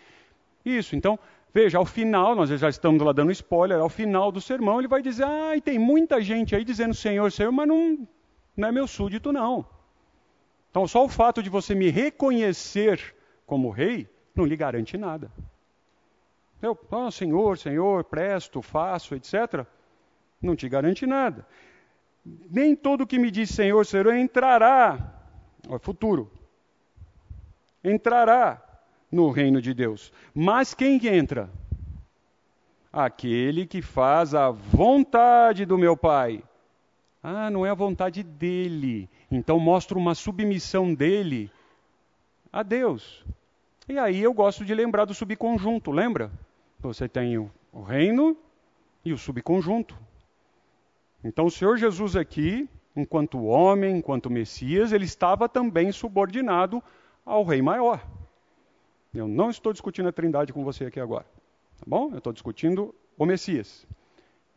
isso. 0.64 0.96
Então, 0.96 1.18
veja, 1.52 1.78
ao 1.78 1.86
final, 1.86 2.34
nós 2.34 2.50
já 2.50 2.68
estamos 2.68 3.02
lá 3.02 3.12
dando 3.12 3.32
spoiler, 3.32 3.78
ao 3.78 3.88
final 3.88 4.30
do 4.30 4.40
sermão 4.40 4.78
ele 4.78 4.88
vai 4.88 5.02
dizer: 5.02 5.24
ah, 5.24 5.56
e 5.56 5.60
tem 5.60 5.78
muita 5.78 6.20
gente 6.20 6.54
aí 6.54 6.64
dizendo 6.64 6.94
Senhor, 6.94 7.30
Senhor, 7.32 7.52
mas 7.52 7.68
não, 7.68 8.06
não 8.56 8.68
é 8.68 8.72
meu 8.72 8.86
súdito, 8.86 9.32
não. 9.32 9.66
Então, 10.70 10.86
só 10.86 11.04
o 11.04 11.08
fato 11.08 11.42
de 11.42 11.50
você 11.50 11.74
me 11.74 11.90
reconhecer 11.90 13.14
como 13.44 13.70
rei 13.70 14.08
não 14.34 14.44
lhe 14.44 14.56
garante 14.56 14.96
nada. 14.96 15.30
Eu, 16.62 16.78
ah, 16.92 17.10
Senhor, 17.10 17.58
Senhor, 17.58 18.04
presto, 18.04 18.62
faço, 18.62 19.14
etc. 19.14 19.66
Não 20.40 20.54
te 20.54 20.68
garante 20.68 21.06
nada. 21.06 21.46
Nem 22.24 22.76
todo 22.76 23.06
que 23.06 23.18
me 23.18 23.30
diz 23.30 23.50
Senhor, 23.50 23.84
Senhor 23.86 24.14
entrará, 24.14 25.14
é 25.68 25.78
futuro, 25.78 26.30
entrará 27.82 28.62
no 29.10 29.30
reino 29.30 29.60
de 29.60 29.74
Deus. 29.74 30.12
Mas 30.34 30.74
quem 30.74 30.98
que 30.98 31.08
entra? 31.08 31.50
Aquele 32.92 33.66
que 33.66 33.82
faz 33.82 34.34
a 34.34 34.50
vontade 34.50 35.64
do 35.64 35.78
meu 35.78 35.96
Pai. 35.96 36.42
Ah, 37.22 37.50
não 37.50 37.64
é 37.64 37.70
a 37.70 37.74
vontade 37.74 38.22
dele. 38.22 39.08
Então 39.30 39.58
mostra 39.60 39.98
uma 39.98 40.14
submissão 40.14 40.94
dele 40.94 41.50
a 42.52 42.62
Deus. 42.62 43.24
E 43.88 43.98
aí 43.98 44.20
eu 44.20 44.32
gosto 44.32 44.64
de 44.64 44.74
lembrar 44.74 45.04
do 45.04 45.14
subconjunto, 45.14 45.90
lembra? 45.90 46.30
Você 46.80 47.08
tem 47.08 47.38
o 47.38 47.82
reino 47.82 48.36
e 49.04 49.12
o 49.12 49.18
subconjunto. 49.18 49.96
Então, 51.22 51.46
o 51.46 51.50
Senhor 51.50 51.76
Jesus 51.76 52.16
aqui, 52.16 52.68
enquanto 52.96 53.44
homem, 53.44 53.98
enquanto 53.98 54.30
Messias, 54.30 54.92
ele 54.92 55.04
estava 55.04 55.48
também 55.48 55.92
subordinado 55.92 56.82
ao 57.24 57.44
Rei 57.44 57.60
Maior. 57.60 58.02
Eu 59.12 59.26
não 59.26 59.50
estou 59.50 59.72
discutindo 59.72 60.08
a 60.08 60.12
Trindade 60.12 60.52
com 60.52 60.64
você 60.64 60.84
aqui 60.84 61.00
agora, 61.00 61.24
tá 61.78 61.84
bom? 61.86 62.10
Eu 62.12 62.18
estou 62.18 62.32
discutindo 62.32 62.94
o 63.18 63.26
Messias. 63.26 63.86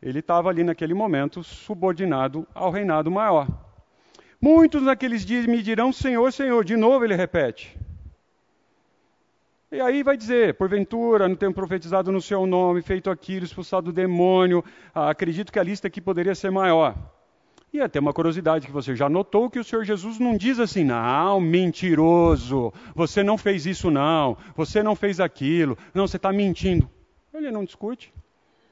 Ele 0.00 0.20
estava 0.20 0.48
ali 0.48 0.62
naquele 0.62 0.94
momento 0.94 1.42
subordinado 1.42 2.46
ao 2.54 2.70
reinado 2.70 3.10
maior. 3.10 3.48
Muitos 4.40 4.82
naqueles 4.82 5.24
dias 5.24 5.46
me 5.46 5.62
dirão: 5.62 5.92
Senhor, 5.92 6.30
Senhor. 6.32 6.64
De 6.64 6.76
novo 6.76 7.04
ele 7.04 7.14
repete. 7.14 7.76
E 9.72 9.80
aí 9.80 10.04
vai 10.04 10.16
dizer, 10.16 10.54
porventura, 10.54 11.26
não 11.28 11.34
tenho 11.34 11.52
profetizado 11.52 12.12
no 12.12 12.20
seu 12.22 12.46
nome, 12.46 12.80
feito 12.80 13.10
aquilo, 13.10 13.44
expulsado 13.44 13.90
o 13.90 13.92
demônio. 13.92 14.62
Ah, 14.94 15.10
acredito 15.10 15.50
que 15.50 15.58
a 15.58 15.64
lista 15.64 15.88
aqui 15.88 16.00
poderia 16.00 16.34
ser 16.34 16.50
maior. 16.50 16.94
E 17.74 17.80
até 17.80 17.98
uma 17.98 18.12
curiosidade 18.12 18.68
que 18.68 18.72
você 18.72 18.94
já 18.94 19.08
notou 19.08 19.50
que 19.50 19.58
o 19.58 19.64
Senhor 19.64 19.84
Jesus 19.84 20.20
não 20.20 20.36
diz 20.36 20.60
assim, 20.60 20.84
não, 20.84 21.40
mentiroso, 21.40 22.72
você 22.94 23.20
não 23.20 23.36
fez 23.36 23.66
isso 23.66 23.90
não, 23.90 24.36
você 24.54 24.80
não 24.80 24.94
fez 24.94 25.18
aquilo, 25.18 25.76
não, 25.92 26.06
você 26.06 26.16
está 26.16 26.32
mentindo. 26.32 26.88
Ele 27.32 27.50
não 27.50 27.64
discute. 27.64 28.14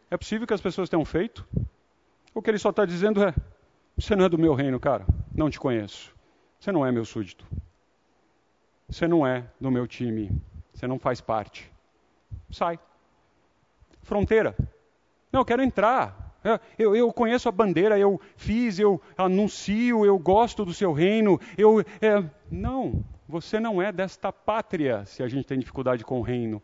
É 0.08 0.16
possível 0.16 0.46
que 0.46 0.54
as 0.54 0.60
pessoas 0.60 0.88
tenham 0.88 1.04
feito? 1.04 1.44
O 2.32 2.40
que 2.40 2.48
ele 2.48 2.58
só 2.58 2.70
está 2.70 2.86
dizendo 2.86 3.24
é, 3.24 3.34
você 3.96 4.14
não 4.14 4.24
é 4.24 4.28
do 4.28 4.38
meu 4.38 4.54
reino, 4.54 4.78
cara, 4.78 5.04
não 5.34 5.50
te 5.50 5.58
conheço. 5.58 6.14
Você 6.60 6.70
não 6.70 6.86
é 6.86 6.92
meu 6.92 7.04
súdito. 7.04 7.44
Você 8.88 9.08
não 9.08 9.26
é 9.26 9.44
do 9.60 9.68
meu 9.68 9.84
time. 9.84 10.30
Você 10.72 10.86
não 10.86 11.00
faz 11.00 11.20
parte. 11.20 11.68
Sai. 12.52 12.78
Fronteira. 14.04 14.54
Não, 15.32 15.40
eu 15.40 15.44
quero 15.44 15.60
entrar. 15.60 16.21
Eu, 16.78 16.96
eu, 16.96 17.12
conheço 17.12 17.48
a 17.48 17.52
bandeira, 17.52 17.98
eu 17.98 18.20
fiz, 18.36 18.78
eu 18.78 19.00
anuncio, 19.16 20.04
eu 20.04 20.18
gosto 20.18 20.64
do 20.64 20.74
seu 20.74 20.92
reino. 20.92 21.40
Eu, 21.56 21.80
é... 22.00 22.24
Não, 22.50 23.04
você 23.28 23.60
não 23.60 23.80
é 23.80 23.92
desta 23.92 24.32
pátria, 24.32 25.04
se 25.06 25.22
a 25.22 25.28
gente 25.28 25.46
tem 25.46 25.58
dificuldade 25.58 26.04
com 26.04 26.18
o 26.18 26.22
reino. 26.22 26.60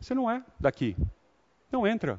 Você 0.00 0.14
não 0.14 0.30
é 0.30 0.42
daqui. 0.58 0.96
Não 1.70 1.86
entra. 1.86 2.18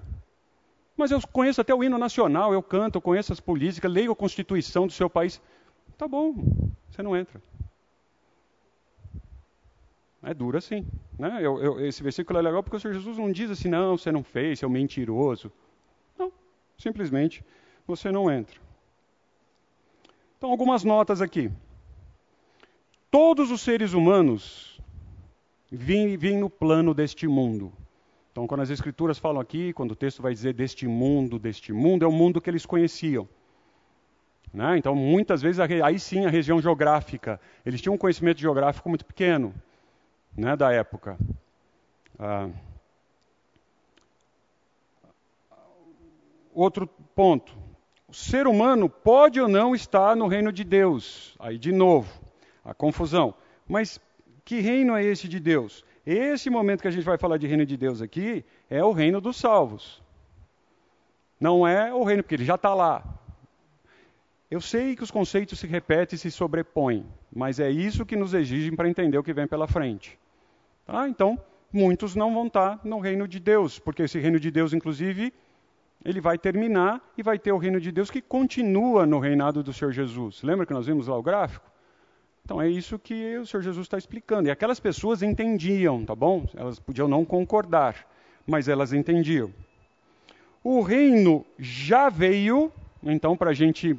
Mas 0.95 1.11
eu 1.11 1.19
conheço 1.31 1.59
até 1.59 1.73
o 1.73 1.83
hino 1.83 1.97
nacional, 1.97 2.53
eu 2.53 2.63
canto, 2.63 3.01
conheço 3.01 3.33
as 3.33 3.39
políticas, 3.39 3.91
leio 3.91 4.11
a 4.11 4.15
Constituição 4.15 4.87
do 4.87 4.93
seu 4.93 5.09
país. 5.09 5.41
Tá 5.97 6.07
bom, 6.07 6.33
você 6.89 7.03
não 7.03 7.15
entra. 7.15 7.41
É 10.23 10.33
duro 10.33 10.57
assim. 10.57 10.87
Né? 11.19 11.37
Eu, 11.41 11.61
eu, 11.61 11.85
esse 11.85 12.01
versículo 12.01 12.39
é 12.39 12.41
legal 12.41 12.63
porque 12.63 12.77
o 12.77 12.79
Senhor 12.79 12.93
Jesus 12.93 13.17
não 13.17 13.31
diz 13.31 13.51
assim, 13.51 13.69
não, 13.69 13.97
você 13.97 14.11
não 14.11 14.23
fez, 14.23 14.59
você 14.59 14.65
é 14.65 14.67
um 14.67 14.71
mentiroso. 14.71 15.51
Simplesmente 16.77 17.43
você 17.87 18.11
não 18.11 18.31
entra. 18.31 18.59
Então, 20.37 20.51
algumas 20.51 20.83
notas 20.83 21.21
aqui. 21.21 21.51
Todos 23.09 23.51
os 23.51 23.61
seres 23.61 23.93
humanos 23.93 24.79
vivem 25.71 26.37
no 26.37 26.49
plano 26.49 26.93
deste 26.93 27.27
mundo. 27.27 27.71
Então, 28.31 28.45
quando 28.45 28.61
as 28.61 28.69
Escrituras 28.69 29.17
falam 29.17 29.41
aqui, 29.41 29.71
quando 29.71 29.91
o 29.91 29.95
texto 29.95 30.21
vai 30.21 30.33
dizer 30.33 30.53
deste 30.53 30.87
mundo, 30.87 31.39
deste 31.39 31.71
mundo, 31.71 32.03
é 32.03 32.07
o 32.07 32.11
mundo 32.11 32.41
que 32.41 32.49
eles 32.49 32.65
conheciam. 32.65 33.27
Né? 34.53 34.77
Então, 34.77 34.93
muitas 34.93 35.41
vezes, 35.41 35.59
aí 35.59 35.99
sim, 35.99 36.25
a 36.25 36.29
região 36.29 36.61
geográfica. 36.61 37.39
Eles 37.65 37.81
tinham 37.81 37.95
um 37.95 37.97
conhecimento 37.97 38.39
geográfico 38.39 38.89
muito 38.89 39.05
pequeno 39.05 39.53
né, 40.35 40.55
da 40.55 40.71
época. 40.71 41.17
Ah, 42.19 42.49
outro 46.55 46.87
ponto. 47.15 47.55
O 48.07 48.13
ser 48.13 48.47
humano 48.47 48.89
pode 48.89 49.39
ou 49.39 49.47
não 49.47 49.75
estar 49.75 50.15
no 50.15 50.27
reino 50.27 50.51
de 50.51 50.63
Deus. 50.63 51.35
Aí, 51.39 51.57
de 51.57 51.71
novo, 51.71 52.11
a 52.63 52.73
confusão. 52.73 53.35
Mas 53.67 53.99
que 54.43 54.59
reino 54.61 54.95
é 54.95 55.03
esse 55.03 55.27
de 55.27 55.39
Deus? 55.39 55.83
Esse 56.05 56.49
momento 56.49 56.81
que 56.81 56.87
a 56.87 56.91
gente 56.91 57.03
vai 57.03 57.17
falar 57.17 57.37
de 57.37 57.47
reino 57.47 57.65
de 57.65 57.75
Deus 57.75 58.01
aqui 58.01 58.45
é 58.69 58.83
o 58.83 58.91
reino 58.91 59.19
dos 59.19 59.37
salvos. 59.37 60.01
Não 61.39 61.67
é 61.67 61.93
o 61.93 62.03
reino, 62.03 62.23
porque 62.23 62.35
ele 62.35 62.45
já 62.45 62.55
está 62.55 62.73
lá. 62.73 63.03
Eu 64.49 64.61
sei 64.61 64.95
que 64.95 65.03
os 65.03 65.11
conceitos 65.11 65.59
se 65.59 65.65
repetem 65.65 66.15
e 66.15 66.19
se 66.19 66.29
sobrepõem, 66.29 67.05
mas 67.35 67.59
é 67.59 67.69
isso 67.69 68.05
que 68.05 68.15
nos 68.15 68.33
exigem 68.33 68.75
para 68.75 68.87
entender 68.87 69.17
o 69.17 69.23
que 69.23 69.33
vem 69.33 69.47
pela 69.47 69.67
frente. 69.67 70.17
Tá? 70.85 71.09
Então, 71.09 71.39
muitos 71.73 72.15
não 72.15 72.33
vão 72.33 72.47
estar 72.47 72.79
no 72.83 72.99
reino 72.99 73.27
de 73.27 73.39
Deus, 73.39 73.79
porque 73.79 74.03
esse 74.03 74.19
reino 74.19 74.39
de 74.39 74.51
Deus, 74.51 74.71
inclusive, 74.71 75.33
ele 76.05 76.21
vai 76.21 76.37
terminar 76.37 77.01
e 77.17 77.23
vai 77.23 77.39
ter 77.39 77.51
o 77.51 77.57
reino 77.57 77.81
de 77.81 77.91
Deus 77.91 78.11
que 78.11 78.21
continua 78.21 79.07
no 79.07 79.17
reinado 79.17 79.63
do 79.63 79.73
Senhor 79.73 79.91
Jesus. 79.91 80.43
Lembra 80.43 80.63
que 80.63 80.73
nós 80.73 80.85
vimos 80.85 81.07
lá 81.07 81.17
o 81.17 81.23
gráfico? 81.23 81.65
Então 82.45 82.61
é 82.61 82.69
isso 82.69 82.99
que 82.99 83.35
o 83.39 83.45
Senhor 83.47 83.63
Jesus 83.63 83.87
está 83.87 83.97
explicando. 83.97 84.47
E 84.47 84.51
aquelas 84.51 84.79
pessoas 84.79 85.23
entendiam, 85.23 86.05
tá 86.05 86.13
bom? 86.13 86.47
Elas 86.55 86.77
podiam 86.77 87.07
não 87.07 87.25
concordar, 87.25 88.07
mas 88.45 88.67
elas 88.67 88.93
entendiam. 88.93 89.51
O 90.63 90.81
reino 90.81 91.43
já 91.57 92.07
veio, 92.07 92.71
então 93.03 93.35
para 93.35 93.49
a 93.49 93.53
gente 93.55 93.97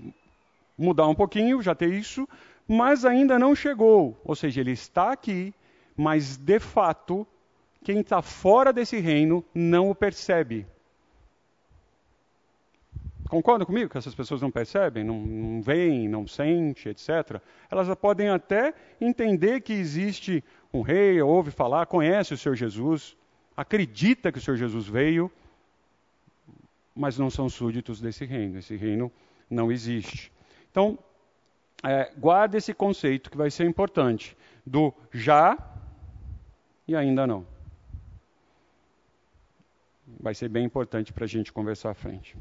mudar 0.79 1.09
um 1.09 1.15
pouquinho, 1.15 1.61
já 1.61 1.75
ter 1.75 1.93
isso, 1.93 2.29
mas 2.69 3.05
ainda 3.05 3.37
não 3.37 3.53
chegou. 3.53 4.17
Ou 4.25 4.37
seja, 4.37 4.61
ele 4.61 4.73
está 4.73 5.11
aqui, 5.11 5.53
mas 5.97 6.37
de 6.37 6.61
fato, 6.61 7.27
quem 7.83 7.99
está 7.99 8.23
fora 8.23 8.73
desse 8.73 9.01
reino 9.01 9.45
não 9.53 9.91
o 9.91 9.95
percebe. 9.95 10.67
Concorda 13.29 13.67
comigo 13.67 13.91
que 13.91 13.99
essas 13.99 14.15
pessoas 14.15 14.41
não 14.41 14.51
percebem, 14.51 15.03
não, 15.03 15.21
não 15.21 15.63
veem, 15.63 16.09
não 16.09 16.27
sentem, 16.27 16.93
etc. 16.93 17.41
Elas 17.71 17.93
podem 17.97 18.29
até 18.29 18.73
entender 19.01 19.61
que 19.63 19.73
existe 19.73 20.45
um 20.73 20.81
rei, 20.81 21.21
ouve 21.21 21.51
falar, 21.51 21.87
conhece 21.87 22.35
o 22.35 22.39
Senhor 22.39 22.55
Jesus, 22.55 23.17
acredita 23.57 24.31
que 24.31 24.39
o 24.39 24.41
Senhor 24.41 24.57
Jesus 24.57 24.87
veio, 24.87 25.31
mas 26.95 27.19
não 27.19 27.29
são 27.29 27.49
súditos 27.49 28.01
desse 28.01 28.25
reino. 28.25 28.59
Esse 28.59 28.77
reino 28.77 29.11
não 29.51 29.73
existe. 29.73 30.33
Então, 30.71 30.99
é, 31.83 32.13
guarde 32.17 32.57
esse 32.57 32.73
conceito 32.73 33.31
que 33.31 33.37
vai 33.37 33.51
ser 33.51 33.65
importante 33.65 34.37
do 34.65 34.93
já 35.13 35.59
e 36.87 36.95
ainda 36.95 37.27
não. 37.27 37.47
Vai 40.21 40.35
ser 40.35 40.49
bem 40.49 40.65
importante 40.65 41.13
para 41.13 41.25
a 41.25 41.29
gente 41.29 41.53
conversar 41.53 41.91
à 41.91 41.95
frente. 41.95 42.37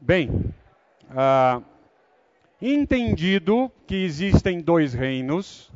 Bem, 0.00 0.54
ah, 1.10 1.60
entendido 2.62 3.70
que 3.86 3.96
existem 3.96 4.60
dois 4.60 4.94
reinos, 4.94 5.72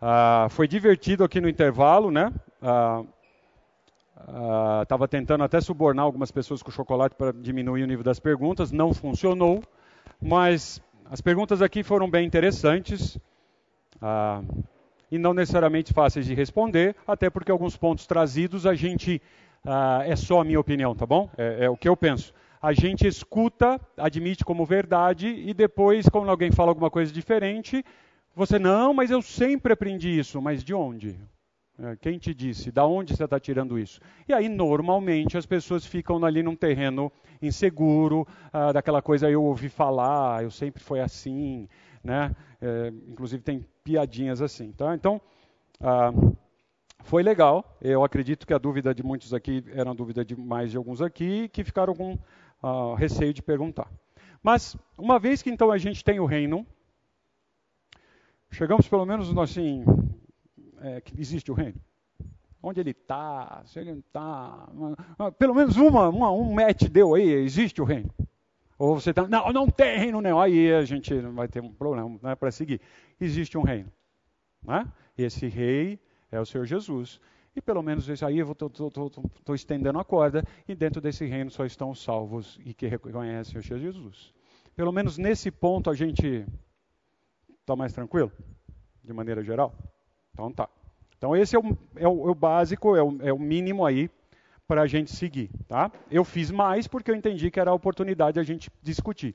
ah, 0.00 0.46
foi 0.50 0.68
divertido 0.68 1.24
aqui 1.24 1.40
no 1.40 1.48
intervalo, 1.48 2.10
né? 2.10 2.30
Estava 4.82 5.04
ah, 5.04 5.08
tentando 5.08 5.42
até 5.42 5.58
subornar 5.60 6.04
algumas 6.04 6.30
pessoas 6.30 6.62
com 6.62 6.70
chocolate 6.70 7.16
para 7.16 7.32
diminuir 7.32 7.82
o 7.82 7.86
nível 7.86 8.04
das 8.04 8.20
perguntas, 8.20 8.70
não 8.70 8.92
funcionou, 8.92 9.62
mas 10.20 10.80
as 11.10 11.22
perguntas 11.22 11.62
aqui 11.62 11.82
foram 11.82 12.10
bem 12.10 12.26
interessantes 12.26 13.18
e 15.10 15.18
não 15.18 15.32
necessariamente 15.32 15.94
fáceis 15.94 16.26
de 16.26 16.34
responder, 16.34 16.94
até 17.06 17.30
porque 17.30 17.50
alguns 17.50 17.76
pontos 17.76 18.06
trazidos 18.06 18.66
a 18.66 18.74
gente 18.74 19.20
é 20.06 20.14
só 20.14 20.40
a 20.40 20.44
minha 20.44 20.60
opinião, 20.60 20.94
tá 20.94 21.06
bom? 21.06 21.30
É, 21.38 21.64
é 21.64 21.70
o 21.70 21.76
que 21.76 21.88
eu 21.88 21.96
penso 21.96 22.34
a 22.62 22.72
gente 22.72 23.04
escuta, 23.06 23.80
admite 23.96 24.44
como 24.44 24.64
verdade 24.64 25.26
e 25.26 25.52
depois, 25.52 26.08
quando 26.08 26.30
alguém 26.30 26.52
fala 26.52 26.70
alguma 26.70 26.90
coisa 26.90 27.12
diferente, 27.12 27.84
você 28.36 28.56
não, 28.56 28.94
mas 28.94 29.10
eu 29.10 29.20
sempre 29.20 29.72
aprendi 29.72 30.16
isso. 30.16 30.40
Mas 30.40 30.62
de 30.62 30.72
onde? 30.72 31.18
É, 31.76 31.96
quem 31.96 32.18
te 32.18 32.32
disse? 32.32 32.70
Da 32.70 32.86
onde 32.86 33.16
você 33.16 33.24
está 33.24 33.40
tirando 33.40 33.76
isso? 33.76 34.00
E 34.28 34.32
aí, 34.32 34.48
normalmente, 34.48 35.36
as 35.36 35.44
pessoas 35.44 35.84
ficam 35.84 36.24
ali 36.24 36.40
num 36.40 36.54
terreno 36.54 37.10
inseguro, 37.40 38.26
ah, 38.52 38.70
daquela 38.70 39.02
coisa 39.02 39.28
eu 39.28 39.42
ouvi 39.42 39.68
falar, 39.68 40.44
eu 40.44 40.50
sempre 40.50 40.80
foi 40.80 41.00
assim, 41.00 41.68
né? 42.04 42.34
É, 42.60 42.92
inclusive 43.08 43.42
tem 43.42 43.66
piadinhas 43.82 44.40
assim, 44.40 44.70
tá? 44.70 44.94
Então, 44.94 45.20
ah, 45.80 46.12
foi 47.00 47.24
legal. 47.24 47.76
Eu 47.80 48.04
acredito 48.04 48.46
que 48.46 48.54
a 48.54 48.58
dúvida 48.58 48.94
de 48.94 49.02
muitos 49.02 49.34
aqui 49.34 49.64
era 49.74 49.90
a 49.90 49.94
dúvida 49.94 50.24
de 50.24 50.36
mais 50.36 50.70
de 50.70 50.76
alguns 50.76 51.02
aqui, 51.02 51.48
que 51.48 51.64
ficaram 51.64 51.94
com 51.94 52.16
uh, 52.62 52.94
receio 52.94 53.32
de 53.32 53.42
perguntar. 53.42 53.90
Mas, 54.42 54.76
uma 54.98 55.18
vez 55.18 55.42
que 55.42 55.50
então 55.50 55.70
a 55.70 55.78
gente 55.78 56.04
tem 56.04 56.18
o 56.18 56.26
reino, 56.26 56.66
chegamos 58.50 58.88
pelo 58.88 59.06
menos 59.06 59.36
assim, 59.38 59.84
é, 60.80 61.00
que 61.00 61.18
existe 61.20 61.50
o 61.50 61.54
reino. 61.54 61.80
Onde 62.62 62.80
ele 62.80 62.90
está, 62.90 63.62
se 63.66 63.80
ele 63.80 63.92
não 63.92 63.98
está. 63.98 64.68
Pelo 65.38 65.54
menos 65.54 65.76
uma, 65.76 66.08
uma, 66.08 66.30
um 66.30 66.52
match 66.52 66.84
deu 66.84 67.14
aí, 67.14 67.28
existe 67.28 67.80
o 67.80 67.84
reino. 67.84 68.10
Ou 68.78 69.00
você 69.00 69.10
está, 69.10 69.26
não, 69.26 69.52
não 69.52 69.68
tem 69.68 69.98
reino 69.98 70.20
nenhum. 70.20 70.40
Aí 70.40 70.72
a 70.72 70.84
gente 70.84 71.12
vai 71.20 71.48
ter 71.48 71.60
um 71.60 71.72
problema 71.72 72.18
né, 72.22 72.34
para 72.34 72.50
seguir. 72.50 72.80
Existe 73.20 73.58
um 73.58 73.62
reino. 73.62 73.90
Né? 74.62 74.86
Esse 75.18 75.46
rei 75.48 75.98
é 76.30 76.40
o 76.40 76.46
Senhor 76.46 76.64
Jesus. 76.64 77.20
E 77.54 77.60
pelo 77.60 77.82
menos 77.82 78.08
isso 78.08 78.24
aí 78.24 78.38
eu 78.38 78.50
estou 78.52 79.54
estendendo 79.54 79.98
a 79.98 80.04
corda, 80.04 80.42
e 80.66 80.74
dentro 80.74 81.00
desse 81.00 81.26
reino 81.26 81.50
só 81.50 81.64
estão 81.66 81.90
os 81.90 82.02
salvos 82.02 82.58
e 82.64 82.72
que 82.72 82.86
reconhecem 82.86 83.58
o 83.58 83.62
Senhor 83.62 83.78
Jesus. 83.78 84.32
Pelo 84.74 84.90
menos 84.90 85.18
nesse 85.18 85.50
ponto 85.50 85.90
a 85.90 85.94
gente 85.94 86.46
está 87.60 87.76
mais 87.76 87.92
tranquilo, 87.92 88.32
de 89.04 89.12
maneira 89.12 89.42
geral? 89.42 89.74
Então 90.32 90.50
tá. 90.50 90.68
Então 91.18 91.36
esse 91.36 91.54
é 91.54 91.58
o, 91.58 91.76
é 91.96 92.08
o, 92.08 92.28
é 92.28 92.30
o 92.30 92.34
básico, 92.34 92.96
é 92.96 93.02
o, 93.02 93.18
é 93.20 93.32
o 93.32 93.38
mínimo 93.38 93.84
aí 93.84 94.10
para 94.66 94.82
a 94.82 94.86
gente 94.86 95.10
seguir. 95.12 95.50
Tá? 95.68 95.92
Eu 96.10 96.24
fiz 96.24 96.50
mais 96.50 96.86
porque 96.86 97.10
eu 97.10 97.14
entendi 97.14 97.50
que 97.50 97.60
era 97.60 97.70
a 97.70 97.74
oportunidade 97.74 98.34
de 98.34 98.40
a 98.40 98.42
gente 98.42 98.70
discutir. 98.82 99.34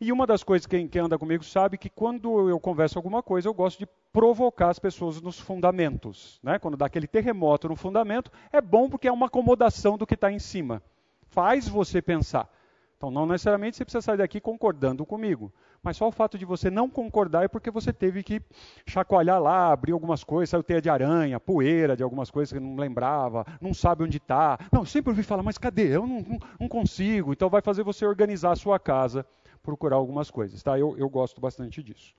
E 0.00 0.10
uma 0.10 0.26
das 0.26 0.42
coisas 0.42 0.66
que 0.66 0.88
quem 0.88 1.02
anda 1.02 1.18
comigo 1.18 1.44
sabe 1.44 1.78
que 1.78 1.88
quando 1.88 2.48
eu 2.48 2.58
converso 2.58 2.98
alguma 2.98 3.22
coisa, 3.22 3.48
eu 3.48 3.54
gosto 3.54 3.78
de 3.78 3.88
provocar 4.12 4.70
as 4.70 4.78
pessoas 4.78 5.20
nos 5.20 5.38
fundamentos. 5.38 6.40
Né? 6.42 6.58
Quando 6.58 6.76
dá 6.76 6.86
aquele 6.86 7.06
terremoto 7.06 7.68
no 7.68 7.76
fundamento, 7.76 8.30
é 8.52 8.60
bom 8.60 8.88
porque 8.88 9.08
é 9.08 9.12
uma 9.12 9.26
acomodação 9.26 9.96
do 9.96 10.06
que 10.06 10.14
está 10.14 10.30
em 10.30 10.38
cima. 10.38 10.82
Faz 11.28 11.68
você 11.68 12.02
pensar. 12.02 12.48
Então, 12.96 13.10
não 13.10 13.26
necessariamente 13.26 13.76
você 13.76 13.84
precisa 13.84 14.00
sair 14.00 14.16
daqui 14.16 14.40
concordando 14.40 15.04
comigo. 15.04 15.52
Mas 15.82 15.98
só 15.98 16.08
o 16.08 16.12
fato 16.12 16.38
de 16.38 16.44
você 16.44 16.70
não 16.70 16.88
concordar 16.88 17.44
é 17.44 17.48
porque 17.48 17.70
você 17.70 17.92
teve 17.92 18.22
que 18.22 18.40
chacoalhar 18.86 19.42
lá, 19.42 19.72
abrir 19.72 19.92
algumas 19.92 20.24
coisas, 20.24 20.48
saiu 20.48 20.62
teia 20.62 20.80
de 20.80 20.88
aranha, 20.88 21.38
poeira 21.38 21.96
de 21.96 22.02
algumas 22.02 22.30
coisas 22.30 22.52
que 22.52 22.58
não 22.58 22.76
lembrava, 22.76 23.44
não 23.60 23.74
sabe 23.74 24.04
onde 24.04 24.16
está. 24.16 24.58
Não, 24.72 24.86
sempre 24.86 25.10
ouvi 25.10 25.22
falar, 25.22 25.42
mas 25.42 25.58
cadê? 25.58 25.94
Eu 25.94 26.06
não, 26.06 26.20
não, 26.22 26.38
não 26.60 26.68
consigo. 26.68 27.32
Então, 27.32 27.50
vai 27.50 27.60
fazer 27.60 27.82
você 27.82 28.06
organizar 28.06 28.52
a 28.52 28.56
sua 28.56 28.78
casa 28.78 29.26
procurar 29.64 29.96
algumas 29.96 30.30
coisas. 30.30 30.62
Tá? 30.62 30.78
Eu, 30.78 30.96
eu 30.96 31.08
gosto 31.08 31.40
bastante 31.40 31.82
disso. 31.82 32.14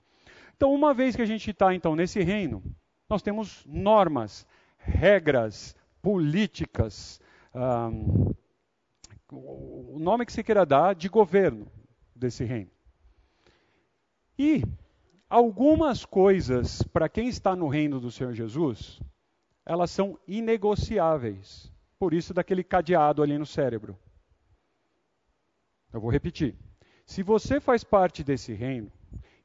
Então, 0.54 0.74
uma 0.74 0.92
vez 0.92 1.16
que 1.16 1.22
a 1.22 1.26
gente 1.26 1.50
está 1.50 1.74
então 1.74 1.96
nesse 1.96 2.22
reino, 2.22 2.62
nós 3.08 3.22
temos 3.22 3.64
normas, 3.64 4.46
regras, 4.76 5.74
políticas, 6.02 7.20
um, 7.54 8.34
o 9.30 9.98
nome 9.98 10.26
que 10.26 10.32
você 10.32 10.42
queira 10.42 10.66
dar 10.66 10.94
de 10.94 11.08
governo 11.08 11.66
desse 12.14 12.44
reino. 12.44 12.70
E 14.38 14.62
algumas 15.28 16.04
coisas, 16.04 16.82
para 16.82 17.08
quem 17.08 17.28
está 17.28 17.54
no 17.54 17.68
reino 17.68 18.00
do 18.00 18.10
Senhor 18.10 18.32
Jesus, 18.32 19.00
elas 19.64 19.90
são 19.90 20.18
inegociáveis. 20.26 21.72
Por 21.98 22.12
isso, 22.12 22.34
daquele 22.34 22.62
cadeado 22.62 23.22
ali 23.22 23.38
no 23.38 23.46
cérebro. 23.46 23.98
Eu 25.92 26.00
vou 26.00 26.10
repetir. 26.10 26.54
Se 27.06 27.22
você 27.22 27.60
faz 27.60 27.84
parte 27.84 28.24
desse 28.24 28.52
reino, 28.52 28.90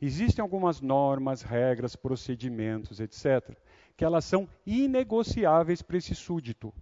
existem 0.02 0.42
algumas 0.42 0.82
normas, 0.82 1.44
regras, 1.44 1.96
procedimentos, 1.96 3.00
etc., 3.00 3.56
que 3.96 4.04
elas 4.04 4.26
são 4.26 4.50
inegociáveis 4.66 5.84
para 5.84 5.98
esse 5.98 6.16
súdito. 6.16 6.74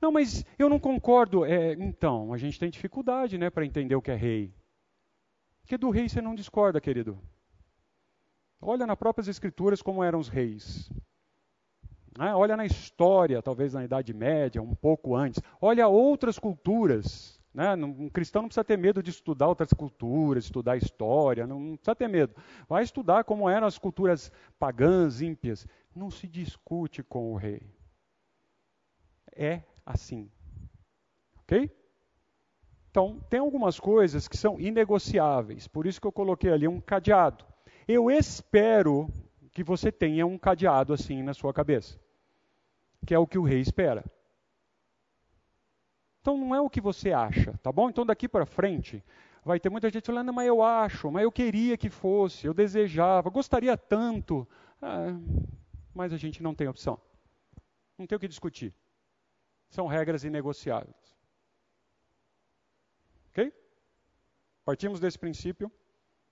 Não, 0.00 0.12
mas 0.12 0.44
eu 0.56 0.68
não 0.68 0.78
concordo. 0.78 1.44
É, 1.44 1.72
então, 1.72 2.32
a 2.32 2.38
gente 2.38 2.58
tem 2.58 2.70
dificuldade 2.70 3.36
né, 3.36 3.50
para 3.50 3.66
entender 3.66 3.96
o 3.96 4.00
que 4.00 4.12
é 4.12 4.14
rei. 4.14 4.54
Porque 5.60 5.76
do 5.76 5.90
rei 5.90 6.08
você 6.08 6.22
não 6.22 6.34
discorda, 6.34 6.80
querido. 6.80 7.18
Olha 8.62 8.86
nas 8.86 8.96
próprias 8.96 9.26
escrituras 9.26 9.82
como 9.82 10.04
eram 10.04 10.20
os 10.20 10.28
reis. 10.28 10.90
Ah, 12.16 12.36
olha 12.36 12.56
na 12.56 12.64
história, 12.64 13.42
talvez 13.42 13.72
na 13.72 13.84
Idade 13.84 14.14
Média, 14.14 14.62
um 14.62 14.74
pouco 14.74 15.16
antes. 15.16 15.42
Olha 15.60 15.88
outras 15.88 16.38
culturas. 16.38 17.39
Né? 17.52 17.74
Um 17.74 18.08
cristão 18.08 18.42
não 18.42 18.48
precisa 18.48 18.64
ter 18.64 18.78
medo 18.78 19.02
de 19.02 19.10
estudar 19.10 19.48
outras 19.48 19.72
culturas, 19.72 20.44
estudar 20.44 20.76
história, 20.76 21.46
não 21.46 21.76
precisa 21.76 21.96
ter 21.96 22.08
medo. 22.08 22.34
Vai 22.68 22.82
estudar 22.82 23.24
como 23.24 23.48
eram 23.48 23.66
as 23.66 23.78
culturas 23.78 24.30
pagãs, 24.58 25.20
ímpias. 25.20 25.66
Não 25.94 26.10
se 26.10 26.28
discute 26.28 27.02
com 27.02 27.32
o 27.32 27.36
rei. 27.36 27.62
É 29.34 29.62
assim. 29.84 30.30
Ok? 31.40 31.70
Então, 32.90 33.20
tem 33.28 33.38
algumas 33.38 33.78
coisas 33.78 34.26
que 34.26 34.36
são 34.36 34.58
inegociáveis, 34.58 35.68
por 35.68 35.86
isso 35.86 36.00
que 36.00 36.06
eu 36.06 36.12
coloquei 36.12 36.50
ali 36.50 36.66
um 36.66 36.80
cadeado. 36.80 37.44
Eu 37.86 38.10
espero 38.10 39.08
que 39.52 39.62
você 39.62 39.92
tenha 39.92 40.26
um 40.26 40.36
cadeado 40.36 40.92
assim 40.92 41.22
na 41.22 41.32
sua 41.32 41.52
cabeça, 41.52 41.98
que 43.06 43.14
é 43.14 43.18
o 43.18 43.26
que 43.26 43.38
o 43.38 43.44
rei 43.44 43.60
espera. 43.60 44.04
Então 46.20 46.36
não 46.36 46.54
é 46.54 46.60
o 46.60 46.68
que 46.68 46.80
você 46.80 47.12
acha, 47.12 47.58
tá 47.62 47.72
bom? 47.72 47.88
Então 47.88 48.04
daqui 48.04 48.28
para 48.28 48.44
frente 48.44 49.02
vai 49.44 49.58
ter 49.58 49.70
muita 49.70 49.88
gente 49.90 50.04
falando, 50.06 50.32
mas 50.32 50.46
eu 50.46 50.62
acho, 50.62 51.10
mas 51.10 51.22
eu 51.22 51.32
queria 51.32 51.76
que 51.76 51.88
fosse, 51.88 52.46
eu 52.46 52.52
desejava, 52.52 53.30
gostaria 53.30 53.76
tanto. 53.76 54.46
Ah, 54.82 55.18
mas 55.94 56.12
a 56.12 56.16
gente 56.16 56.42
não 56.42 56.54
tem 56.54 56.68
opção. 56.68 57.00
Não 57.98 58.06
tem 58.06 58.16
o 58.16 58.20
que 58.20 58.28
discutir. 58.28 58.74
São 59.68 59.86
regras 59.86 60.24
inegociáveis. 60.24 60.96
Ok? 63.30 63.52
Partimos 64.64 65.00
desse 65.00 65.18
princípio. 65.18 65.70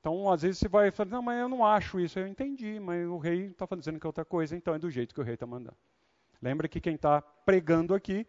Então, 0.00 0.30
às 0.30 0.42
vezes 0.42 0.58
você 0.58 0.68
vai 0.68 0.90
falar, 0.90 1.10
não, 1.10 1.22
mas 1.22 1.40
eu 1.40 1.48
não 1.48 1.64
acho 1.64 1.98
isso. 1.98 2.18
Eu 2.18 2.26
entendi, 2.26 2.78
mas 2.78 3.06
o 3.06 3.18
rei 3.18 3.46
está 3.46 3.66
dizendo 3.76 3.98
que 3.98 4.06
é 4.06 4.08
outra 4.08 4.24
coisa, 4.24 4.56
então 4.56 4.74
é 4.74 4.78
do 4.78 4.90
jeito 4.90 5.14
que 5.14 5.20
o 5.20 5.24
rei 5.24 5.34
está 5.34 5.46
mandando. 5.46 5.76
Lembra 6.40 6.68
que 6.68 6.80
quem 6.80 6.94
está 6.94 7.20
pregando 7.20 7.94
aqui 7.94 8.26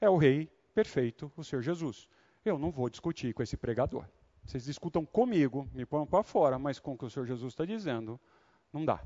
é 0.00 0.10
o 0.10 0.16
rei 0.16 0.50
perfeito, 0.76 1.32
o 1.34 1.42
Senhor 1.42 1.62
Jesus. 1.62 2.06
Eu 2.44 2.58
não 2.58 2.70
vou 2.70 2.90
discutir 2.90 3.32
com 3.32 3.42
esse 3.42 3.56
pregador. 3.56 4.06
Vocês 4.44 4.66
discutam 4.66 5.06
comigo, 5.06 5.66
me 5.72 5.86
põem 5.86 6.04
para 6.04 6.22
fora, 6.22 6.58
mas 6.58 6.78
com 6.78 6.92
o 6.92 6.98
que 6.98 7.06
o 7.06 7.08
Senhor 7.10 7.24
Jesus 7.24 7.54
está 7.54 7.64
dizendo, 7.64 8.20
não 8.70 8.84
dá. 8.84 9.02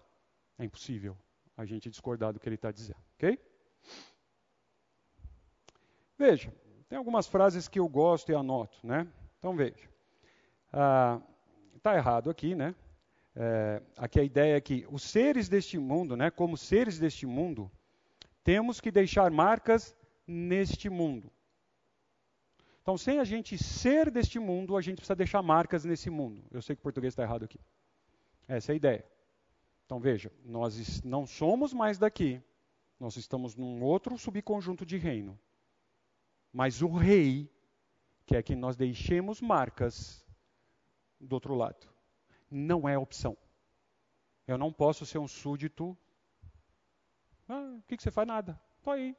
É 0.58 0.64
impossível 0.64 1.16
a 1.56 1.64
gente 1.64 1.88
discordar 1.88 2.32
do 2.32 2.40
que 2.40 2.48
ele 2.48 2.56
está 2.56 2.72
dizendo, 2.72 2.98
ok? 3.14 3.38
Veja, 6.18 6.52
tem 6.88 6.98
algumas 6.98 7.28
frases 7.28 7.68
que 7.68 7.78
eu 7.78 7.88
gosto 7.88 8.32
e 8.32 8.34
anoto, 8.34 8.84
né? 8.84 9.06
Então 9.38 9.54
veja. 9.54 9.88
Está 10.66 11.92
ah, 11.92 11.96
errado 11.96 12.30
aqui, 12.30 12.56
né? 12.56 12.74
É, 13.36 13.80
aqui 13.96 14.18
a 14.18 14.24
ideia 14.24 14.56
é 14.56 14.60
que 14.60 14.84
os 14.90 15.04
seres 15.04 15.48
deste 15.48 15.78
mundo, 15.78 16.16
né, 16.16 16.32
como 16.32 16.56
seres 16.56 16.98
deste 16.98 17.26
mundo, 17.26 17.70
temos 18.42 18.80
que 18.80 18.90
deixar 18.90 19.30
marcas 19.30 19.96
neste 20.26 20.90
mundo. 20.90 21.30
Então, 22.90 22.98
sem 22.98 23.20
a 23.20 23.24
gente 23.24 23.56
ser 23.56 24.10
deste 24.10 24.40
mundo, 24.40 24.76
a 24.76 24.80
gente 24.80 24.96
precisa 24.96 25.14
deixar 25.14 25.40
marcas 25.42 25.84
nesse 25.84 26.10
mundo. 26.10 26.42
Eu 26.50 26.60
sei 26.60 26.74
que 26.74 26.80
o 26.80 26.82
português 26.82 27.12
está 27.12 27.22
errado 27.22 27.44
aqui. 27.44 27.60
Essa 28.48 28.72
é 28.72 28.74
a 28.74 28.76
ideia. 28.76 29.06
Então, 29.86 30.00
veja, 30.00 30.32
nós 30.44 31.00
não 31.04 31.24
somos 31.24 31.72
mais 31.72 32.00
daqui. 32.00 32.42
Nós 32.98 33.14
estamos 33.14 33.54
num 33.54 33.80
outro 33.80 34.18
subconjunto 34.18 34.84
de 34.84 34.96
reino. 34.96 35.38
Mas 36.52 36.82
o 36.82 36.88
rei 36.88 37.48
quer 38.26 38.42
que 38.42 38.56
nós 38.56 38.76
deixemos 38.76 39.40
marcas 39.40 40.26
do 41.20 41.34
outro 41.34 41.54
lado. 41.54 41.86
Não 42.50 42.88
é 42.88 42.98
opção. 42.98 43.38
Eu 44.48 44.58
não 44.58 44.72
posso 44.72 45.06
ser 45.06 45.18
um 45.18 45.28
súdito. 45.28 45.96
Ah, 47.48 47.76
o 47.78 47.82
que, 47.82 47.96
que 47.96 48.02
você 48.02 48.10
faz? 48.10 48.26
Nada. 48.26 48.60
Estou 48.78 48.92
aí. 48.94 49.16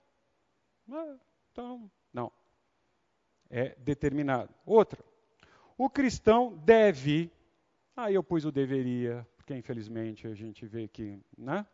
Ah, 0.92 1.16
então, 1.54 1.90
não. 2.12 2.34
É 3.52 3.76
determinado. 3.78 4.50
Outra. 4.66 5.04
O 5.78 5.90
cristão 5.90 6.58
deve. 6.64 7.30
Aí 7.96 8.16
eu 8.16 8.24
pus 8.24 8.46
o 8.46 8.52
deveria, 8.52 9.28
porque 9.36 9.54
infelizmente 9.54 10.26
a 10.26 10.34
gente 10.34 10.66
vê 10.66 10.88
que, 10.88 11.22
né? 11.38 11.66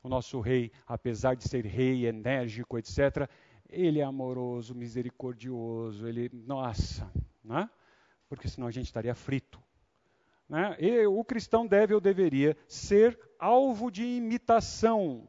O 0.00 0.08
nosso 0.08 0.40
rei, 0.40 0.70
apesar 0.86 1.34
de 1.34 1.48
ser 1.48 1.66
rei, 1.66 2.06
enérgico, 2.06 2.78
etc., 2.78 3.28
ele 3.68 3.98
é 3.98 4.04
amoroso, 4.04 4.74
misericordioso, 4.74 6.06
ele, 6.06 6.30
nossa, 6.32 7.10
né? 7.44 7.68
Porque 8.28 8.48
senão 8.48 8.68
a 8.68 8.70
gente 8.70 8.86
estaria 8.86 9.14
frito. 9.14 9.60
Né? 10.48 10.76
E 10.78 11.06
o 11.06 11.22
cristão 11.24 11.66
deve 11.66 11.94
ou 11.94 12.00
deveria 12.00 12.56
ser 12.66 13.18
alvo 13.38 13.90
de 13.90 14.04
imitação. 14.04 15.28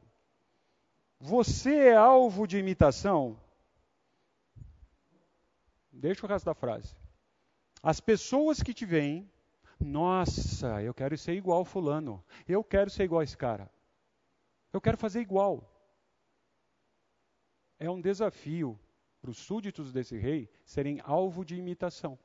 Você 1.20 1.76
é 1.76 1.96
alvo 1.96 2.48
de 2.48 2.58
imitação? 2.58 3.38
Deixa 6.00 6.26
o 6.26 6.30
resto 6.30 6.46
da 6.46 6.54
frase. 6.54 6.96
As 7.84 8.00
pessoas 8.00 8.64
que 8.64 8.74
te 8.74 8.86
veem, 8.86 9.30
nossa, 9.80 10.82
eu 10.82 10.94
quero 10.94 11.18
ser 11.18 11.34
igual 11.34 11.66
fulano. 11.66 12.24
Eu 12.48 12.64
quero 12.64 12.90
ser 12.90 13.04
igual 13.04 13.22
a 13.22 13.24
esse 13.24 13.38
cara. 13.38 13.70
Eu 14.72 14.80
quero 14.80 14.98
fazer 14.98 15.20
igual 15.20 15.70
é 17.80 17.90
um 17.90 18.02
desafio 18.02 18.78
para 19.22 19.32
os 19.32 19.38
súditos 19.38 19.92
desse 19.92 20.18
rei 20.18 20.50
serem 20.66 21.00
alvo 21.04 21.46
de 21.46 21.56
imitação. 21.56 22.20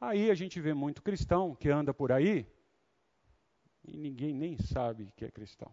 Aí 0.00 0.30
a 0.30 0.34
gente 0.34 0.60
vê 0.60 0.74
muito 0.74 1.02
cristão 1.02 1.54
que 1.54 1.68
anda 1.68 1.92
por 1.94 2.10
aí 2.10 2.46
e 3.84 3.96
ninguém 3.96 4.34
nem 4.34 4.56
sabe 4.56 5.12
que 5.16 5.24
é 5.24 5.30
cristão. 5.30 5.72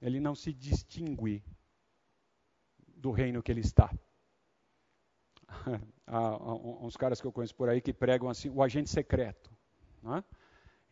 Ele 0.00 0.20
não 0.20 0.34
se 0.34 0.52
distingue 0.52 1.42
do 3.00 3.10
reino 3.10 3.42
que 3.42 3.50
ele 3.50 3.60
está. 3.60 3.90
Há 6.06 6.36
uns 6.84 6.96
caras 6.96 7.20
que 7.20 7.26
eu 7.26 7.32
conheço 7.32 7.54
por 7.54 7.68
aí 7.68 7.80
que 7.80 7.92
pregam 7.92 8.28
assim, 8.28 8.50
o 8.50 8.62
agente 8.62 8.90
secreto. 8.90 9.50
Não 10.02 10.16
é? 10.16 10.24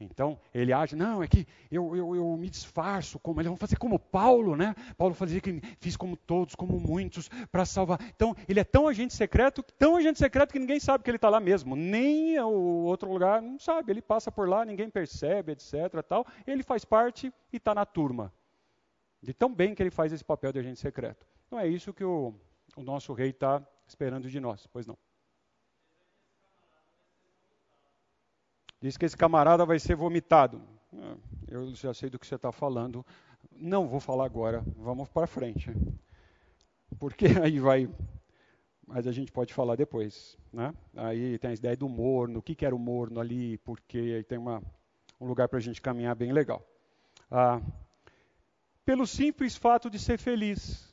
Então, 0.00 0.38
ele 0.54 0.72
age, 0.72 0.94
não, 0.94 1.24
é 1.24 1.26
que 1.26 1.44
eu, 1.70 1.96
eu, 1.96 2.14
eu 2.14 2.36
me 2.36 2.48
disfarço, 2.48 3.18
como 3.18 3.40
ele 3.40 3.48
vai 3.48 3.58
fazer 3.58 3.76
como 3.76 3.98
Paulo, 3.98 4.54
né? 4.54 4.76
Paulo 4.96 5.12
fazia 5.12 5.40
que 5.40 5.60
fiz 5.80 5.96
como 5.96 6.16
todos, 6.16 6.54
como 6.54 6.78
muitos, 6.78 7.28
para 7.50 7.64
salvar. 7.64 7.98
Então, 8.14 8.34
ele 8.48 8.60
é 8.60 8.64
tão 8.64 8.86
agente 8.86 9.12
secreto, 9.12 9.60
tão 9.76 9.96
agente 9.96 10.18
secreto 10.18 10.52
que 10.52 10.58
ninguém 10.60 10.78
sabe 10.78 11.02
que 11.02 11.10
ele 11.10 11.16
está 11.16 11.28
lá 11.28 11.40
mesmo. 11.40 11.74
Nem 11.74 12.38
o 12.38 12.84
outro 12.84 13.10
lugar 13.10 13.42
não 13.42 13.58
sabe. 13.58 13.90
Ele 13.90 14.00
passa 14.00 14.30
por 14.30 14.48
lá, 14.48 14.64
ninguém 14.64 14.88
percebe, 14.88 15.52
etc. 15.52 15.74
Tal. 16.08 16.24
Ele 16.46 16.62
faz 16.62 16.84
parte 16.84 17.32
e 17.52 17.56
está 17.56 17.74
na 17.74 17.84
turma. 17.84 18.32
De 19.20 19.34
tão 19.34 19.52
bem 19.52 19.74
que 19.74 19.82
ele 19.82 19.90
faz 19.90 20.12
esse 20.12 20.24
papel 20.24 20.52
de 20.52 20.60
agente 20.60 20.78
secreto. 20.78 21.26
Então, 21.48 21.58
é 21.58 21.66
isso 21.66 21.94
que 21.94 22.04
o, 22.04 22.34
o 22.76 22.82
nosso 22.82 23.14
rei 23.14 23.30
está 23.30 23.66
esperando 23.86 24.28
de 24.28 24.38
nós, 24.38 24.66
pois 24.66 24.86
não. 24.86 24.98
Diz 28.78 28.98
que 28.98 29.06
esse 29.06 29.16
camarada 29.16 29.64
vai 29.64 29.78
ser 29.78 29.96
vomitado. 29.96 30.62
Ah, 30.94 31.16
eu 31.48 31.74
já 31.74 31.94
sei 31.94 32.10
do 32.10 32.18
que 32.18 32.26
você 32.26 32.34
está 32.34 32.52
falando. 32.52 33.04
Não 33.50 33.88
vou 33.88 33.98
falar 33.98 34.26
agora. 34.26 34.62
Vamos 34.76 35.08
para 35.08 35.26
frente. 35.26 35.72
Porque 36.98 37.26
aí 37.42 37.58
vai. 37.58 37.88
Mas 38.86 39.06
a 39.06 39.12
gente 39.12 39.32
pode 39.32 39.54
falar 39.54 39.74
depois. 39.74 40.36
Né? 40.52 40.74
Aí 40.94 41.38
tem 41.38 41.50
a 41.50 41.54
ideia 41.54 41.76
do 41.78 41.88
morno. 41.88 42.40
O 42.40 42.42
que, 42.42 42.54
que 42.54 42.66
era 42.66 42.76
o 42.76 42.78
morno 42.78 43.20
ali? 43.20 43.56
Porque 43.58 43.96
aí 43.98 44.22
tem 44.22 44.38
uma, 44.38 44.62
um 45.18 45.26
lugar 45.26 45.48
para 45.48 45.58
a 45.58 45.62
gente 45.62 45.80
caminhar 45.80 46.14
bem 46.14 46.30
legal. 46.30 46.62
Ah, 47.30 47.58
pelo 48.84 49.06
simples 49.06 49.56
fato 49.56 49.88
de 49.88 49.98
ser 49.98 50.18
feliz. 50.18 50.88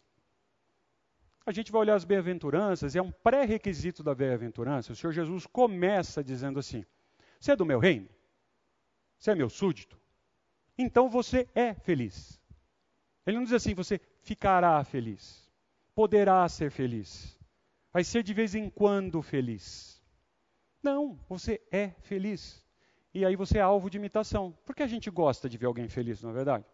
A 1.45 1.51
gente 1.51 1.71
vai 1.71 1.81
olhar 1.81 1.95
as 1.95 2.03
bem-aventuranças, 2.03 2.95
é 2.95 3.01
um 3.01 3.11
pré-requisito 3.11 4.01
da 4.01 4.15
bem-aventurança. 4.15 4.93
O 4.93 4.95
Senhor 4.95 5.13
Jesus 5.13 5.45
começa 5.45 6.23
dizendo 6.23 6.59
assim: 6.59 6.83
você 7.39 7.51
é 7.51 7.55
do 7.55 7.65
meu 7.65 7.79
reino? 7.79 8.09
Você 9.19 9.31
é 9.31 9.35
meu 9.35 9.49
súdito? 9.49 9.99
Então 10.77 11.09
você 11.09 11.47
é 11.53 11.73
feliz. 11.73 12.41
Ele 13.25 13.37
não 13.37 13.43
diz 13.43 13.53
assim, 13.53 13.73
você 13.73 13.99
ficará 14.21 14.83
feliz. 14.83 15.49
Poderá 15.93 16.47
ser 16.49 16.69
feliz. 16.69 17.39
Vai 17.91 18.03
ser 18.03 18.23
de 18.23 18.33
vez 18.33 18.55
em 18.55 18.69
quando 18.69 19.21
feliz. 19.21 20.03
Não, 20.83 21.17
você 21.29 21.61
é 21.71 21.89
feliz. 22.01 22.63
E 23.13 23.25
aí 23.25 23.35
você 23.35 23.57
é 23.57 23.61
alvo 23.61 23.89
de 23.89 23.97
imitação. 23.97 24.55
Porque 24.65 24.83
a 24.83 24.87
gente 24.87 25.09
gosta 25.09 25.47
de 25.47 25.57
ver 25.57 25.65
alguém 25.65 25.87
feliz, 25.87 26.21
não 26.21 26.31
é 26.31 26.33
verdade? 26.33 26.65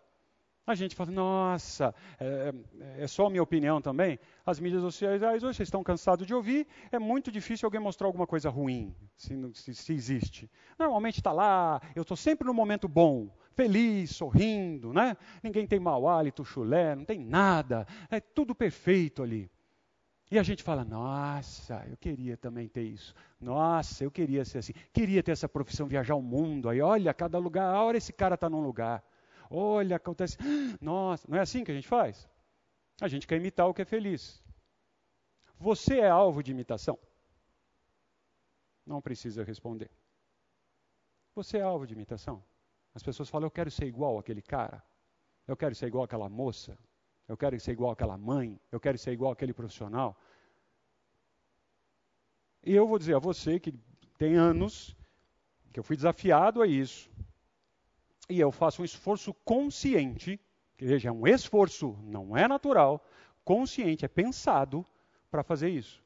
A 0.66 0.76
gente 0.76 0.96
fala, 0.96 1.12
nossa, 1.12 1.94
é, 2.20 2.54
é, 3.00 3.08
só 3.08 3.30
minha 3.30 3.42
opinião 3.42 3.82
também. 3.82 4.20
As 4.46 4.60
mídias 4.60 4.82
sociais 4.84 5.22
hoje 5.44 5.58
vocês 5.58 5.68
estão 5.68 5.84
cansados 5.84 6.26
de 6.28 6.34
ouvir, 6.36 6.68
é 6.92 7.00
muito 7.00 7.32
difícil 7.32 7.66
alguém 7.66 7.82
mostrar 7.82 8.06
alguma 8.06 8.28
coisa 8.28 8.50
ruim, 8.50 8.96
se, 9.18 9.36
se, 9.56 9.74
se 9.74 9.94
existe. 9.94 10.50
Normalmente 10.78 11.18
está 11.18 11.32
lá, 11.32 11.82
eu 11.96 12.04
estou 12.04 12.16
sempre 12.16 12.46
no 12.46 12.54
momento 12.54 12.88
bom, 12.88 13.36
feliz, 13.54 14.12
sorrindo, 14.12 14.94
né? 14.94 15.18
Ninguém 15.42 15.66
tem 15.66 15.80
mau 15.80 16.08
hálito, 16.08 16.46
chulé, 16.46 16.96
não 16.96 17.06
tem 17.06 17.20
nada, 17.20 17.88
é 18.10 18.20
tudo 18.20 18.54
perfeito 18.54 19.24
ali. 19.24 19.50
E 20.30 20.40
a 20.40 20.44
gente 20.44 20.64
fala, 20.64 20.86
nossa, 20.86 21.84
eu 21.90 21.98
queria 21.98 22.38
também 22.38 22.68
ter 22.68 22.84
isso. 22.84 23.14
Nossa, 23.40 24.06
eu 24.06 24.12
queria 24.12 24.46
ser 24.46 24.60
assim. 24.60 24.72
Queria 24.94 25.22
ter 25.22 25.32
essa 25.32 25.50
profissão, 25.50 25.88
viajar 25.88 26.16
o 26.16 26.22
mundo. 26.22 26.70
Aí, 26.70 26.80
olha, 26.80 27.14
cada 27.14 27.38
lugar, 27.38 27.76
a 27.76 27.84
hora 27.84 27.98
esse 27.98 28.14
cara 28.14 28.36
está 28.36 28.50
num 28.50 28.62
lugar. 28.62 29.04
Olha, 29.54 29.98
acontece. 29.98 30.38
Nossa, 30.80 31.28
não 31.30 31.38
é 31.38 31.42
assim 31.42 31.64
que 31.64 31.72
a 31.72 31.76
gente 31.76 31.88
faz? 31.88 32.28
A 33.02 33.08
gente 33.10 33.28
quer 33.28 33.36
imitar 33.36 33.68
o 33.68 33.74
que 33.74 33.82
é 33.82 33.86
feliz. 33.86 34.42
Você 35.60 36.00
é 36.00 36.10
alvo 36.10 36.42
de 36.42 36.52
imitação? 36.52 36.98
Não 38.86 39.02
precisa 39.02 39.44
responder. 39.44 39.92
Você 41.36 41.58
é 41.58 41.62
alvo 41.62 41.86
de 41.86 41.94
imitação? 41.94 42.42
As 42.96 43.04
pessoas 43.04 43.30
falam, 43.30 43.48
eu 43.48 43.52
quero 43.52 43.70
ser 43.70 43.86
igual 43.86 44.18
aquele 44.18 44.42
cara. 44.42 44.82
Eu 45.46 45.58
quero 45.58 45.76
ser 45.76 45.88
igual 45.88 46.06
aquela 46.06 46.30
moça. 46.30 46.78
Eu 47.28 47.36
quero 47.36 47.60
ser 47.60 47.74
igual 47.74 47.92
aquela 47.92 48.18
mãe. 48.18 48.60
Eu 48.72 48.80
quero 48.80 48.98
ser 48.98 49.12
igual 49.12 49.34
aquele 49.34 49.54
profissional. 49.54 50.18
E 52.64 52.74
eu 52.74 52.88
vou 52.88 52.98
dizer 52.98 53.16
a 53.16 53.20
você 53.20 53.60
que 53.60 53.74
tem 54.18 54.36
anos 54.36 54.96
que 55.74 55.80
eu 55.80 55.84
fui 55.84 55.96
desafiado 55.96 56.62
a 56.62 56.68
isso 56.68 57.11
e 58.32 58.40
eu 58.40 58.52
faço 58.52 58.82
um 58.82 58.86
esforço 58.86 59.34
consciente, 59.46 60.40
que 60.78 60.86
veja, 60.86 61.10
é 61.10 61.12
um 61.12 61.28
esforço, 61.28 61.98
não 62.04 62.36
é 62.36 62.48
natural, 62.48 63.06
consciente, 63.44 64.06
é 64.06 64.08
pensado 64.08 64.86
para 65.30 65.44
fazer 65.44 65.70
isso. 65.70 66.02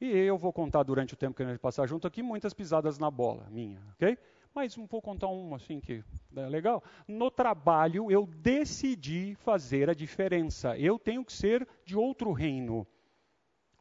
E 0.00 0.08
eu 0.08 0.36
vou 0.36 0.52
contar 0.52 0.82
durante 0.82 1.14
o 1.14 1.16
tempo 1.16 1.36
que 1.36 1.42
a 1.42 1.46
gente 1.46 1.58
passar 1.58 1.86
junto 1.86 2.06
aqui 2.06 2.22
muitas 2.22 2.52
pisadas 2.52 2.98
na 2.98 3.10
bola 3.10 3.46
minha, 3.50 3.80
ok? 3.92 4.18
Mas 4.54 4.74
vou 4.76 5.02
contar 5.02 5.28
um 5.28 5.54
assim 5.54 5.80
que 5.80 6.04
é 6.36 6.46
legal. 6.48 6.82
No 7.08 7.30
trabalho 7.30 8.10
eu 8.10 8.26
decidi 8.26 9.34
fazer 9.36 9.90
a 9.90 9.94
diferença. 9.94 10.78
Eu 10.78 10.98
tenho 10.98 11.24
que 11.24 11.32
ser 11.32 11.66
de 11.84 11.96
outro 11.96 12.32
reino, 12.32 12.86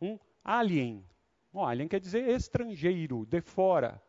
um 0.01 0.17
alien. 0.43 1.05
Um 1.53 1.63
alien 1.63 1.87
quer 1.87 1.99
dizer 1.99 2.27
estrangeiro, 2.27 3.25
de 3.25 3.39
fora. 3.39 4.01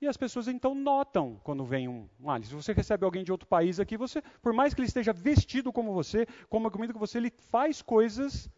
E 0.00 0.08
as 0.08 0.16
pessoas 0.16 0.48
então 0.48 0.74
notam 0.74 1.38
quando 1.44 1.64
vem 1.64 1.86
um, 1.86 2.08
um 2.18 2.30
alien. 2.30 2.48
Se 2.48 2.54
você 2.54 2.72
recebe 2.72 3.04
alguém 3.04 3.22
de 3.22 3.30
outro 3.30 3.46
país 3.46 3.78
aqui, 3.78 3.98
você, 3.98 4.22
por 4.40 4.52
mais 4.52 4.72
que 4.72 4.80
ele 4.80 4.88
esteja 4.88 5.12
vestido 5.12 5.72
como 5.72 5.92
você, 5.92 6.26
como 6.48 6.66
a 6.66 6.70
comida 6.70 6.92
que 6.92 6.98
você, 6.98 7.18
ele 7.18 7.30
faz 7.30 7.82
coisas 7.82 8.48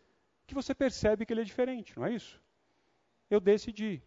que 0.47 0.55
você 0.55 0.73
percebe 0.75 1.27
que 1.27 1.33
ele 1.33 1.41
é 1.41 1.45
diferente, 1.45 1.99
não 1.99 2.07
é 2.07 2.15
isso? 2.15 2.41
Eu 3.29 3.41
decidi. 3.41 4.01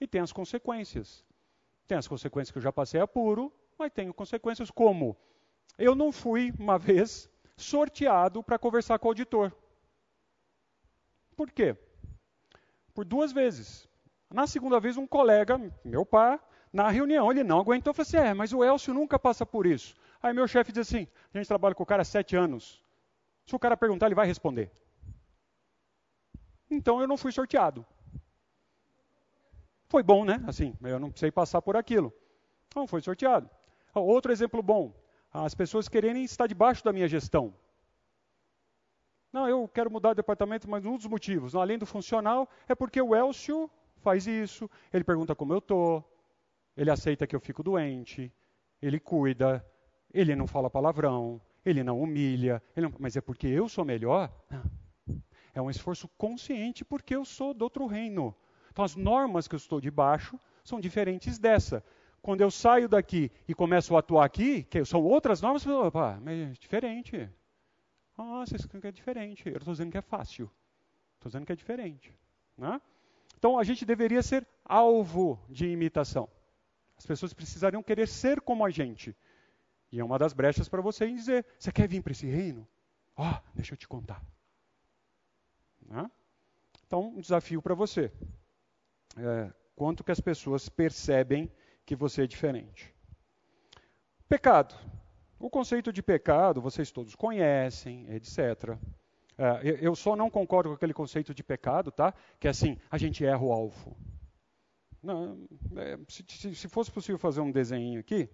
E 0.00 0.06
tem 0.08 0.20
as 0.20 0.32
consequências. 0.32 1.24
Tem 1.86 1.96
as 1.96 2.08
consequências 2.08 2.50
que 2.50 2.58
eu 2.58 2.62
já 2.62 2.72
passei 2.72 3.00
apuro, 3.00 3.52
mas 3.78 3.92
tenho 3.92 4.12
consequências 4.12 4.70
como 4.70 5.16
eu 5.78 5.94
não 5.94 6.10
fui 6.10 6.52
uma 6.58 6.78
vez 6.80 7.30
sorteado 7.56 8.42
para 8.42 8.58
conversar 8.58 8.98
com 8.98 9.06
o 9.06 9.10
auditor. 9.10 9.54
Por 11.36 11.50
quê? 11.50 11.76
Por 12.92 13.04
duas 13.04 13.32
vezes. 13.32 13.88
Na 14.28 14.46
segunda 14.46 14.80
vez, 14.80 14.96
um 14.96 15.06
colega, 15.06 15.60
meu 15.84 16.04
pai, 16.04 16.40
na 16.72 16.88
reunião, 16.88 17.30
ele 17.30 17.44
não 17.44 17.60
aguentou, 17.60 17.92
falou 17.92 18.06
assim: 18.06 18.16
é, 18.16 18.32
mas 18.32 18.52
o 18.52 18.64
Elcio 18.64 18.94
nunca 18.94 19.18
passa 19.18 19.44
por 19.44 19.66
isso. 19.66 19.94
Aí 20.22 20.32
meu 20.32 20.48
chefe 20.48 20.72
diz 20.72 20.88
assim: 20.88 21.06
a 21.32 21.38
gente 21.38 21.46
trabalha 21.46 21.74
com 21.74 21.82
o 21.82 21.86
cara 21.86 22.02
há 22.02 22.04
sete 22.04 22.34
anos. 22.34 22.82
Se 23.44 23.54
o 23.54 23.58
cara 23.58 23.76
perguntar, 23.76 24.06
ele 24.06 24.14
vai 24.14 24.26
responder. 24.26 24.70
Então 26.70 27.00
eu 27.00 27.06
não 27.06 27.18
fui 27.18 27.30
sorteado. 27.30 27.84
Foi 29.88 30.02
bom, 30.02 30.24
né? 30.24 30.42
Assim, 30.46 30.74
eu 30.82 30.98
não 30.98 31.10
precisei 31.10 31.30
passar 31.30 31.60
por 31.60 31.76
aquilo. 31.76 32.12
Não 32.74 32.86
foi 32.86 33.02
sorteado. 33.02 33.50
Outro 33.94 34.32
exemplo 34.32 34.62
bom: 34.62 34.94
as 35.30 35.54
pessoas 35.54 35.88
quererem 35.88 36.24
estar 36.24 36.46
debaixo 36.46 36.82
da 36.82 36.92
minha 36.92 37.06
gestão. 37.06 37.54
Não, 39.30 39.48
eu 39.48 39.68
quero 39.68 39.90
mudar 39.90 40.10
de 40.10 40.16
departamento, 40.16 40.68
mas 40.68 40.84
um 40.84 40.96
dos 40.96 41.06
motivos, 41.06 41.54
além 41.54 41.78
do 41.78 41.86
funcional, 41.86 42.48
é 42.68 42.74
porque 42.74 43.00
o 43.00 43.14
Elcio 43.14 43.70
faz 43.96 44.26
isso, 44.26 44.68
ele 44.92 45.04
pergunta 45.04 45.34
como 45.34 45.54
eu 45.54 45.58
estou, 45.58 46.04
ele 46.76 46.90
aceita 46.90 47.26
que 47.26 47.36
eu 47.36 47.40
fico 47.40 47.62
doente, 47.62 48.32
ele 48.80 48.98
cuida, 48.98 49.64
ele 50.12 50.34
não 50.34 50.46
fala 50.46 50.70
palavrão, 50.70 51.40
ele 51.64 51.82
não 51.82 52.00
humilha, 52.00 52.62
ele 52.76 52.88
não... 52.88 52.94
mas 52.98 53.16
é 53.16 53.20
porque 53.20 53.46
eu 53.46 53.68
sou 53.68 53.84
melhor? 53.84 54.32
É 55.54 55.60
um 55.60 55.68
esforço 55.68 56.08
consciente 56.16 56.84
porque 56.84 57.14
eu 57.14 57.24
sou 57.24 57.52
do 57.52 57.62
outro 57.62 57.86
reino. 57.86 58.34
Então 58.70 58.84
as 58.84 58.96
normas 58.96 59.46
que 59.46 59.54
eu 59.54 59.58
estou 59.58 59.80
debaixo 59.80 60.40
são 60.64 60.80
diferentes 60.80 61.38
dessa. 61.38 61.84
Quando 62.22 62.40
eu 62.40 62.50
saio 62.50 62.88
daqui 62.88 63.30
e 63.46 63.54
começo 63.54 63.94
a 63.94 63.98
atuar 63.98 64.24
aqui, 64.24 64.62
que 64.62 64.84
são 64.84 65.02
outras 65.02 65.42
normas, 65.42 65.66
opa, 65.66 66.18
mas 66.22 66.38
é 66.38 66.52
diferente. 66.52 67.28
Nossa, 68.16 68.56
isso 68.56 68.66
aqui 68.72 68.86
é 68.86 68.92
diferente. 68.92 69.46
Eu 69.46 69.58
estou 69.58 69.74
dizendo 69.74 69.90
que 69.90 69.98
é 69.98 70.02
fácil. 70.02 70.50
Estou 71.16 71.28
dizendo 71.28 71.44
que 71.44 71.52
é 71.52 71.56
diferente. 71.56 72.16
Né? 72.56 72.80
Então 73.36 73.58
a 73.58 73.64
gente 73.64 73.84
deveria 73.84 74.22
ser 74.22 74.46
alvo 74.64 75.38
de 75.48 75.66
imitação. 75.66 76.28
As 77.02 77.06
pessoas 77.06 77.34
precisariam 77.34 77.82
querer 77.82 78.06
ser 78.06 78.40
como 78.40 78.64
a 78.64 78.70
gente. 78.70 79.16
E 79.90 79.98
é 79.98 80.04
uma 80.04 80.16
das 80.20 80.32
brechas 80.32 80.68
para 80.68 80.80
você 80.80 81.08
dizer: 81.08 81.44
você 81.58 81.72
quer 81.72 81.88
vir 81.88 82.00
para 82.00 82.12
esse 82.12 82.28
reino? 82.28 82.66
Ó, 83.16 83.28
oh, 83.28 83.42
deixa 83.52 83.74
eu 83.74 83.76
te 83.76 83.88
contar. 83.88 84.24
Né? 85.84 86.08
Então, 86.86 87.08
um 87.08 87.20
desafio 87.20 87.60
para 87.60 87.74
você. 87.74 88.12
É, 89.16 89.52
quanto 89.74 90.04
que 90.04 90.12
as 90.12 90.20
pessoas 90.20 90.68
percebem 90.68 91.50
que 91.84 91.96
você 91.96 92.22
é 92.22 92.26
diferente. 92.28 92.94
Pecado. 94.28 94.72
O 95.40 95.50
conceito 95.50 95.92
de 95.92 96.04
pecado 96.04 96.62
vocês 96.62 96.92
todos 96.92 97.16
conhecem, 97.16 98.06
etc. 98.14 98.78
É, 99.36 99.76
eu 99.80 99.96
só 99.96 100.14
não 100.14 100.30
concordo 100.30 100.68
com 100.68 100.76
aquele 100.76 100.94
conceito 100.94 101.34
de 101.34 101.42
pecado, 101.42 101.90
tá? 101.90 102.14
Que 102.38 102.46
é 102.46 102.50
assim, 102.52 102.78
a 102.88 102.96
gente 102.96 103.26
erra 103.26 103.42
o 103.42 103.50
alvo. 103.50 103.96
Não, 105.02 105.36
é, 105.76 105.98
se, 106.08 106.24
se, 106.54 106.68
fosse 106.68 106.90
possível 106.90 107.18
fazer 107.18 107.40
um 107.40 107.50
desenho 107.50 107.98
aqui, 107.98 108.28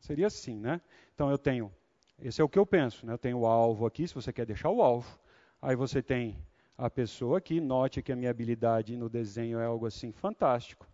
seria 0.00 0.26
assim, 0.26 0.58
né? 0.58 0.80
Então 1.14 1.30
eu 1.30 1.38
tenho, 1.38 1.72
esse 2.20 2.40
é 2.40 2.44
o 2.44 2.48
que 2.48 2.58
eu 2.58 2.66
penso, 2.66 3.06
né? 3.06 3.14
Eu 3.14 3.18
tenho 3.18 3.38
o 3.38 3.46
alvo 3.46 3.86
aqui, 3.86 4.06
se 4.06 4.14
você 4.14 4.32
quer 4.32 4.44
deixar 4.44 4.68
o 4.68 4.82
alvo. 4.82 5.18
Aí 5.62 5.74
você 5.74 6.02
tem 6.02 6.36
a 6.76 6.90
pessoa 6.90 7.38
aqui, 7.38 7.58
note 7.58 8.02
que 8.02 8.12
a 8.12 8.16
minha 8.16 8.30
habilidade 8.30 8.96
no 8.98 9.08
desenho 9.08 9.58
é 9.58 9.64
algo 9.64 9.86
assim 9.86 10.12
fantástico. 10.12 10.86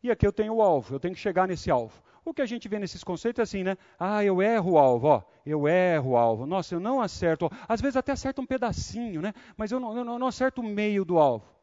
E 0.00 0.10
aqui 0.10 0.24
eu 0.24 0.32
tenho 0.32 0.54
o 0.54 0.62
alvo, 0.62 0.94
eu 0.94 1.00
tenho 1.00 1.14
que 1.14 1.20
chegar 1.20 1.48
nesse 1.48 1.68
alvo. 1.68 2.00
O 2.24 2.32
que 2.32 2.42
a 2.42 2.46
gente 2.46 2.68
vê 2.68 2.78
nesses 2.78 3.02
conceitos 3.02 3.40
é 3.40 3.42
assim, 3.42 3.64
né? 3.64 3.76
Ah, 3.98 4.22
eu 4.22 4.40
erro 4.40 4.72
o 4.72 4.78
alvo, 4.78 5.08
ó, 5.08 5.22
eu 5.44 5.66
erro 5.66 6.10
o 6.10 6.16
alvo. 6.16 6.46
Nossa, 6.46 6.74
eu 6.74 6.80
não 6.80 7.00
acerto. 7.00 7.50
Às 7.66 7.80
vezes 7.80 7.96
até 7.96 8.12
acerto 8.12 8.40
um 8.40 8.46
pedacinho, 8.46 9.20
né? 9.20 9.32
Mas 9.56 9.72
eu 9.72 9.80
não, 9.80 9.96
eu 9.96 10.04
não 10.04 10.26
acerto 10.28 10.60
o 10.60 10.64
meio 10.64 11.04
do 11.04 11.18
alvo. 11.18 11.57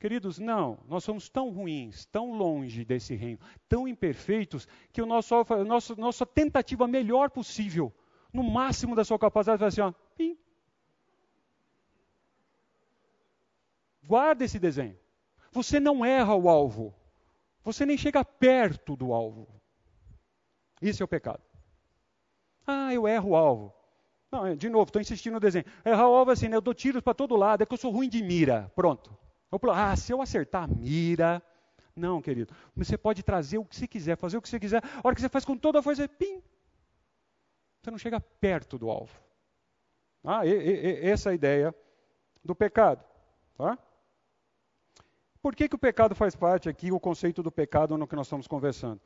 Queridos, 0.00 0.38
não, 0.38 0.78
nós 0.88 1.04
somos 1.04 1.28
tão 1.28 1.50
ruins, 1.50 2.06
tão 2.06 2.32
longe 2.32 2.86
desse 2.86 3.14
reino, 3.14 3.38
tão 3.68 3.86
imperfeitos, 3.86 4.66
que 4.90 5.02
o 5.02 5.04
nosso, 5.04 5.34
a 5.34 5.62
nosso, 5.62 5.94
nossa 5.94 6.24
tentativa 6.24 6.88
melhor 6.88 7.28
possível, 7.28 7.92
no 8.32 8.42
máximo 8.42 8.96
da 8.96 9.04
sua 9.04 9.18
capacidade, 9.18 9.60
vai 9.60 9.68
assim, 9.68 9.82
ó, 9.82 9.92
pim. 10.16 10.38
Guarda 14.02 14.42
esse 14.42 14.58
desenho. 14.58 14.98
Você 15.52 15.78
não 15.78 16.02
erra 16.02 16.34
o 16.34 16.48
alvo. 16.48 16.94
Você 17.62 17.84
nem 17.84 17.98
chega 17.98 18.24
perto 18.24 18.96
do 18.96 19.12
alvo. 19.12 19.46
Isso 20.80 21.02
é 21.02 21.04
o 21.04 21.08
pecado. 21.08 21.42
Ah, 22.66 22.94
eu 22.94 23.06
erro 23.06 23.30
o 23.30 23.36
alvo. 23.36 23.74
Não, 24.32 24.56
de 24.56 24.70
novo, 24.70 24.88
estou 24.88 25.02
insistindo 25.02 25.34
no 25.34 25.40
desenho. 25.40 25.66
Errar 25.84 26.08
o 26.08 26.14
alvo 26.14 26.30
é 26.30 26.32
assim, 26.32 26.48
né? 26.48 26.56
eu 26.56 26.62
dou 26.62 26.72
tiros 26.72 27.02
para 27.02 27.12
todo 27.12 27.36
lado, 27.36 27.62
é 27.62 27.66
que 27.66 27.74
eu 27.74 27.78
sou 27.78 27.92
ruim 27.92 28.08
de 28.08 28.22
mira. 28.22 28.72
Pronto. 28.74 29.14
Ah, 29.72 29.96
se 29.96 30.12
eu 30.12 30.22
acertar 30.22 30.64
a 30.64 30.66
mira. 30.66 31.42
Não, 31.94 32.22
querido. 32.22 32.54
Você 32.76 32.96
pode 32.96 33.22
trazer 33.22 33.58
o 33.58 33.64
que 33.64 33.76
você 33.76 33.86
quiser, 33.86 34.16
fazer 34.16 34.36
o 34.36 34.42
que 34.42 34.48
você 34.48 34.60
quiser. 34.60 34.82
A 34.84 35.00
hora 35.02 35.14
que 35.14 35.20
você 35.20 35.28
faz 35.28 35.44
com 35.44 35.56
toda 35.56 35.80
a 35.80 35.82
força, 35.82 36.08
pim. 36.08 36.42
Você 37.82 37.90
não 37.90 37.98
chega 37.98 38.20
perto 38.20 38.78
do 38.78 38.90
alvo. 38.90 39.18
Ah, 40.24 40.46
e, 40.46 40.50
e, 40.50 41.08
essa 41.08 41.30
é 41.30 41.32
a 41.32 41.34
ideia 41.34 41.74
do 42.44 42.54
pecado. 42.54 43.04
Tá? 43.56 43.78
Por 45.42 45.56
que, 45.56 45.68
que 45.68 45.74
o 45.74 45.78
pecado 45.78 46.14
faz 46.14 46.36
parte 46.36 46.68
aqui, 46.68 46.92
o 46.92 47.00
conceito 47.00 47.42
do 47.42 47.50
pecado 47.50 47.96
no 47.96 48.06
que 48.06 48.16
nós 48.16 48.26
estamos 48.26 48.46
conversando? 48.46 49.00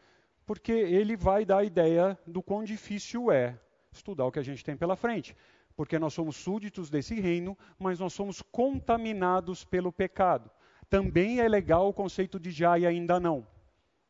Porque 0.44 0.72
ele 0.72 1.16
vai 1.16 1.44
dar 1.44 1.58
a 1.58 1.64
ideia 1.64 2.18
do 2.26 2.42
quão 2.42 2.64
difícil 2.64 3.30
é 3.30 3.58
estudar 3.92 4.26
o 4.26 4.32
que 4.32 4.40
a 4.40 4.44
gente 4.44 4.64
tem 4.64 4.76
pela 4.76 4.96
frente. 4.96 5.36
Porque 5.76 5.98
nós 5.98 6.14
somos 6.14 6.36
súditos 6.36 6.88
desse 6.88 7.20
reino, 7.20 7.56
mas 7.78 7.98
nós 7.98 8.12
somos 8.12 8.40
contaminados 8.40 9.64
pelo 9.64 9.92
pecado. 9.92 10.50
Também 10.88 11.40
é 11.40 11.48
legal 11.48 11.88
o 11.88 11.92
conceito 11.92 12.38
de 12.38 12.50
já 12.50 12.78
e 12.78 12.86
ainda 12.86 13.18
não. 13.18 13.46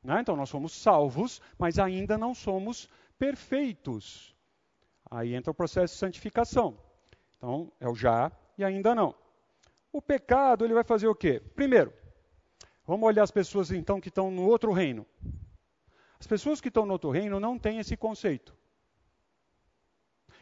Né? 0.03 0.21
Então, 0.21 0.37
nós 0.37 0.51
somos 0.51 0.73
salvos, 0.73 1.41
mas 1.59 1.79
ainda 1.79 2.19
não 2.19 2.35
somos 2.35 2.89
perfeitos. 3.19 4.35
Aí 5.11 5.35
entra 5.35 5.51
o 5.51 5.55
processo 5.55 5.95
de 5.95 6.01
santificação. 6.01 6.79
Então, 7.37 7.73
é 7.81 7.89
o 7.89 7.95
já 7.95 8.31
e 8.59 8.65
ainda 8.65 8.95
não. 8.95 9.15
O 9.93 10.03
pecado, 10.03 10.65
ele 10.65 10.75
vai 10.75 10.85
fazer 10.85 11.07
o 11.07 11.15
quê? 11.15 11.41
Primeiro, 11.55 11.93
Vamos 12.87 13.07
olhar 13.07 13.23
as 13.23 13.31
pessoas 13.31 13.71
então 13.71 14.01
que 14.01 14.09
estão 14.09 14.31
no 14.31 14.43
outro 14.47 14.71
reino. 14.71 15.07
As 16.21 16.27
pessoas 16.27 16.61
que 16.61 16.69
estão 16.69 16.85
no 16.85 16.93
outro 16.93 17.11
reino 17.11 17.41
não 17.41 17.59
têm 17.59 17.79
esse 17.79 17.97
conceito. 17.97 18.55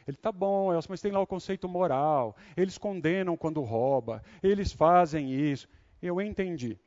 Ele 0.06 0.16
está 0.16 0.32
bom, 0.32 0.68
mas 0.88 1.00
tem 1.00 1.12
lá 1.12 1.20
o 1.20 1.26
conceito 1.26 1.68
moral. 1.68 2.36
Eles 2.56 2.78
condenam 2.78 3.36
quando 3.36 3.60
rouba. 3.62 4.22
Eles 4.42 4.72
fazem 4.72 5.32
isso. 5.32 5.68
Eu 6.00 6.20
entendi. 6.20 6.78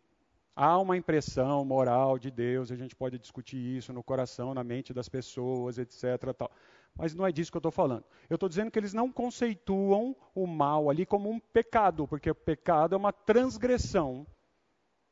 Há 0.56 0.78
uma 0.80 0.96
impressão 0.96 1.66
moral 1.66 2.18
de 2.18 2.32
Deus, 2.32 2.72
a 2.72 2.76
gente 2.76 2.96
pode 2.96 3.20
discutir 3.20 3.58
isso 3.58 3.92
no 3.92 4.02
coração, 4.02 4.54
na 4.54 4.64
mente 4.64 4.94
das 4.94 5.10
pessoas, 5.10 5.78
etc. 5.78 6.34
Tal. 6.38 6.50
Mas 6.96 7.14
não 7.14 7.28
é 7.28 7.32
disso 7.32 7.52
que 7.52 7.58
eu 7.58 7.60
estou 7.60 7.72
falando. 7.72 8.06
Eu 8.30 8.36
estou 8.36 8.48
dizendo 8.48 8.72
que 8.72 8.80
eles 8.80 8.94
não 8.94 9.12
conceituam 9.12 10.16
o 10.34 10.48
mal 10.48 10.90
ali 10.90 11.06
como 11.06 11.30
um 11.30 11.40
pecado, 11.40 12.08
porque 12.08 12.30
o 12.30 12.36
pecado 12.36 12.96
é 12.96 12.98
uma 12.98 13.12
transgressão 13.12 14.26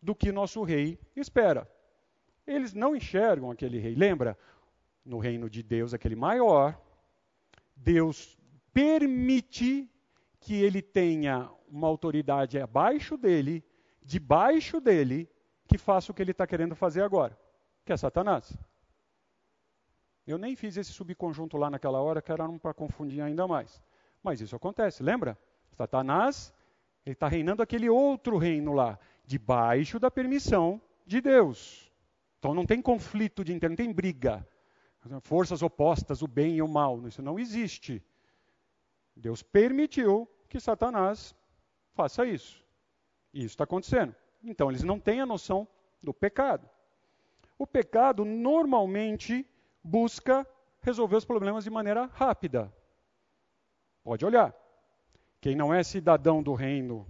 do 0.02 0.16
que 0.16 0.32
nosso 0.32 0.64
rei 0.64 0.98
espera. 1.14 1.70
Eles 2.48 2.74
não 2.74 2.96
enxergam 2.96 3.52
aquele 3.52 3.80
rei. 3.80 3.96
Lembra? 3.96 4.38
No 5.06 5.20
reino 5.20 5.50
de 5.50 5.62
Deus, 5.62 5.94
aquele 5.94 6.16
maior, 6.16 6.80
Deus 7.76 8.38
permite 8.74 9.90
que 10.40 10.62
ele 10.62 10.82
tenha 10.82 11.50
uma 11.68 11.88
autoridade 11.88 12.60
abaixo 12.60 13.18
dele, 13.18 13.64
debaixo 14.02 14.80
dele, 14.80 15.30
que 15.68 15.78
faça 15.78 16.12
o 16.12 16.16
que 16.16 16.22
ele 16.22 16.32
está 16.32 16.46
querendo 16.46 16.76
fazer 16.76 17.02
agora, 17.02 17.38
que 17.86 17.94
é 17.94 17.98
Satanás. 17.98 18.58
Eu 20.26 20.38
nem 20.38 20.56
fiz 20.56 20.78
esse 20.78 20.92
subconjunto 20.92 21.58
lá 21.58 21.70
naquela 21.70 22.02
hora, 22.02 22.22
que 22.22 22.32
era 22.32 22.48
para 22.60 22.74
confundir 22.74 23.22
ainda 23.22 23.48
mais. 23.48 23.82
Mas 24.22 24.40
isso 24.40 24.56
acontece, 24.56 25.04
lembra? 25.04 25.38
Satanás, 25.72 26.54
ele 27.06 27.14
está 27.14 27.28
reinando 27.28 27.62
aquele 27.62 27.90
outro 27.90 28.38
reino 28.38 28.74
lá 28.74 28.98
debaixo 29.26 30.00
da 30.00 30.10
permissão 30.10 30.82
de 31.06 31.20
Deus. 31.20 31.92
Então 32.40 32.54
não 32.54 32.66
tem 32.66 32.82
conflito 32.82 33.44
de 33.44 33.54
interesse, 33.54 33.78
não 33.78 33.86
tem 33.86 33.94
briga. 33.94 34.48
Forças 35.22 35.62
opostas, 35.62 36.22
o 36.22 36.28
bem 36.28 36.56
e 36.56 36.62
o 36.62 36.68
mal, 36.68 37.06
isso 37.08 37.22
não 37.22 37.38
existe. 37.38 38.02
Deus 39.16 39.44
permitiu 39.44 40.28
que 40.48 40.60
Satanás 40.60 41.36
faça 41.94 42.26
isso. 42.26 42.64
E 43.34 43.40
isso 43.40 43.54
está 43.54 43.64
acontecendo. 43.64 44.16
Então 44.44 44.70
eles 44.70 44.84
não 44.84 45.00
têm 45.00 45.22
a 45.22 45.26
noção 45.26 45.68
do 46.02 46.14
pecado. 46.14 46.70
O 47.58 47.68
pecado 47.68 48.26
normalmente 48.26 49.46
busca 49.84 50.48
resolver 50.82 51.18
os 51.18 51.26
problemas 51.26 51.64
de 51.64 51.70
maneira 51.70 52.06
rápida. 52.14 52.74
Pode 54.04 54.26
olhar. 54.26 54.54
Quem 55.40 55.56
não 55.56 55.74
é 55.74 55.84
cidadão 55.84 56.42
do 56.42 56.54
reino 56.54 57.08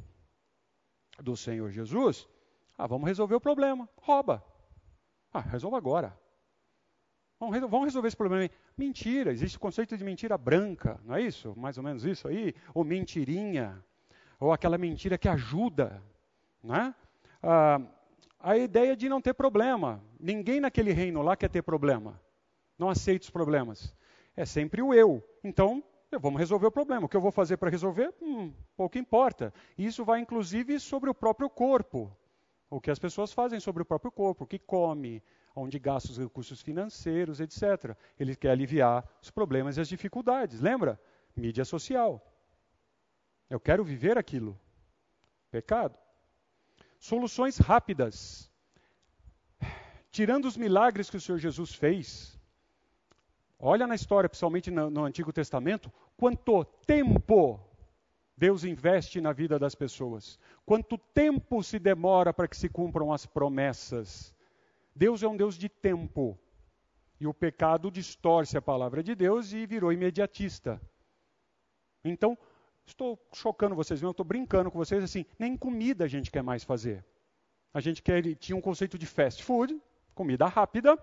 do 1.20 1.38
Senhor 1.38 1.70
Jesus, 1.70 2.28
ah, 2.78 2.88
vamos 2.88 3.08
resolver 3.08 3.36
o 3.36 3.42
problema. 3.42 3.88
Rouba. 3.98 4.44
Ah, 5.32 5.40
resolva 5.40 5.78
agora. 5.78 6.18
Vamos 7.52 7.86
resolver 7.86 8.08
esse 8.08 8.18
problema. 8.18 8.50
Mentira, 8.78 9.32
existe 9.32 9.58
o 9.58 9.60
conceito 9.60 9.98
de 9.98 10.04
mentira 10.04 10.38
branca, 10.38 11.00
não 11.06 11.16
é 11.16 11.22
isso? 11.22 11.54
Mais 11.58 11.78
ou 11.78 11.84
menos 11.84 12.06
isso 12.06 12.28
aí? 12.28 12.54
Ou 12.74 12.84
mentirinha, 12.84 13.84
ou 14.40 14.52
aquela 14.52 14.78
mentira 14.78 15.18
que 15.18 15.28
ajuda. 15.28 16.02
Né? 16.64 16.94
Ah, 17.42 17.82
a 18.40 18.58
ideia 18.58 18.96
de 18.96 19.08
não 19.08 19.22
ter 19.22 19.34
problema. 19.34 20.04
Ninguém 20.20 20.60
naquele 20.60 20.92
reino 20.92 21.22
lá 21.22 21.36
quer 21.36 21.50
ter 21.50 21.62
problema. 21.62 22.20
Não 22.78 22.90
aceita 22.90 23.24
os 23.24 23.30
problemas. 23.30 23.96
É 24.36 24.46
sempre 24.46 24.82
o 24.82 24.94
eu. 24.94 25.24
Então, 25.44 25.84
vamos 26.20 26.40
resolver 26.40 26.68
o 26.68 26.72
problema. 26.72 27.06
O 27.06 27.10
que 27.10 27.16
eu 27.16 27.22
vou 27.22 27.32
fazer 27.32 27.58
para 27.58 27.70
resolver? 27.70 28.14
Hum, 28.22 28.52
pouco 28.76 28.98
importa. 28.98 29.54
Isso 29.78 30.04
vai 30.04 30.20
inclusive 30.20 30.80
sobre 30.80 31.10
o 31.10 31.14
próprio 31.14 31.50
corpo. 31.50 32.12
O 32.70 32.82
que 32.82 32.92
as 32.92 33.00
pessoas 33.00 33.32
fazem 33.32 33.60
sobre 33.60 33.84
o 33.84 33.86
próprio 33.86 34.12
corpo, 34.12 34.44
o 34.44 34.48
que 34.48 34.58
come, 34.58 35.22
onde 35.56 35.78
gasta 35.80 36.12
os 36.12 36.18
recursos 36.18 36.62
financeiros, 36.62 37.40
etc. 37.40 37.96
Ele 38.20 38.36
quer 38.36 38.52
aliviar 38.52 39.08
os 39.22 39.30
problemas 39.30 39.78
e 39.78 39.82
as 39.82 39.88
dificuldades. 39.88 40.60
Lembra? 40.60 41.00
Mídia 41.36 41.66
social. 41.66 42.22
Eu 43.50 43.60
quero 43.60 43.84
viver 43.84 44.18
aquilo. 44.18 44.60
Pecado. 45.52 45.98
Soluções 47.00 47.58
rápidas. 47.58 48.52
Tirando 50.12 50.46
os 50.46 50.58
milagres 50.58 51.10
que 51.10 51.18
o 51.18 51.22
Senhor 51.22 51.38
Jesus 51.38 51.74
fez, 51.74 52.40
olha 53.60 53.88
na 53.88 53.96
história, 53.96 54.30
principalmente 54.30 54.70
no, 54.70 54.90
no 54.90 55.06
Antigo 55.06 55.34
Testamento, 55.34 55.92
quanto 56.16 56.64
tempo 56.86 57.60
Deus 58.38 58.64
investe 58.64 59.22
na 59.22 59.32
vida 59.32 59.60
das 59.60 59.76
pessoas, 59.76 60.40
quanto 60.66 60.98
tempo 60.98 61.64
se 61.64 61.80
demora 61.80 62.34
para 62.34 62.48
que 62.48 62.58
se 62.58 62.70
cumpram 62.70 63.12
as 63.12 63.26
promessas. 63.26 64.34
Deus 64.96 65.24
é 65.24 65.28
um 65.28 65.36
Deus 65.36 65.56
de 65.56 65.70
tempo. 65.70 66.38
E 67.20 67.28
o 67.28 67.34
pecado 67.34 67.90
distorce 67.90 68.58
a 68.58 68.62
palavra 68.62 69.02
de 69.02 69.16
Deus 69.16 69.54
e 69.54 69.66
virou 69.66 69.94
imediatista. 69.94 70.82
Então, 72.04 72.38
estou 72.86 73.18
chocando 73.34 73.76
vocês, 73.76 74.02
eu 74.02 74.12
estou 74.12 74.26
brincando 74.26 74.70
com 74.70 74.78
vocês 74.78 75.04
assim, 75.04 75.26
nem 75.40 75.56
comida 75.56 76.06
a 76.06 76.08
gente 76.08 76.30
quer 76.30 76.44
mais 76.44 76.64
fazer. 76.64 77.04
A 77.74 77.80
gente 77.80 78.02
quer, 78.04 78.22
tinha 78.36 78.56
um 78.56 78.62
conceito 78.62 78.98
de 78.98 79.06
fast 79.06 79.44
food, 79.44 79.82
comida 80.14 80.48
rápida, 80.48 80.98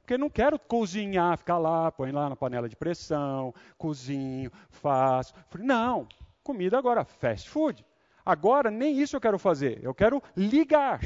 porque 0.00 0.16
não 0.16 0.30
quero 0.30 0.58
cozinhar, 0.58 1.36
ficar 1.36 1.58
lá, 1.58 1.92
põe 1.92 2.10
lá 2.10 2.28
na 2.28 2.36
panela 2.36 2.68
de 2.68 2.76
pressão, 2.76 3.54
cozinho, 3.76 4.50
faço. 4.70 5.34
Não, 5.58 6.08
comida 6.42 6.78
agora, 6.78 7.04
fast 7.04 7.48
food. 7.50 7.84
Agora 8.24 8.70
nem 8.70 8.98
isso 9.00 9.14
eu 9.14 9.20
quero 9.20 9.38
fazer, 9.38 9.82
eu 9.84 9.94
quero 9.94 10.22
ligar. 10.36 11.00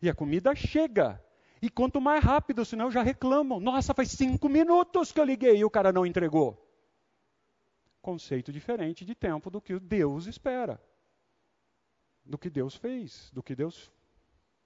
E 0.00 0.08
a 0.08 0.14
comida 0.14 0.54
chega. 0.54 1.22
E 1.66 1.68
quanto 1.68 2.00
mais 2.00 2.22
rápido, 2.22 2.64
senão 2.64 2.92
já 2.92 3.02
reclamam. 3.02 3.58
Nossa, 3.58 3.92
faz 3.92 4.12
cinco 4.12 4.48
minutos 4.48 5.10
que 5.10 5.18
eu 5.18 5.24
liguei 5.24 5.56
e 5.56 5.64
o 5.64 5.70
cara 5.70 5.92
não 5.92 6.06
entregou. 6.06 6.64
Conceito 8.00 8.52
diferente 8.52 9.04
de 9.04 9.16
tempo 9.16 9.50
do 9.50 9.60
que 9.60 9.76
Deus 9.80 10.26
espera. 10.26 10.80
Do 12.24 12.38
que 12.38 12.48
Deus 12.48 12.76
fez, 12.76 13.32
do 13.32 13.42
que 13.42 13.56
Deus. 13.56 13.90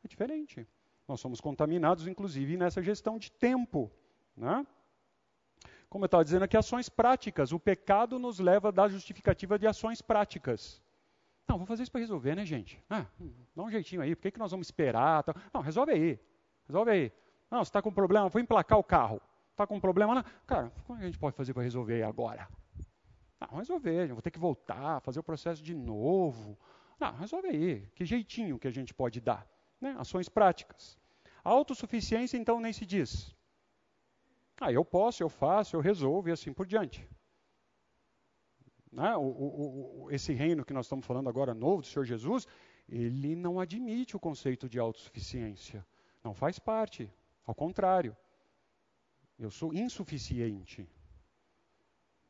É 0.04 0.08
diferente. 0.08 0.68
Nós 1.08 1.22
somos 1.22 1.40
contaminados, 1.40 2.06
inclusive, 2.06 2.58
nessa 2.58 2.82
gestão 2.82 3.18
de 3.18 3.32
tempo. 3.32 3.90
Né? 4.36 4.66
Como 5.88 6.04
eu 6.04 6.06
estava 6.06 6.22
dizendo 6.22 6.42
aqui, 6.42 6.54
ações 6.58 6.90
práticas. 6.90 7.50
O 7.50 7.58
pecado 7.58 8.18
nos 8.18 8.38
leva 8.38 8.68
a 8.68 8.72
dar 8.72 8.90
justificativa 8.90 9.58
de 9.58 9.66
ações 9.66 10.02
práticas. 10.02 10.82
Não, 11.48 11.56
vou 11.56 11.66
fazer 11.66 11.84
isso 11.84 11.92
para 11.92 12.02
resolver, 12.02 12.34
né, 12.34 12.44
gente? 12.44 12.78
Ah, 12.90 13.06
dá 13.56 13.62
um 13.62 13.70
jeitinho 13.70 14.02
aí, 14.02 14.14
por 14.14 14.20
que, 14.20 14.32
que 14.32 14.38
nós 14.38 14.50
vamos 14.50 14.66
esperar? 14.66 15.24
Não, 15.50 15.62
resolve 15.62 15.92
aí. 15.92 16.20
Resolve 16.70 16.90
aí. 16.92 17.12
Não, 17.50 17.64
você 17.64 17.68
está 17.68 17.82
com 17.82 17.92
problema, 17.92 18.28
vou 18.28 18.40
emplacar 18.40 18.78
o 18.78 18.84
carro. 18.84 19.20
Está 19.50 19.66
com 19.66 19.80
problema 19.80 20.14
lá? 20.14 20.24
Cara, 20.46 20.72
como 20.86 21.00
a 21.00 21.02
gente 21.02 21.18
pode 21.18 21.34
fazer 21.34 21.52
para 21.52 21.64
resolver 21.64 22.04
agora? 22.04 22.48
Não, 23.40 23.58
resolver, 23.58 24.12
vou 24.12 24.22
ter 24.22 24.30
que 24.30 24.38
voltar, 24.38 25.00
fazer 25.00 25.18
o 25.18 25.22
processo 25.22 25.60
de 25.60 25.74
novo. 25.74 26.56
Não, 27.00 27.12
resolve 27.16 27.48
aí. 27.48 27.88
Que 27.96 28.04
jeitinho 28.04 28.56
que 28.56 28.68
a 28.68 28.70
gente 28.70 28.94
pode 28.94 29.20
dar? 29.20 29.44
Né? 29.80 29.96
Ações 29.98 30.28
práticas. 30.28 30.96
A 31.42 31.50
autossuficiência, 31.50 32.36
então, 32.36 32.60
nem 32.60 32.72
se 32.72 32.86
diz. 32.86 33.34
Ah, 34.60 34.70
eu 34.70 34.84
posso, 34.84 35.20
eu 35.22 35.28
faço, 35.28 35.74
eu 35.74 35.80
resolvo 35.80 36.28
e 36.28 36.32
assim 36.32 36.52
por 36.52 36.66
diante. 36.66 37.04
Né? 38.92 39.16
O, 39.16 39.22
o, 39.22 40.04
o, 40.04 40.10
esse 40.12 40.32
reino 40.32 40.64
que 40.64 40.72
nós 40.72 40.86
estamos 40.86 41.04
falando 41.04 41.28
agora, 41.28 41.52
novo 41.52 41.82
do 41.82 41.88
Senhor 41.88 42.04
Jesus, 42.04 42.46
ele 42.88 43.34
não 43.34 43.58
admite 43.58 44.14
o 44.14 44.20
conceito 44.20 44.68
de 44.68 44.78
autossuficiência. 44.78 45.84
Não 46.22 46.34
faz 46.34 46.58
parte. 46.58 47.12
Ao 47.46 47.54
contrário. 47.54 48.16
Eu 49.38 49.50
sou 49.50 49.72
insuficiente. 49.72 50.88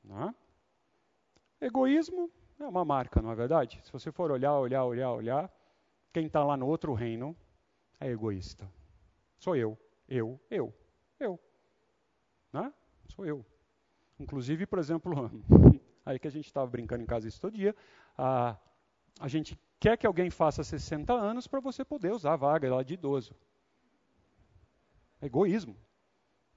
É? 0.09 1.67
Egoísmo 1.67 2.31
é 2.59 2.67
uma 2.67 2.85
marca, 2.85 3.21
não 3.21 3.31
é 3.31 3.35
verdade? 3.35 3.81
Se 3.85 3.93
você 3.93 4.11
for 4.11 4.31
olhar, 4.31 4.59
olhar, 4.59 4.85
olhar, 4.85 5.13
olhar, 5.13 5.53
quem 6.13 6.27
está 6.27 6.43
lá 6.45 6.57
no 6.57 6.67
outro 6.67 6.95
reino 6.95 7.37
é 7.99 8.09
egoísta. 8.09 8.71
Sou 9.39 9.57
eu, 9.57 9.79
eu, 10.09 10.41
eu, 10.51 10.73
eu. 11.19 11.39
Né? 12.53 12.73
Sou 13.09 13.27
eu. 13.27 13.45
Inclusive, 14.19 14.67
por 14.67 14.79
exemplo, 14.79 15.31
aí 16.05 16.19
que 16.19 16.29
a 16.29 16.31
gente 16.31 16.47
estava 16.47 16.67
brincando 16.67 17.03
em 17.03 17.07
casa 17.07 17.29
isso 17.29 17.41
todo 17.41 17.57
dia, 17.57 17.75
a, 18.17 18.57
a 19.19 19.29
gente 19.29 19.59
quer 19.79 19.97
que 19.97 20.07
alguém 20.07 20.31
faça 20.31 20.63
60 20.63 21.13
anos 21.13 21.47
para 21.47 21.61
você 21.61 21.85
poder 21.85 22.13
usar 22.13 22.35
a 22.35 22.37
vaga 22.37 22.75
lá 22.75 22.83
de 22.83 22.95
idoso. 22.95 23.35
É 25.21 25.27
egoísmo. 25.27 25.77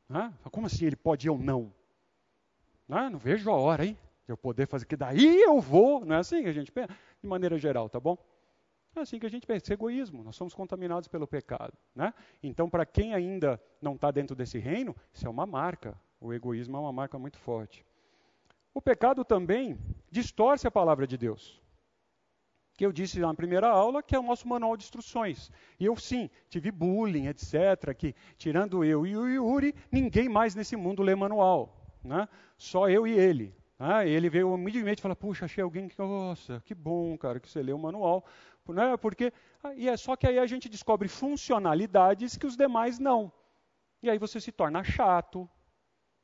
Né? 0.08 0.34
Como 0.52 0.68
assim 0.68 0.86
ele 0.86 0.96
pode 0.96 1.28
e 1.28 1.30
eu 1.30 1.38
não? 1.38 1.74
Né? 2.88 3.10
Não 3.10 3.18
vejo 3.18 3.50
a 3.50 3.56
hora, 3.56 3.86
hein? 3.86 3.98
De 4.26 4.32
eu 4.32 4.38
poder 4.38 4.68
fazer, 4.68 4.86
que 4.86 4.96
daí 4.96 5.42
eu 5.42 5.60
vou. 5.60 6.06
Não 6.06 6.16
é 6.16 6.20
assim 6.20 6.44
que 6.44 6.50
a 6.50 6.54
gente 6.54 6.72
pensa? 6.72 6.94
De 7.22 7.28
maneira 7.28 7.58
geral, 7.58 7.90
tá 7.90 8.00
bom? 8.00 8.18
É 8.96 9.00
assim 9.00 9.18
que 9.20 9.26
a 9.26 9.30
gente 9.30 9.48
pensa, 9.48 9.72
é 9.72 9.74
egoísmo. 9.74 10.24
Nós 10.24 10.36
somos 10.36 10.54
contaminados 10.54 11.08
pelo 11.08 11.28
pecado. 11.28 11.74
Né? 11.96 12.14
Então, 12.42 12.70
para 12.70 12.86
quem 12.86 13.14
ainda 13.14 13.62
não 13.82 13.96
está 13.96 14.12
dentro 14.12 14.36
desse 14.36 14.60
reino, 14.60 14.96
isso 15.12 15.26
é 15.26 15.30
uma 15.30 15.46
marca. 15.46 16.00
O 16.22 16.34
egoísmo 16.34 16.78
é 16.78 16.80
uma 16.80 16.94
marca 16.94 17.18
muito 17.18 17.38
forte. 17.40 17.86
O 18.74 18.82
pecado 18.82 19.26
também 19.26 19.78
distorce 20.10 20.68
a 20.68 20.72
palavra 20.72 21.08
de 21.08 21.18
Deus 21.18 21.63
que 22.76 22.86
eu 22.86 22.92
disse 22.92 23.20
na 23.20 23.34
primeira 23.34 23.68
aula, 23.70 24.02
que 24.02 24.16
é 24.16 24.20
o 24.20 24.24
nosso 24.24 24.48
manual 24.48 24.76
de 24.76 24.84
instruções. 24.84 25.52
E 25.80 25.86
eu, 25.86 25.96
sim, 25.96 26.30
tive 26.50 26.72
bullying, 26.72 27.28
etc., 27.28 27.94
que, 27.96 28.16
tirando 28.38 28.84
eu 28.84 29.06
e 29.06 29.16
o 29.16 29.28
Yuri, 29.28 29.76
ninguém 29.92 30.28
mais 30.28 30.56
nesse 30.56 30.76
mundo 30.76 31.04
lê 31.04 31.14
manual. 31.16 31.98
Né? 32.04 32.28
Só 32.58 32.90
eu 32.90 33.06
e 33.06 33.12
ele. 33.12 33.56
Né? 33.78 34.10
Ele 34.10 34.30
veio 34.30 34.52
humildemente 34.52 35.00
e 35.00 35.02
falou, 35.02 35.16
puxa, 35.16 35.46
achei 35.46 35.64
alguém 35.64 35.88
que, 35.88 35.98
nossa, 36.00 36.62
que 36.66 36.74
bom, 36.74 37.18
cara, 37.18 37.40
que 37.40 37.50
você 37.50 37.62
lê 37.62 37.72
o 37.72 37.78
manual. 37.78 38.26
Né? 38.68 38.98
Porque, 38.98 39.32
ah, 39.64 39.74
e 39.76 39.88
é 39.88 39.96
só 39.96 40.16
que 40.16 40.26
aí 40.26 40.40
a 40.40 40.48
gente 40.48 40.68
descobre 40.68 41.08
funcionalidades 41.08 42.38
que 42.38 42.48
os 42.48 42.58
demais 42.58 42.98
não. 42.98 43.32
E 44.02 44.10
aí 44.10 44.18
você 44.18 44.40
se 44.40 44.52
torna 44.52 44.84
chato, 44.84 45.50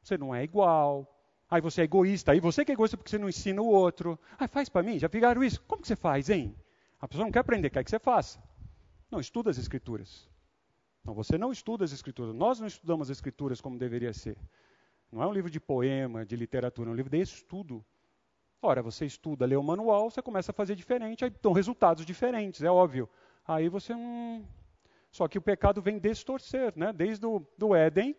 você 0.02 0.18
não 0.18 0.34
é 0.34 0.44
igual, 0.44 1.19
Aí 1.50 1.62
você 1.62 1.82
é 1.82 1.84
egoísta. 1.86 2.32
Aí 2.32 2.40
você 2.40 2.64
que 2.64 2.72
é 2.72 2.74
egoísta 2.74 2.96
porque 2.96 3.10
você 3.10 3.18
não 3.18 3.28
ensina 3.28 3.62
o 3.62 3.68
outro. 3.68 4.20
Ah, 4.38 4.48
faz 4.48 4.70
para 4.70 4.84
mim. 4.84 5.00
Já 5.00 5.10
fizeram 5.10 5.44
isso? 5.44 5.62
Como 5.62 5.82
que 5.82 5.88
você 5.88 5.96
faz, 5.96 6.30
hein? 6.30 6.56
A 7.00 7.08
pessoa 7.08 7.26
não 7.26 7.32
quer 7.32 7.40
aprender, 7.40 7.70
quer 7.70 7.84
que 7.84 7.90
você 7.90 8.00
faça. 8.00 8.42
Não, 9.10 9.20
estuda 9.20 9.50
as 9.50 9.58
escrituras. 9.58 10.30
Não, 11.04 11.14
você 11.14 11.38
não 11.38 11.52
estuda 11.52 11.84
as 11.86 11.92
escrituras. 11.92 12.36
Nós 12.36 12.60
não 12.60 12.68
estudamos 12.68 13.10
as 13.10 13.18
escrituras 13.18 13.60
como 13.60 13.80
deveria 13.80 14.14
ser. 14.14 14.38
Não 15.12 15.24
é 15.24 15.28
um 15.28 15.34
livro 15.34 15.50
de 15.50 15.60
poema, 15.60 16.24
de 16.26 16.36
literatura, 16.36 16.90
é 16.90 16.94
um 16.94 16.96
livro 16.96 17.10
de 17.10 17.20
estudo. 17.20 17.84
Ora, 18.62 18.82
você 18.84 19.06
estuda, 19.06 19.46
lê 19.46 19.56
o 19.56 19.64
manual, 19.64 20.12
você 20.12 20.22
começa 20.22 20.52
a 20.52 20.54
fazer 20.54 20.76
diferente, 20.76 21.24
aí 21.24 21.34
dão 21.42 21.54
resultados 21.54 22.06
diferentes, 22.06 22.62
é 22.62 22.70
óbvio. 22.70 23.10
Aí 23.48 23.70
você. 23.70 23.94
Hum... 23.96 24.46
Só 25.12 25.28
que 25.28 25.40
o 25.40 25.42
pecado 25.42 25.82
vem 25.82 25.98
distorcer, 25.98 26.74
né? 26.76 26.94
Desde 26.94 27.26
o 27.26 27.44
do 27.58 27.74
Éden, 27.74 28.16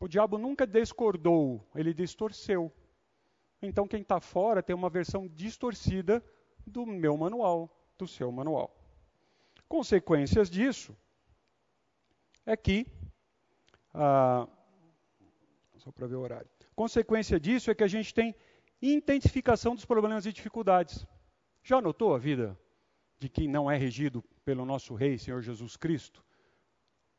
o 0.00 0.08
diabo 0.08 0.38
nunca 0.38 0.66
discordou, 0.66 1.66
ele 1.74 1.94
distorceu. 1.94 2.72
Então 3.62 3.88
quem 3.88 4.02
está 4.02 4.20
fora 4.20 4.62
tem 4.62 4.76
uma 4.76 4.90
versão 4.90 5.26
distorcida 5.26 6.22
do 6.66 6.84
meu 6.84 7.16
manual, 7.16 7.70
do 7.96 8.06
seu 8.06 8.30
manual. 8.30 8.76
Consequências 9.68 10.50
disso 10.50 10.96
é 12.44 12.56
que. 12.56 12.86
Ah, 13.92 14.46
só 15.78 15.90
para 15.90 16.06
ver 16.06 16.16
o 16.16 16.20
horário. 16.20 16.48
Consequência 16.74 17.40
disso 17.40 17.70
é 17.70 17.74
que 17.74 17.84
a 17.84 17.88
gente 17.88 18.12
tem 18.12 18.34
intensificação 18.82 19.74
dos 19.74 19.84
problemas 19.84 20.26
e 20.26 20.32
dificuldades. 20.32 21.06
Já 21.62 21.80
notou 21.80 22.14
a 22.14 22.18
vida 22.18 22.58
de 23.18 23.28
quem 23.28 23.48
não 23.48 23.70
é 23.70 23.76
regido 23.76 24.22
pelo 24.44 24.64
nosso 24.64 24.94
Rei, 24.94 25.16
Senhor 25.18 25.40
Jesus 25.40 25.76
Cristo? 25.76 26.22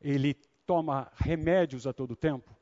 Ele 0.00 0.34
toma 0.64 1.10
remédios 1.16 1.86
a 1.86 1.92
todo 1.92 2.14
tempo. 2.14 2.56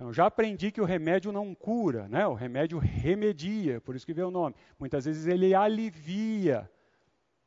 Então, 0.00 0.14
já 0.14 0.24
aprendi 0.24 0.72
que 0.72 0.80
o 0.80 0.86
remédio 0.86 1.30
não 1.30 1.54
cura, 1.54 2.08
né? 2.08 2.26
o 2.26 2.32
remédio 2.32 2.78
remedia, 2.78 3.82
por 3.82 3.94
isso 3.94 4.06
que 4.06 4.14
veio 4.14 4.28
o 4.28 4.30
nome. 4.30 4.56
Muitas 4.78 5.04
vezes 5.04 5.26
ele 5.26 5.54
alivia 5.54 6.70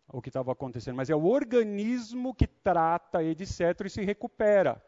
o 0.07 0.21
que 0.21 0.29
estava 0.29 0.51
acontecendo, 0.51 0.95
mas 0.95 1.09
é 1.09 1.15
o 1.15 1.25
organismo 1.25 2.31
que 2.31 2.45
trata, 2.45 3.23
etc., 3.23 3.59
e 3.85 3.89
se 3.89 4.03
recupera. 4.03 4.79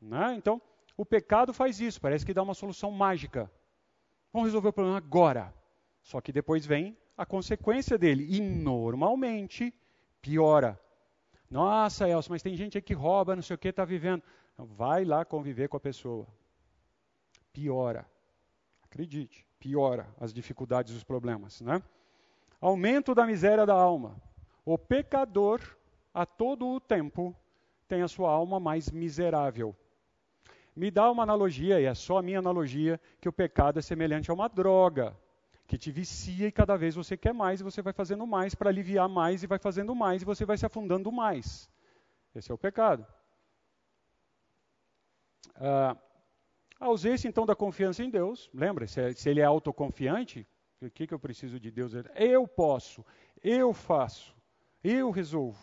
Né? 0.00 0.36
Então, 0.36 0.58
O 0.96 1.04
pecado 1.04 1.52
faz 1.52 1.82
isso, 1.82 2.00
parece 2.00 2.24
que 2.24 2.32
dá 2.32 2.42
uma 2.42 2.54
solução 2.54 2.90
mágica. 2.90 3.50
Vamos 4.32 4.46
resolver 4.48 4.68
o 4.68 4.72
problema 4.72 4.96
agora. 4.96 5.52
Só 6.00 6.22
que 6.22 6.32
depois 6.32 6.64
vem 6.64 6.96
a 7.14 7.26
consequência 7.26 7.98
dele. 7.98 8.26
E 8.26 8.40
normalmente 8.40 9.74
piora. 10.22 10.80
Nossa, 11.50 12.08
Elcio, 12.08 12.32
mas 12.32 12.42
tem 12.42 12.56
gente 12.56 12.78
aí 12.78 12.82
que 12.82 12.94
rouba, 12.94 13.36
não 13.36 13.42
sei 13.42 13.54
o 13.54 13.58
que, 13.58 13.68
está 13.68 13.84
vivendo. 13.84 14.22
Vai 14.56 15.04
lá 15.04 15.26
conviver 15.26 15.68
com 15.68 15.76
a 15.76 15.80
pessoa. 15.80 16.26
Piora. 17.56 18.06
Acredite, 18.82 19.46
piora 19.58 20.06
as 20.20 20.30
dificuldades 20.30 20.92
e 20.92 20.96
os 20.98 21.02
problemas. 21.02 21.62
Né? 21.62 21.82
Aumento 22.60 23.14
da 23.14 23.24
miséria 23.24 23.64
da 23.64 23.72
alma. 23.72 24.20
O 24.62 24.76
pecador, 24.76 25.62
a 26.12 26.26
todo 26.26 26.66
o 26.66 26.78
tempo, 26.78 27.34
tem 27.88 28.02
a 28.02 28.08
sua 28.08 28.30
alma 28.30 28.60
mais 28.60 28.90
miserável. 28.90 29.74
Me 30.74 30.90
dá 30.90 31.10
uma 31.10 31.22
analogia, 31.22 31.80
e 31.80 31.86
é 31.86 31.94
só 31.94 32.18
a 32.18 32.22
minha 32.22 32.40
analogia, 32.40 33.00
que 33.22 33.28
o 33.28 33.32
pecado 33.32 33.78
é 33.78 33.82
semelhante 33.82 34.30
a 34.30 34.34
uma 34.34 34.48
droga 34.48 35.16
que 35.66 35.78
te 35.78 35.90
vicia 35.90 36.48
e 36.48 36.52
cada 36.52 36.76
vez 36.76 36.94
você 36.94 37.16
quer 37.16 37.32
mais 37.32 37.60
e 37.60 37.64
você 37.64 37.80
vai 37.80 37.94
fazendo 37.94 38.26
mais 38.26 38.54
para 38.54 38.68
aliviar 38.68 39.08
mais 39.08 39.42
e 39.42 39.46
vai 39.46 39.58
fazendo 39.58 39.94
mais 39.94 40.20
e 40.20 40.26
você 40.26 40.44
vai 40.44 40.58
se 40.58 40.66
afundando 40.66 41.10
mais. 41.10 41.70
Esse 42.34 42.50
é 42.50 42.54
o 42.54 42.58
pecado. 42.58 43.06
Ah, 45.54 45.96
a 46.78 46.86
ausência 46.86 47.28
então 47.28 47.46
da 47.46 47.56
confiança 47.56 48.02
em 48.02 48.10
Deus, 48.10 48.50
lembra, 48.52 48.86
se, 48.86 49.00
é, 49.00 49.12
se 49.12 49.28
ele 49.28 49.40
é 49.40 49.44
autoconfiante, 49.44 50.46
o 50.80 50.90
que, 50.90 51.06
que 51.06 51.14
eu 51.14 51.18
preciso 51.18 51.58
de 51.58 51.70
Deus? 51.70 51.92
Eu 52.14 52.46
posso, 52.46 53.04
eu 53.42 53.72
faço, 53.72 54.36
eu 54.84 55.10
resolvo. 55.10 55.58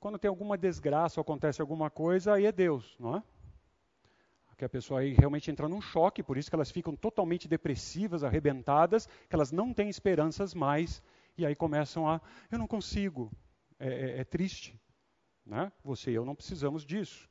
Quando 0.00 0.18
tem 0.18 0.28
alguma 0.28 0.58
desgraça 0.58 1.20
ou 1.20 1.22
acontece 1.22 1.60
alguma 1.60 1.88
coisa, 1.88 2.34
aí 2.34 2.46
é 2.46 2.52
Deus, 2.52 2.96
não 2.98 3.16
é? 3.16 3.22
Que 4.56 4.64
a 4.64 4.68
pessoa 4.68 5.00
aí 5.00 5.12
realmente 5.12 5.50
entra 5.50 5.68
num 5.68 5.80
choque, 5.80 6.22
por 6.22 6.36
isso 6.36 6.50
que 6.50 6.54
elas 6.54 6.70
ficam 6.70 6.94
totalmente 6.94 7.48
depressivas, 7.48 8.24
arrebentadas, 8.24 9.06
que 9.28 9.34
elas 9.34 9.50
não 9.50 9.72
têm 9.72 9.88
esperanças 9.88 10.54
mais, 10.54 11.02
e 11.36 11.46
aí 11.46 11.54
começam 11.54 12.08
a, 12.08 12.20
eu 12.50 12.58
não 12.58 12.66
consigo. 12.66 13.30
É, 13.78 13.88
é, 13.88 14.20
é 14.20 14.24
triste. 14.24 14.80
Né? 15.44 15.72
Você 15.84 16.12
e 16.12 16.14
eu 16.14 16.24
não 16.24 16.36
precisamos 16.36 16.84
disso. 16.84 17.28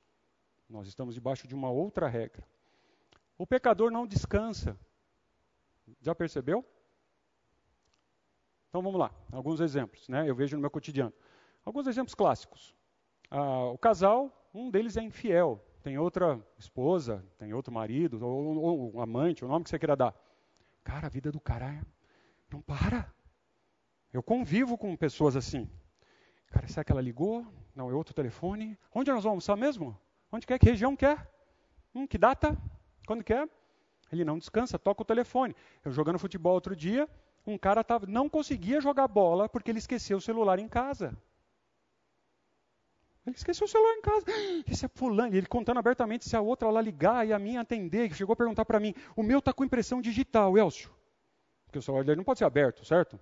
Nós 0.69 0.87
estamos 0.87 1.15
debaixo 1.15 1.47
de 1.47 1.55
uma 1.55 1.69
outra 1.69 2.07
regra. 2.07 2.45
O 3.41 3.47
pecador 3.47 3.89
não 3.89 4.05
descansa. 4.05 4.77
Já 5.99 6.13
percebeu? 6.13 6.63
Então 8.69 8.83
vamos 8.83 8.99
lá, 8.99 9.11
alguns 9.31 9.59
exemplos, 9.59 10.07
né? 10.07 10.29
Eu 10.29 10.35
vejo 10.35 10.55
no 10.55 10.61
meu 10.61 10.69
cotidiano. 10.69 11.11
Alguns 11.65 11.87
exemplos 11.87 12.13
clássicos. 12.13 12.75
Ah, 13.31 13.65
o 13.65 13.79
casal, 13.79 14.47
um 14.53 14.69
deles 14.69 14.95
é 14.95 15.01
infiel, 15.01 15.59
tem 15.81 15.97
outra 15.97 16.39
esposa, 16.55 17.25
tem 17.39 17.51
outro 17.51 17.73
marido, 17.73 18.23
ou, 18.23 18.57
ou 18.57 18.95
um 18.95 19.01
amante, 19.01 19.43
o 19.43 19.47
nome 19.47 19.63
que 19.63 19.71
você 19.71 19.79
queira 19.79 19.95
dar. 19.95 20.15
Cara, 20.83 21.07
a 21.07 21.09
vida 21.09 21.31
do 21.31 21.39
cara 21.39 21.65
é, 21.65 21.81
não 22.47 22.61
para. 22.61 23.11
Eu 24.13 24.21
convivo 24.21 24.77
com 24.77 24.95
pessoas 24.95 25.35
assim. 25.35 25.67
Cara, 26.45 26.67
será 26.67 26.83
que 26.83 26.91
ela 26.91 27.01
ligou? 27.01 27.43
Não, 27.73 27.89
é 27.89 27.93
outro 27.95 28.13
telefone. 28.13 28.77
Onde 28.93 29.09
nós 29.09 29.23
vamos 29.23 29.49
almoçar 29.49 29.55
mesmo? 29.57 29.99
Onde 30.31 30.45
quer? 30.45 30.59
Que 30.59 30.67
região 30.67 30.95
quer? 30.95 31.27
Hum, 31.95 32.05
que 32.05 32.19
data? 32.19 32.55
Quando 33.11 33.25
quer? 33.25 33.45
Ele 34.09 34.23
não 34.23 34.37
descansa, 34.37 34.79
toca 34.79 35.01
o 35.01 35.05
telefone. 35.05 35.53
Eu 35.83 35.91
jogando 35.91 36.17
futebol 36.17 36.53
outro 36.53 36.73
dia, 36.73 37.09
um 37.45 37.57
cara 37.57 37.83
tava, 37.83 38.07
não 38.07 38.29
conseguia 38.29 38.79
jogar 38.79 39.05
bola 39.09 39.49
porque 39.49 39.69
ele 39.69 39.79
esqueceu 39.79 40.17
o 40.17 40.21
celular 40.21 40.59
em 40.59 40.69
casa. 40.69 41.13
Ele 43.27 43.35
esqueceu 43.35 43.65
o 43.65 43.67
celular 43.67 43.95
em 43.95 44.01
casa. 44.01 44.25
Esse 44.65 44.85
é 44.85 44.87
fulano. 44.87 45.35
Ele 45.35 45.45
contando 45.45 45.77
abertamente 45.77 46.23
se 46.23 46.37
a 46.37 46.39
outra 46.39 46.69
lá 46.69 46.79
ligar 46.79 47.27
e 47.27 47.33
a 47.33 47.37
minha 47.37 47.59
atender. 47.59 48.07
Que 48.07 48.15
chegou 48.15 48.31
a 48.31 48.37
perguntar 48.37 48.63
para 48.63 48.79
mim: 48.79 48.95
o 49.13 49.21
meu 49.21 49.39
está 49.39 49.51
com 49.51 49.65
impressão 49.65 49.99
digital, 49.99 50.57
Elcio. 50.57 50.89
Porque 51.65 51.79
o 51.79 51.81
celular 51.81 52.05
dele 52.05 52.15
não 52.15 52.23
pode 52.23 52.39
ser 52.39 52.45
aberto, 52.45 52.85
certo? 52.85 53.19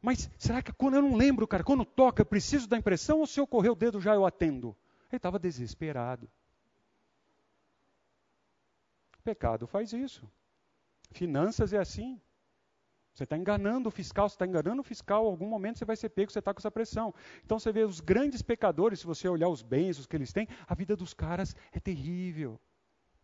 Mas 0.00 0.28
será 0.36 0.60
que 0.60 0.72
quando 0.72 0.94
eu 0.94 1.02
não 1.02 1.14
lembro, 1.14 1.46
cara, 1.46 1.62
quando 1.62 1.84
toca, 1.84 2.24
preciso 2.24 2.68
da 2.68 2.76
impressão 2.76 3.20
ou 3.20 3.26
se 3.28 3.38
eu 3.38 3.46
correr 3.46 3.70
o 3.70 3.76
dedo 3.76 4.00
já 4.00 4.16
eu 4.16 4.26
atendo? 4.26 4.76
Ele 5.12 5.18
estava 5.18 5.38
desesperado. 5.38 6.28
Pecado 9.22 9.66
faz 9.66 9.92
isso. 9.92 10.28
Finanças 11.10 11.72
é 11.72 11.78
assim. 11.78 12.20
Você 13.14 13.24
está 13.24 13.36
enganando 13.36 13.88
o 13.88 13.92
fiscal, 13.92 14.28
você 14.28 14.34
está 14.34 14.46
enganando 14.46 14.80
o 14.80 14.84
fiscal, 14.84 15.24
em 15.24 15.28
algum 15.28 15.46
momento 15.46 15.78
você 15.78 15.84
vai 15.84 15.96
ser 15.96 16.08
pego, 16.08 16.30
você 16.30 16.38
está 16.38 16.52
com 16.54 16.60
essa 16.60 16.70
pressão. 16.70 17.14
Então 17.44 17.58
você 17.58 17.70
vê 17.70 17.84
os 17.84 18.00
grandes 18.00 18.40
pecadores, 18.40 19.00
se 19.00 19.06
você 19.06 19.28
olhar 19.28 19.50
os 19.50 19.62
bens, 19.62 19.98
os 19.98 20.06
que 20.06 20.16
eles 20.16 20.32
têm, 20.32 20.48
a 20.66 20.74
vida 20.74 20.96
dos 20.96 21.12
caras 21.12 21.54
é 21.72 21.78
terrível. 21.78 22.58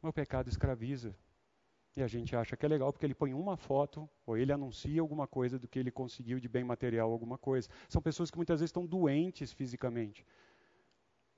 o 0.03 0.13
pecado 0.13 0.49
escraviza. 0.49 1.17
E 1.97 2.03
a 2.03 2.07
gente 2.07 2.37
acha 2.37 2.57
que 2.57 2.65
é 2.65 2.69
legal 2.69 2.93
porque 2.93 3.07
ele 3.07 3.15
põe 3.15 3.33
uma 3.33 3.57
foto, 3.57 4.09
ou 4.27 4.37
ele 4.37 4.53
anuncia 4.53 5.01
alguma 5.01 5.27
coisa 5.27 5.59
do 5.59 5.67
que 5.67 5.79
ele 5.79 5.91
conseguiu 5.91 6.39
de 6.39 6.49
bem 6.49 6.63
material, 6.63 7.11
alguma 7.11 7.39
coisa. 7.39 7.69
São 7.89 8.01
pessoas 8.01 8.31
que 8.31 8.37
muitas 8.37 8.61
vezes 8.61 8.69
estão 8.69 8.87
doentes 8.87 9.53
fisicamente. 9.53 10.25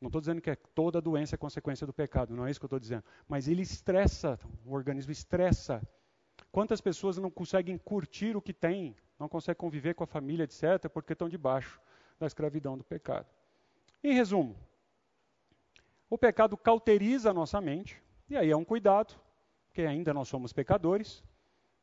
Não 0.00 0.08
estou 0.08 0.20
dizendo 0.20 0.40
que 0.40 0.50
é 0.50 0.56
toda 0.56 1.00
doença 1.00 1.34
é 1.34 1.38
consequência 1.38 1.86
do 1.86 1.92
pecado, 1.92 2.34
não 2.34 2.46
é 2.46 2.50
isso 2.50 2.58
que 2.58 2.64
eu 2.64 2.68
estou 2.68 2.80
dizendo. 2.80 3.04
Mas 3.28 3.48
ele 3.48 3.62
estressa, 3.62 4.38
o 4.64 4.72
organismo 4.72 5.12
estressa 5.12 5.82
Quantas 6.52 6.80
pessoas 6.80 7.16
não 7.18 7.30
conseguem 7.30 7.78
curtir 7.78 8.36
o 8.36 8.42
que 8.42 8.52
têm, 8.52 8.96
não 9.18 9.28
conseguem 9.28 9.58
conviver 9.58 9.94
com 9.94 10.04
a 10.04 10.06
família, 10.06 10.44
etc., 10.44 10.88
porque 10.92 11.12
estão 11.12 11.28
debaixo 11.28 11.80
da 12.18 12.26
escravidão 12.26 12.76
do 12.76 12.84
pecado? 12.84 13.26
Em 14.02 14.14
resumo, 14.14 14.56
o 16.08 16.18
pecado 16.18 16.56
cauteriza 16.56 17.30
a 17.30 17.34
nossa 17.34 17.60
mente, 17.60 18.02
e 18.28 18.36
aí 18.36 18.50
é 18.50 18.56
um 18.56 18.64
cuidado, 18.64 19.14
porque 19.66 19.82
ainda 19.82 20.12
nós 20.12 20.28
somos 20.28 20.52
pecadores. 20.52 21.22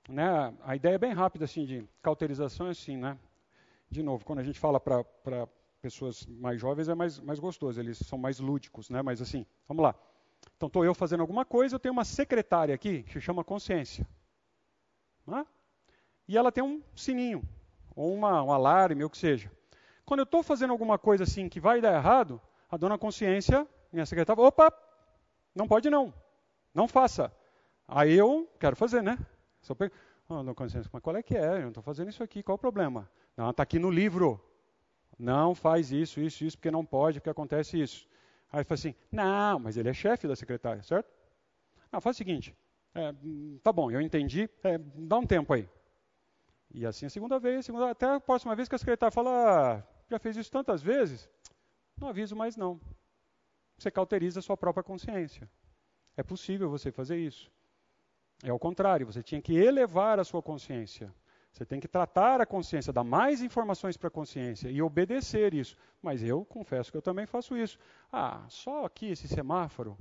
Né? 0.10 0.54
A 0.64 0.76
ideia 0.76 0.96
é 0.96 1.00
bem 1.00 1.14
rápida 1.14 1.46
assim 1.46 1.66
de 1.66 1.88
cauterização, 2.02 2.68
é 2.68 2.72
assim, 2.72 2.98
né? 2.98 3.18
De 3.90 4.04
novo, 4.04 4.26
quando 4.26 4.40
a 4.40 4.44
gente 4.44 4.60
fala 4.60 4.80
para 4.80 5.48
pessoas 5.82 6.26
mais 6.26 6.60
jovens 6.60 6.90
é 6.90 6.96
mais, 6.96 7.20
mais 7.20 7.40
gostoso, 7.40 7.80
eles 7.80 7.98
são 8.00 8.18
mais 8.18 8.40
lúdicos, 8.40 8.90
né? 8.90 9.02
Mas 9.02 9.22
assim, 9.22 9.46
vamos 9.68 9.84
lá. 9.84 9.96
Então 10.56 10.68
estou 10.68 10.84
eu 10.84 10.94
fazendo 10.94 11.22
alguma 11.22 11.46
coisa, 11.46 11.76
eu 11.76 11.80
tenho 11.80 11.94
uma 11.94 12.06
secretária 12.06 12.74
aqui 12.74 13.04
que 13.04 13.14
se 13.14 13.22
chama 13.22 13.44
consciência. 13.44 14.08
Né? 15.26 15.46
E 16.28 16.38
ela 16.38 16.52
tem 16.52 16.64
um 16.64 16.82
sininho, 16.96 17.44
ou 17.96 18.14
uma, 18.14 18.44
um 18.44 18.52
alarme, 18.52 19.04
ou 19.04 19.08
o 19.08 19.10
que 19.10 19.18
seja. 19.18 19.52
Quando 20.06 20.22
eu 20.22 20.26
estou 20.26 20.42
fazendo 20.42 20.72
alguma 20.72 20.98
coisa 20.98 21.24
assim 21.24 21.50
que 21.50 21.60
vai 21.60 21.82
dar 21.82 21.94
errado, 21.94 22.42
a 22.70 22.78
dona 22.78 22.98
consciência, 22.98 23.68
minha 23.92 24.06
secretária, 24.06 24.42
opa, 24.42 24.72
não 25.54 25.68
pode 25.68 25.90
não, 25.90 26.14
não 26.74 26.88
faça. 26.88 27.32
Aí 27.88 28.14
eu 28.14 28.50
quero 28.60 28.76
fazer, 28.76 29.02
né? 29.02 29.18
Só 29.62 29.76
pego, 29.76 29.94
oh, 30.30 30.36
dona 30.36 30.56
consciência, 30.56 30.90
mas 30.92 31.02
qual 31.02 31.16
é 31.16 31.24
que 31.24 31.36
é? 31.36 31.58
Eu 31.58 31.62
não 31.62 31.68
estou 31.70 31.84
fazendo 31.84 32.10
isso 32.10 32.24
aqui, 32.24 32.42
qual 32.42 32.56
o 32.56 32.60
problema? 32.60 33.10
Não, 33.36 33.50
está 33.50 33.64
aqui 33.64 33.80
no 33.80 33.92
livro. 33.92 34.42
Não 35.18 35.56
faz 35.56 35.92
isso, 35.92 36.20
isso, 36.20 36.44
isso, 36.46 36.58
porque 36.58 36.70
não 36.70 36.86
pode, 36.86 37.20
porque 37.20 37.30
acontece 37.30 37.80
isso. 37.80 38.08
Aí 38.52 38.64
fala 38.64 38.76
assim, 38.76 38.96
não, 39.12 39.60
mas 39.60 39.78
ele 39.78 39.90
é 39.90 39.94
chefe 39.94 40.28
da 40.28 40.36
secretária, 40.36 40.84
certo? 40.84 41.10
Não, 41.92 42.00
faz 42.00 42.16
o 42.16 42.18
seguinte, 42.18 42.56
é, 42.94 43.14
tá 43.64 43.72
bom, 43.72 43.90
eu 43.92 44.00
entendi, 44.02 44.50
é, 44.64 44.78
dá 44.78 45.18
um 45.18 45.26
tempo 45.26 45.54
aí. 45.54 45.68
E 46.72 46.86
assim 46.86 47.06
a 47.06 47.10
segunda 47.10 47.40
vez, 47.40 47.60
a 47.60 47.64
segunda, 47.64 47.90
até 47.90 48.06
a 48.06 48.20
próxima 48.20 48.56
vez 48.56 48.70
que 48.70 48.76
a 48.76 48.78
secretária 48.78 49.12
fala, 49.12 49.78
ah, 49.78 49.84
já 50.10 50.20
fez 50.20 50.38
isso 50.38 50.52
tantas 50.52 50.82
vezes, 50.82 51.30
não 51.98 52.10
aviso 52.10 52.36
mais 52.36 52.56
não. 52.56 52.80
Você 53.78 53.92
cauteriza 53.92 54.40
a 54.40 54.44
sua 54.44 54.58
própria 54.58 54.84
consciência. 54.84 55.50
É 56.16 56.24
possível 56.24 56.70
você 56.70 56.92
fazer 56.92 57.18
isso. 57.18 57.52
É 58.44 58.52
o 58.52 58.60
contrário, 58.60 59.06
você 59.06 59.22
tinha 59.22 59.42
que 59.42 59.56
elevar 59.56 60.20
a 60.20 60.24
sua 60.24 60.42
consciência. 60.42 61.14
Você 61.58 61.66
tem 61.66 61.80
que 61.80 61.88
tratar 61.88 62.40
a 62.40 62.46
consciência, 62.46 62.94
dar 62.94 63.04
mais 63.04 63.42
informações 63.42 63.98
para 63.98 64.10
a 64.10 64.12
consciência 64.12 64.70
e 64.70 64.80
obedecer 64.80 65.56
isso. 65.56 65.76
Mas 66.04 66.22
eu 66.22 66.46
confesso 66.46 66.92
que 66.92 66.98
eu 66.98 67.02
também 67.02 67.26
faço 67.26 67.58
isso. 67.58 67.80
Ah, 68.12 68.46
só 68.48 68.86
aqui 68.86 69.08
esse 69.08 69.28
semáforo. 69.28 69.98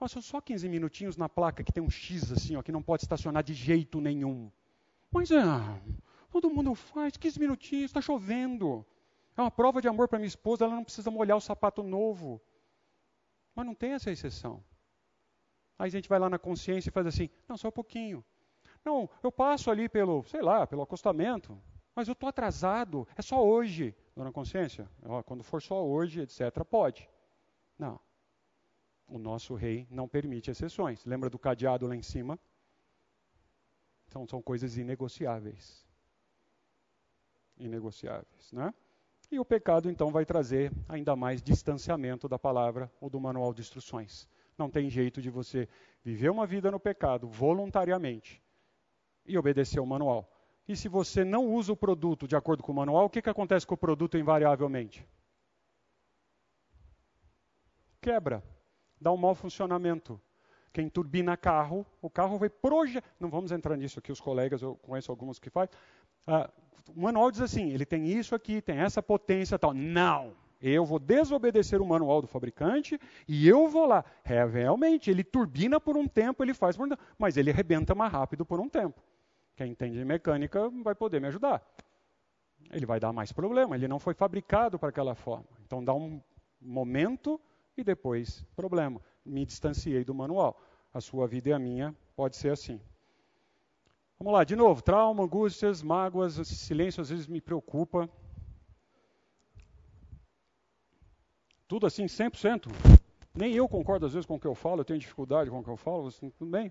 Oh, 0.00 0.08
são 0.08 0.22
só 0.22 0.40
15 0.40 0.66
minutinhos 0.66 1.18
na 1.18 1.28
placa 1.28 1.62
que 1.62 1.70
tem 1.70 1.82
um 1.82 1.90
X 1.90 2.32
assim, 2.32 2.56
ó, 2.56 2.62
que 2.62 2.72
não 2.72 2.82
pode 2.82 3.04
estacionar 3.04 3.42
de 3.42 3.52
jeito 3.52 4.00
nenhum. 4.00 4.50
Mas 5.10 5.30
é, 5.30 5.42
todo 6.30 6.48
mundo 6.48 6.74
faz, 6.74 7.18
15 7.18 7.38
minutinhos, 7.38 7.90
está 7.90 8.00
chovendo. 8.00 8.84
É 9.36 9.42
uma 9.42 9.50
prova 9.50 9.82
de 9.82 9.88
amor 9.88 10.08
para 10.08 10.18
minha 10.18 10.26
esposa, 10.26 10.64
ela 10.64 10.74
não 10.74 10.84
precisa 10.84 11.10
molhar 11.10 11.36
o 11.36 11.40
sapato 11.40 11.82
novo. 11.82 12.40
Mas 13.54 13.66
não 13.66 13.74
tem 13.74 13.92
essa 13.92 14.10
exceção. 14.10 14.64
Aí 15.78 15.88
a 15.88 15.90
gente 15.90 16.08
vai 16.08 16.18
lá 16.18 16.30
na 16.30 16.38
consciência 16.38 16.88
e 16.88 16.92
faz 16.92 17.06
assim, 17.06 17.28
não, 17.46 17.58
só 17.58 17.68
um 17.68 17.72
pouquinho. 17.72 18.24
Não, 18.84 19.08
eu 19.22 19.32
passo 19.32 19.70
ali 19.70 19.88
pelo, 19.88 20.22
sei 20.24 20.42
lá, 20.42 20.66
pelo 20.66 20.82
acostamento, 20.82 21.58
mas 21.94 22.06
eu 22.06 22.12
estou 22.12 22.28
atrasado, 22.28 23.08
é 23.16 23.22
só 23.22 23.42
hoje. 23.42 23.96
Dona 24.14 24.30
Consciência, 24.30 24.88
quando 25.24 25.42
for 25.42 25.62
só 25.62 25.84
hoje, 25.84 26.20
etc., 26.20 26.64
pode. 26.68 27.08
Não, 27.78 27.98
o 29.08 29.18
nosso 29.18 29.54
rei 29.54 29.88
não 29.90 30.06
permite 30.06 30.50
exceções. 30.50 31.04
Lembra 31.04 31.30
do 31.30 31.38
cadeado 31.38 31.86
lá 31.86 31.96
em 31.96 32.02
cima? 32.02 32.38
Então 34.06 34.26
são 34.26 34.42
coisas 34.42 34.76
inegociáveis. 34.76 35.84
Inegociáveis, 37.56 38.52
né? 38.52 38.72
E 39.30 39.40
o 39.40 39.44
pecado 39.44 39.90
então 39.90 40.10
vai 40.10 40.24
trazer 40.24 40.70
ainda 40.88 41.16
mais 41.16 41.42
distanciamento 41.42 42.28
da 42.28 42.38
palavra 42.38 42.92
ou 43.00 43.08
do 43.08 43.18
manual 43.18 43.54
de 43.54 43.62
instruções. 43.62 44.28
Não 44.56 44.70
tem 44.70 44.90
jeito 44.90 45.20
de 45.22 45.30
você 45.30 45.68
viveu 46.04 46.32
uma 46.32 46.46
vida 46.46 46.70
no 46.70 46.78
pecado 46.78 47.26
voluntariamente 47.26 48.43
e 49.26 49.38
obedeceu 49.38 49.82
o 49.82 49.86
manual. 49.86 50.30
E 50.66 50.74
se 50.74 50.88
você 50.88 51.24
não 51.24 51.46
usa 51.46 51.72
o 51.72 51.76
produto 51.76 52.26
de 52.26 52.36
acordo 52.36 52.62
com 52.62 52.72
o 52.72 52.74
manual, 52.74 53.06
o 53.06 53.10
que, 53.10 53.20
que 53.20 53.30
acontece 53.30 53.66
com 53.66 53.74
o 53.74 53.78
produto 53.78 54.16
invariavelmente? 54.16 55.06
Quebra, 58.00 58.42
dá 59.00 59.12
um 59.12 59.16
mau 59.16 59.34
funcionamento. 59.34 60.20
Quem 60.72 60.88
turbina 60.88 61.36
carro, 61.36 61.86
o 62.02 62.10
carro 62.10 62.38
vai 62.38 62.48
projetar. 62.48 63.06
Não 63.20 63.30
vamos 63.30 63.52
entrar 63.52 63.76
nisso 63.76 63.98
aqui, 63.98 64.10
os 64.10 64.20
colegas, 64.20 64.60
eu 64.60 64.76
conheço 64.76 65.10
alguns 65.10 65.38
que 65.38 65.48
fazem. 65.48 65.74
Ah, 66.26 66.50
o 66.88 67.00
manual 67.00 67.30
diz 67.30 67.40
assim: 67.40 67.70
ele 67.70 67.86
tem 67.86 68.06
isso 68.08 68.34
aqui, 68.34 68.60
tem 68.60 68.78
essa 68.78 69.02
potência 69.02 69.58
tal. 69.58 69.72
Não! 69.72 70.32
Eu 70.60 70.84
vou 70.84 70.98
desobedecer 70.98 71.82
o 71.82 71.86
manual 71.86 72.22
do 72.22 72.26
fabricante 72.26 72.98
e 73.28 73.46
eu 73.46 73.68
vou 73.68 73.86
lá. 73.86 74.02
É, 74.24 74.42
realmente, 74.44 75.10
ele 75.10 75.22
turbina 75.22 75.78
por 75.78 75.96
um 75.96 76.08
tempo, 76.08 76.42
ele 76.42 76.54
faz 76.54 76.74
por 76.74 76.86
um 76.86 76.88
tempo, 76.88 77.02
mas 77.18 77.36
ele 77.36 77.50
arrebenta 77.50 77.94
mais 77.94 78.10
rápido 78.10 78.46
por 78.46 78.58
um 78.58 78.68
tempo. 78.68 79.02
Quem 79.56 79.70
entende 79.70 79.98
de 79.98 80.04
mecânica 80.04 80.68
vai 80.82 80.94
poder 80.94 81.20
me 81.20 81.28
ajudar. 81.28 81.62
Ele 82.70 82.86
vai 82.86 82.98
dar 82.98 83.12
mais 83.12 83.32
problema, 83.32 83.76
ele 83.76 83.86
não 83.86 83.98
foi 83.98 84.14
fabricado 84.14 84.78
para 84.78 84.88
aquela 84.88 85.14
forma. 85.14 85.46
Então 85.64 85.84
dá 85.84 85.94
um 85.94 86.20
momento 86.60 87.40
e 87.76 87.84
depois 87.84 88.44
problema. 88.56 89.00
Me 89.24 89.44
distanciei 89.44 90.04
do 90.04 90.14
manual. 90.14 90.60
A 90.92 91.00
sua 91.00 91.26
vida 91.26 91.50
e 91.50 91.52
a 91.52 91.58
minha 91.58 91.94
pode 92.16 92.36
ser 92.36 92.50
assim. 92.50 92.80
Vamos 94.18 94.32
lá, 94.32 94.44
de 94.44 94.56
novo. 94.56 94.82
Trauma, 94.82 95.24
angústias, 95.24 95.82
mágoas, 95.82 96.34
silêncio 96.46 97.00
às 97.00 97.10
vezes 97.10 97.26
me 97.26 97.40
preocupa. 97.40 98.08
Tudo 101.66 101.86
assim, 101.86 102.06
100%. 102.06 102.68
Nem 103.34 103.52
eu 103.54 103.68
concordo 103.68 104.06
às 104.06 104.12
vezes 104.12 104.26
com 104.26 104.36
o 104.36 104.40
que 104.40 104.46
eu 104.46 104.54
falo, 104.54 104.80
eu 104.80 104.84
tenho 104.84 104.98
dificuldade 104.98 105.50
com 105.50 105.58
o 105.58 105.64
que 105.64 105.70
eu 105.70 105.76
falo, 105.76 106.06
assim, 106.06 106.30
tudo 106.30 106.50
bem. 106.50 106.70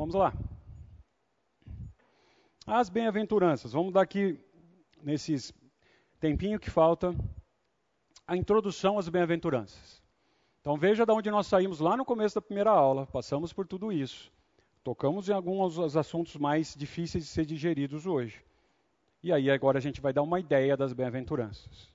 Vamos 0.00 0.14
lá. 0.14 0.32
As 2.66 2.88
bem-aventuranças. 2.88 3.72
Vamos 3.72 3.92
dar 3.92 4.00
aqui, 4.00 4.40
nesses 5.02 5.52
tempinho 6.18 6.58
que 6.58 6.70
falta, 6.70 7.14
a 8.26 8.34
introdução 8.34 8.98
às 8.98 9.10
bem-aventuranças. 9.10 10.02
Então 10.62 10.76
veja 10.78 11.04
de 11.04 11.12
onde 11.12 11.30
nós 11.30 11.46
saímos 11.46 11.80
lá 11.80 11.98
no 11.98 12.04
começo 12.06 12.34
da 12.34 12.40
primeira 12.40 12.70
aula, 12.70 13.06
passamos 13.06 13.52
por 13.52 13.66
tudo 13.66 13.92
isso. 13.92 14.32
Tocamos 14.82 15.28
em 15.28 15.32
alguns 15.32 15.78
assuntos 15.94 16.36
mais 16.36 16.74
difíceis 16.74 17.24
de 17.24 17.30
ser 17.30 17.44
digeridos 17.44 18.06
hoje. 18.06 18.42
E 19.22 19.30
aí 19.30 19.50
agora 19.50 19.76
a 19.76 19.82
gente 19.82 20.00
vai 20.00 20.14
dar 20.14 20.22
uma 20.22 20.40
ideia 20.40 20.78
das 20.78 20.94
bem-aventuranças. 20.94 21.92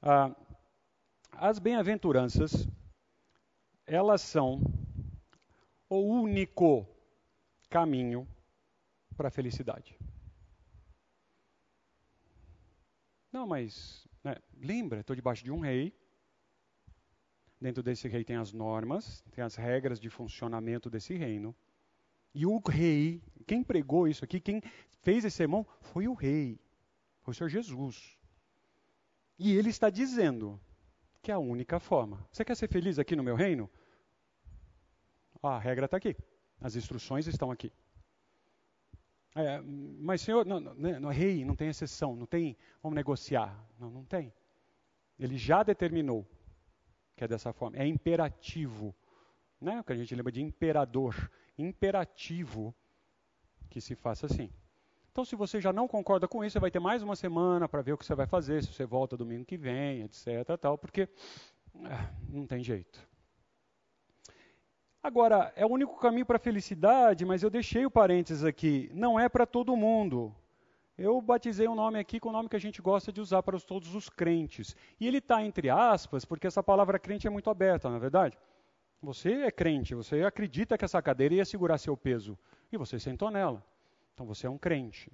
Ah, 0.00 0.34
as 1.32 1.58
bem-aventuranças, 1.58 2.66
elas 3.86 4.22
são 4.22 4.62
o 5.90 5.98
único 5.98 6.86
caminho 7.68 8.26
para 9.16 9.28
a 9.28 9.30
felicidade. 9.30 9.98
Não, 13.32 13.46
mas 13.46 14.06
né, 14.24 14.36
lembra, 14.56 15.00
estou 15.00 15.14
debaixo 15.14 15.44
de 15.44 15.50
um 15.50 15.60
rei. 15.60 15.92
Dentro 17.60 17.82
desse 17.82 18.06
rei 18.08 18.24
tem 18.24 18.36
as 18.36 18.52
normas, 18.52 19.24
tem 19.32 19.42
as 19.42 19.56
regras 19.56 19.98
de 19.98 20.08
funcionamento 20.08 20.88
desse 20.88 21.14
reino. 21.14 21.54
E 22.34 22.46
o 22.46 22.58
rei, 22.58 23.22
quem 23.46 23.64
pregou 23.64 24.06
isso 24.06 24.24
aqui, 24.24 24.40
quem 24.40 24.62
fez 25.02 25.24
esse 25.24 25.36
sermão, 25.36 25.66
foi 25.80 26.06
o 26.06 26.14
rei, 26.14 26.60
foi 27.20 27.32
o 27.32 27.34
Senhor 27.34 27.48
Jesus. 27.48 28.16
E 29.38 29.52
ele 29.52 29.70
está 29.70 29.90
dizendo 29.90 30.60
que 31.20 31.30
é 31.30 31.34
a 31.34 31.38
única 31.38 31.80
forma. 31.80 32.26
Você 32.30 32.44
quer 32.44 32.56
ser 32.56 32.68
feliz 32.68 32.98
aqui 32.98 33.16
no 33.16 33.22
meu 33.22 33.34
reino? 33.34 33.68
Ah, 35.42 35.56
a 35.56 35.58
regra 35.58 35.86
está 35.86 35.96
aqui. 35.96 36.16
As 36.60 36.76
instruções 36.76 37.26
estão 37.26 37.50
aqui. 37.50 37.72
É, 39.34 39.60
mas, 39.60 40.20
senhor, 40.20 40.44
não, 40.44 40.58
não, 40.58 40.74
não, 40.74 41.10
né, 41.10 41.14
rei, 41.14 41.44
não 41.44 41.54
tem 41.54 41.68
exceção, 41.68 42.16
não 42.16 42.26
tem, 42.26 42.56
vamos 42.82 42.96
negociar. 42.96 43.56
Não, 43.78 43.90
não 43.90 44.04
tem. 44.04 44.32
Ele 45.18 45.36
já 45.36 45.62
determinou 45.62 46.26
que 47.18 47.24
é 47.24 47.28
dessa 47.28 47.52
forma. 47.52 47.76
É 47.76 47.86
imperativo. 47.86 48.94
Né? 49.60 49.80
O 49.80 49.84
que 49.84 49.92
a 49.92 49.96
gente 49.96 50.14
lembra 50.14 50.32
de 50.32 50.40
imperador 50.40 51.30
imperativo 51.58 52.74
que 53.68 53.80
se 53.80 53.96
faça 53.96 54.26
assim. 54.26 54.50
Então, 55.10 55.24
se 55.24 55.34
você 55.34 55.60
já 55.60 55.72
não 55.72 55.88
concorda 55.88 56.28
com 56.28 56.44
isso, 56.44 56.52
você 56.52 56.60
vai 56.60 56.70
ter 56.70 56.78
mais 56.78 57.02
uma 57.02 57.16
semana 57.16 57.68
para 57.68 57.82
ver 57.82 57.92
o 57.92 57.98
que 57.98 58.06
você 58.06 58.14
vai 58.14 58.26
fazer, 58.26 58.62
se 58.62 58.72
você 58.72 58.86
volta 58.86 59.16
domingo 59.16 59.44
que 59.44 59.56
vem, 59.56 60.02
etc. 60.02 60.56
Tal, 60.60 60.78
porque 60.78 61.08
ah, 61.84 62.08
não 62.28 62.46
tem 62.46 62.62
jeito. 62.62 63.07
Agora, 65.02 65.52
é 65.54 65.64
o 65.64 65.70
único 65.70 65.98
caminho 65.98 66.26
para 66.26 66.36
a 66.36 66.40
felicidade, 66.40 67.24
mas 67.24 67.42
eu 67.42 67.50
deixei 67.50 67.86
o 67.86 67.90
parênteses 67.90 68.44
aqui. 68.44 68.90
Não 68.92 69.18
é 69.18 69.28
para 69.28 69.46
todo 69.46 69.76
mundo. 69.76 70.34
Eu 70.96 71.20
batizei 71.22 71.68
um 71.68 71.76
nome 71.76 71.98
aqui 72.00 72.18
com 72.18 72.28
o 72.28 72.32
nome 72.32 72.48
que 72.48 72.56
a 72.56 72.60
gente 72.60 72.82
gosta 72.82 73.12
de 73.12 73.20
usar 73.20 73.40
para 73.44 73.58
todos 73.60 73.94
os 73.94 74.08
crentes. 74.08 74.74
E 74.98 75.06
ele 75.06 75.18
está 75.18 75.40
entre 75.44 75.70
aspas, 75.70 76.24
porque 76.24 76.48
essa 76.48 76.62
palavra 76.62 76.98
crente 76.98 77.26
é 77.26 77.30
muito 77.30 77.48
aberta, 77.48 77.88
não 77.88 77.96
é 77.96 78.00
verdade? 78.00 78.36
Você 79.00 79.42
é 79.42 79.50
crente, 79.52 79.94
você 79.94 80.24
acredita 80.24 80.76
que 80.76 80.84
essa 80.84 81.00
cadeira 81.00 81.36
ia 81.36 81.44
segurar 81.44 81.78
seu 81.78 81.96
peso 81.96 82.36
e 82.72 82.76
você 82.76 82.98
sentou 82.98 83.30
nela. 83.30 83.64
Então 84.12 84.26
você 84.26 84.48
é 84.48 84.50
um 84.50 84.58
crente. 84.58 85.12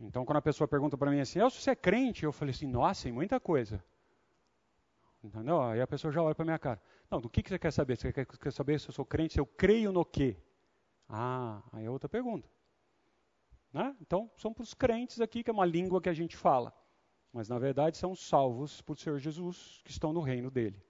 Então 0.00 0.24
quando 0.24 0.38
a 0.38 0.42
pessoa 0.42 0.66
pergunta 0.66 0.96
para 0.96 1.10
mim 1.10 1.20
assim, 1.20 1.38
Elcio, 1.38 1.60
você 1.60 1.72
é 1.72 1.76
crente? 1.76 2.24
Eu 2.24 2.32
falei 2.32 2.54
assim, 2.54 2.66
nossa, 2.66 3.06
em 3.06 3.12
muita 3.12 3.38
coisa. 3.38 3.84
Entendeu? 5.22 5.60
Aí 5.60 5.82
a 5.82 5.86
pessoa 5.86 6.10
já 6.10 6.22
olha 6.22 6.34
para 6.34 6.46
minha 6.46 6.58
cara. 6.58 6.80
Não, 7.10 7.20
do 7.20 7.28
que, 7.28 7.42
que 7.42 7.48
você 7.48 7.58
quer 7.58 7.72
saber? 7.72 7.96
Você 7.96 8.12
quer, 8.12 8.26
quer 8.26 8.52
saber 8.52 8.78
se 8.78 8.88
eu 8.88 8.92
sou 8.92 9.04
crente, 9.04 9.34
se 9.34 9.40
eu 9.40 9.46
creio 9.46 9.92
no 9.92 10.04
quê? 10.04 10.36
Ah, 11.08 11.62
aí 11.72 11.84
é 11.84 11.90
outra 11.90 12.08
pergunta. 12.08 12.48
Né? 13.72 13.96
Então, 14.00 14.30
são 14.36 14.52
para 14.52 14.62
os 14.62 14.74
crentes 14.74 15.20
aqui, 15.20 15.42
que 15.42 15.50
é 15.50 15.52
uma 15.52 15.66
língua 15.66 16.00
que 16.00 16.08
a 16.08 16.14
gente 16.14 16.36
fala. 16.36 16.72
Mas, 17.32 17.48
na 17.48 17.58
verdade, 17.58 17.96
são 17.96 18.14
salvos 18.14 18.80
por 18.82 18.96
Senhor 18.96 19.18
Jesus, 19.18 19.80
que 19.84 19.90
estão 19.90 20.12
no 20.12 20.20
reino 20.20 20.50
dele. 20.50 20.80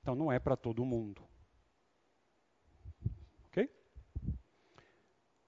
Então, 0.00 0.14
não 0.14 0.30
é 0.30 0.38
para 0.38 0.56
todo 0.56 0.84
mundo. 0.84 1.22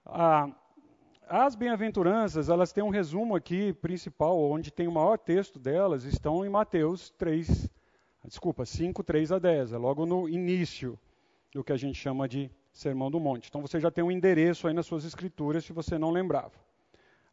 Ah, 0.09 0.49
as 1.29 1.57
bem-aventuranças, 1.57 2.49
elas 2.49 2.73
têm 2.73 2.85
um 2.85 2.91
resumo 2.91 3.35
aqui 3.35 3.73
principal, 3.73 4.39
onde 4.39 4.71
tem 4.71 4.87
o 4.87 4.93
maior 4.93 5.19
texto 5.19 5.59
delas, 5.59 6.05
estão 6.05 6.45
em 6.45 6.49
Mateus 6.49 7.11
3, 7.11 7.69
desculpa, 8.27 8.65
5, 8.65 9.03
3 9.03 9.33
a 9.33 9.39
10, 9.39 9.73
é 9.73 9.79
logo 9.79 10.05
no 10.05 10.29
início 10.29 10.99
do 11.53 11.65
que 11.65 11.73
a 11.73 11.77
gente 11.77 11.99
chama 11.99 12.29
de 12.29 12.51
Sermão 12.73 13.11
do 13.11 13.19
Monte. 13.19 13.49
Então 13.49 13.61
você 13.61 13.81
já 13.81 13.91
tem 13.91 14.05
um 14.05 14.11
endereço 14.11 14.69
aí 14.69 14.75
nas 14.75 14.87
suas 14.87 15.05
escrituras, 15.05 15.65
se 15.65 15.73
você 15.73 15.97
não 15.99 16.11
lembrava. 16.11 16.53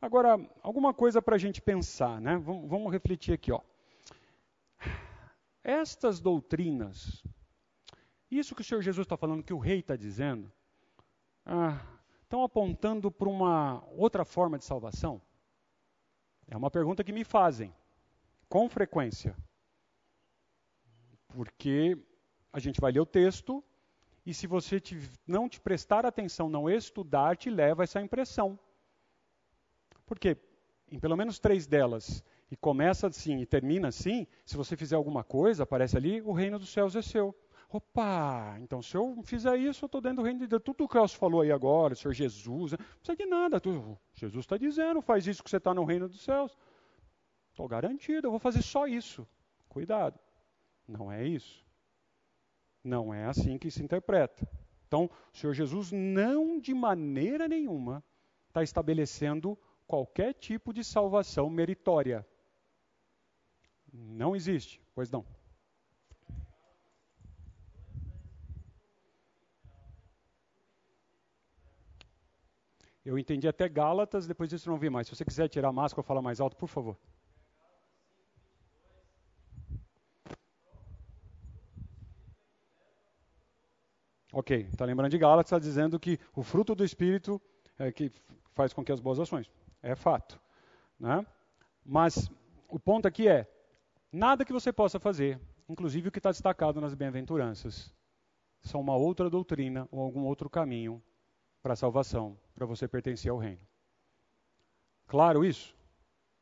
Agora, 0.02 0.40
alguma 0.61 0.94
coisa 0.94 1.22
para 1.22 1.36
a 1.36 1.40
gente 1.40 1.61
pensar, 1.61 2.20
né? 2.22 2.38
Vamos, 2.38 2.70
vamos 2.70 2.91
refletir 2.91 3.34
aqui, 3.34 3.52
ó. 3.52 3.61
Estas 5.64 6.20
doutrinas, 6.20 7.24
isso 8.30 8.53
que 8.53 8.61
o 8.61 8.65
Senhor 8.65 8.82
Jesus 8.82 9.06
está 9.06 9.15
falando, 9.15 9.44
que 9.44 9.53
o 9.53 9.60
rei 9.60 9.80
está 9.80 9.95
dizendo, 9.95 10.52
ah, 11.45 11.80
estão 12.22 12.44
apontando 12.44 13.10
para 13.10 13.30
uma 13.30 13.84
outra 13.91 14.26
forma 14.26 14.57
de 14.57 14.65
salvação? 14.65 15.22
É 16.48 16.57
uma 16.57 16.70
pergunta 16.70 17.03
que 17.03 17.14
me 17.14 17.24
fazem 17.24 17.74
com 18.49 18.70
frequência. 18.70 19.36
Porque 21.34 21.97
a 22.51 22.60
gente 22.60 22.80
vai 22.80 22.91
ler 22.91 22.99
o 22.99 23.05
texto 23.05 23.64
e 24.26 24.34
se 24.34 24.47
você 24.47 24.80
te, 24.80 24.97
não 25.27 25.49
te 25.49 25.60
prestar 25.60 26.05
atenção, 26.05 26.47
não 26.47 26.69
estudar, 26.69 27.35
te 27.35 27.49
leva 27.49 27.84
essa 27.84 28.01
impressão. 28.01 28.57
Porque 30.05 30.38
em 30.93 30.99
pelo 30.99 31.18
menos 31.18 31.39
três 31.39 31.65
delas, 31.65 32.23
e 32.51 32.55
começa 32.55 33.07
assim 33.07 33.39
e 33.39 33.47
termina 33.47 33.88
assim, 33.88 34.27
se 34.45 34.55
você 34.55 34.77
fizer 34.77 34.95
alguma 34.95 35.23
coisa, 35.23 35.64
aparece 35.64 35.97
ali, 35.97 36.22
o 36.22 36.31
reino 36.31 36.60
dos 36.60 36.69
céus 36.69 36.95
é 36.95 37.01
seu. 37.01 37.35
Opa, 37.68 38.55
então 38.60 38.80
se 38.80 38.95
eu 38.95 39.19
fizer 39.23 39.57
isso, 39.57 39.84
eu 39.84 39.88
estou 39.88 39.99
dentro 39.99 40.18
do 40.18 40.23
reino 40.23 40.39
de 40.39 40.45
Deus. 40.45 40.61
Tudo 40.64 40.84
o 40.84 40.88
que 40.88 40.95
o 40.95 41.01
Elcio 41.01 41.18
falou 41.18 41.41
aí 41.41 41.51
agora, 41.51 41.93
o 41.93 41.97
Senhor 41.97 42.14
Jesus, 42.14 42.73
né? 42.73 42.77
não 42.80 42.85
precisa 42.97 43.15
de 43.15 43.26
nada. 43.26 43.60
Jesus 44.14 44.45
está 44.45 44.55
dizendo, 44.55 45.01
faz 45.01 45.26
isso 45.26 45.43
que 45.43 45.49
você 45.49 45.57
está 45.57 45.73
no 45.73 45.84
reino 45.84 46.07
dos 46.07 46.22
céus. 46.22 46.55
Estou 47.49 47.68
garantido, 47.68 48.27
eu 48.27 48.31
vou 48.31 48.39
fazer 48.39 48.61
só 48.61 48.85
isso. 48.85 49.27
Cuidado. 49.68 50.19
Não 50.88 51.11
é 51.11 51.26
isso. 51.26 51.65
Não 52.84 53.14
é 53.14 53.26
assim 53.26 53.57
que 53.57 53.72
se 53.72 53.81
interpreta. 53.81 54.47
Então, 54.88 55.10
o 55.34 55.38
Senhor 55.38 55.53
Jesus 55.53 55.91
não 55.91 56.60
de 56.60 56.73
maneira 56.73 57.47
nenhuma 57.47 58.03
está 58.47 58.61
estabelecendo 58.61 59.57
qualquer 59.88 60.34
tipo 60.34 60.73
de 60.73 60.84
salvação 60.84 61.49
meritória. 61.49 62.27
Não 63.91 64.35
existe, 64.35 64.81
pois 64.93 65.10
não. 65.10 65.26
Eu 73.05 73.19
entendi 73.19 73.47
até 73.47 73.68
Gálatas, 73.68 74.26
depois 74.26 74.49
disso 74.49 74.69
não 74.69 74.77
vi 74.77 74.89
mais. 74.89 75.07
Se 75.07 75.15
você 75.15 75.26
quiser 75.26 75.49
tirar 75.49 75.69
a 75.69 75.73
máscara 75.73 75.99
ou 75.99 76.03
falar 76.03 76.22
mais 76.22 76.39
alto, 76.39 76.55
por 76.55 76.68
favor. 76.68 76.97
Ok, 84.35 84.68
está 84.72 84.84
lembrando 84.84 85.11
de 85.11 85.18
Gálatas, 85.19 85.51
está 85.51 85.60
dizendo 85.60 85.99
que 85.99 86.19
o 86.35 86.41
fruto 86.41 86.73
do 86.73 86.84
Espírito 86.84 87.39
é 87.77 87.91
que 87.91 88.11
faz 88.55 88.73
com 88.73 88.84
que 88.84 88.91
as 88.91 88.99
boas 88.99 89.19
ações. 89.19 89.47
É 89.80 89.95
fato. 89.95 90.41
Né? 90.99 91.23
Mas 91.85 92.31
o 92.68 92.80
ponto 92.80 93.07
aqui 93.07 93.27
é, 93.27 93.47
nada 94.11 94.43
que 94.43 94.51
você 94.51 94.73
possa 94.73 94.99
fazer, 94.99 95.39
inclusive 95.69 96.07
o 96.07 96.11
que 96.11 96.18
está 96.18 96.31
destacado 96.31 96.81
nas 96.81 96.95
bem-aventuranças, 96.95 97.93
são 98.60 98.81
uma 98.81 98.95
outra 98.95 99.30
doutrina 99.30 99.88
ou 99.91 100.01
algum 100.01 100.23
outro 100.23 100.49
caminho 100.49 100.99
para 101.61 101.73
a 101.73 101.76
salvação, 101.76 102.35
para 102.55 102.65
você 102.65 102.88
pertencer 102.88 103.30
ao 103.30 103.38
reino. 103.38 103.61
Claro 105.05 105.45
isso? 105.45 105.76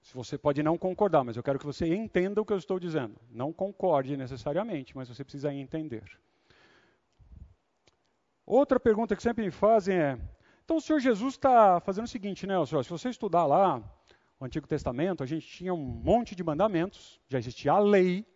Se 0.01 0.13
você 0.13 0.37
pode 0.37 0.63
não 0.63 0.77
concordar, 0.77 1.25
mas 1.25 1.35
eu 1.35 1.43
quero 1.43 1.59
que 1.59 1.65
você 1.65 1.93
entenda 1.93 2.39
o 2.41 2.45
que 2.45 2.53
eu 2.53 2.57
estou 2.57 2.79
dizendo. 2.79 3.19
Não 3.29 3.51
concorde 3.51 4.15
necessariamente, 4.15 4.95
mas 4.95 5.09
você 5.09 5.25
precisa 5.25 5.53
entender. 5.53 6.21
Outra 8.51 8.77
pergunta 8.81 9.15
que 9.15 9.23
sempre 9.23 9.45
me 9.45 9.49
fazem 9.49 9.95
é: 9.95 10.19
então 10.65 10.75
o 10.75 10.81
Senhor 10.81 10.99
Jesus 10.99 11.35
está 11.35 11.79
fazendo 11.79 12.03
o 12.03 12.09
seguinte, 12.09 12.45
né, 12.45 12.53
senhor, 12.65 12.83
se 12.83 12.89
você 12.89 13.07
estudar 13.07 13.45
lá 13.45 13.81
o 14.37 14.43
Antigo 14.43 14.67
Testamento, 14.67 15.23
a 15.23 15.25
gente 15.25 15.47
tinha 15.47 15.73
um 15.73 15.77
monte 15.77 16.35
de 16.35 16.43
mandamentos, 16.43 17.21
já 17.29 17.39
existia 17.39 17.71
a 17.71 17.79
lei, 17.79 18.27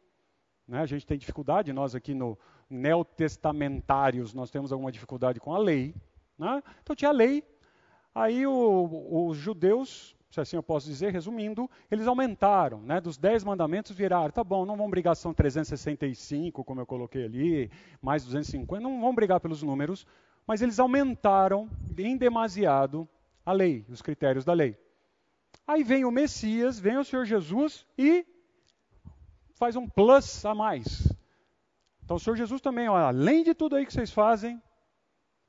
né, 0.65 0.79
a 0.79 0.85
gente 0.85 1.05
tem 1.05 1.17
dificuldade, 1.17 1.73
nós 1.73 1.95
aqui 1.95 2.13
no 2.13 2.39
neotestamentários, 2.69 4.33
nós 4.33 4.49
temos 4.49 4.71
alguma 4.71 4.89
dificuldade 4.89 5.37
com 5.37 5.53
a 5.53 5.57
lei. 5.57 5.93
Né? 6.37 6.63
Então 6.81 6.95
tinha 6.95 7.09
a 7.09 7.13
lei, 7.13 7.43
aí 8.13 8.47
o, 8.47 9.27
os 9.27 9.35
judeus 9.35 10.14
se 10.35 10.41
assim 10.41 10.55
eu 10.57 10.63
posso 10.63 10.87
dizer, 10.87 11.13
resumindo, 11.13 11.69
eles 11.89 12.07
aumentaram, 12.07 12.81
né? 12.81 12.99
Dos 12.99 13.17
10 13.17 13.45
mandamentos 13.45 13.95
viraram, 13.95 14.31
tá 14.31 14.43
bom, 14.43 14.65
não 14.65 14.75
vamos 14.75 14.91
brigar, 14.91 15.15
são 15.15 15.33
365, 15.33 16.63
como 16.63 16.81
eu 16.81 16.85
coloquei 16.85 17.23
ali, 17.23 17.71
mais 18.01 18.25
250, 18.25 18.81
não 18.81 18.99
vamos 18.99 19.15
brigar 19.15 19.39
pelos 19.39 19.63
números, 19.63 20.05
mas 20.45 20.61
eles 20.61 20.77
aumentaram 20.77 21.69
em 21.97 22.17
demasiado 22.17 23.07
a 23.45 23.53
lei, 23.53 23.85
os 23.89 24.01
critérios 24.01 24.43
da 24.43 24.51
lei. 24.51 24.77
Aí 25.65 25.83
vem 25.83 26.03
o 26.03 26.11
Messias, 26.11 26.79
vem 26.79 26.97
o 26.97 27.05
Senhor 27.05 27.25
Jesus 27.25 27.85
e 27.97 28.25
faz 29.53 29.77
um 29.77 29.87
plus 29.87 30.45
a 30.45 30.53
mais. 30.53 31.11
Então 32.03 32.17
o 32.17 32.19
Senhor 32.19 32.35
Jesus 32.35 32.61
também, 32.61 32.89
ó, 32.89 32.97
além 32.97 33.43
de 33.43 33.53
tudo 33.53 33.77
aí 33.77 33.85
que 33.85 33.93
vocês 33.93 34.11
fazem, 34.11 34.61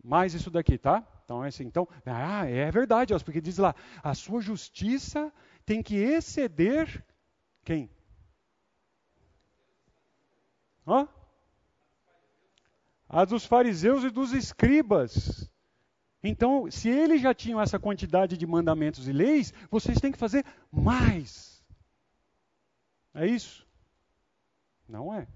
mais 0.02 0.32
isso 0.32 0.50
daqui, 0.50 0.78
tá? 0.78 1.04
Então 1.26 1.44
é 1.44 1.48
assim, 1.48 1.64
então, 1.64 1.88
ah, 2.06 2.48
é 2.48 2.70
verdade, 2.70 3.12
porque 3.24 3.40
diz 3.40 3.58
lá, 3.58 3.74
a 4.00 4.14
sua 4.14 4.40
justiça 4.40 5.32
tem 5.64 5.82
que 5.82 5.96
exceder 5.96 7.04
quem? 7.64 7.90
Hã? 10.86 11.08
A 13.08 13.24
dos 13.24 13.44
fariseus 13.44 14.04
e 14.04 14.10
dos 14.10 14.32
escribas. 14.32 15.50
Então, 16.22 16.70
se 16.70 16.88
eles 16.88 17.20
já 17.20 17.34
tinham 17.34 17.60
essa 17.60 17.78
quantidade 17.78 18.36
de 18.36 18.46
mandamentos 18.46 19.08
e 19.08 19.12
leis, 19.12 19.52
vocês 19.68 20.00
têm 20.00 20.12
que 20.12 20.18
fazer 20.18 20.46
mais. 20.70 21.60
É 23.12 23.26
isso? 23.26 23.66
Não 24.88 25.12
é. 25.12 25.26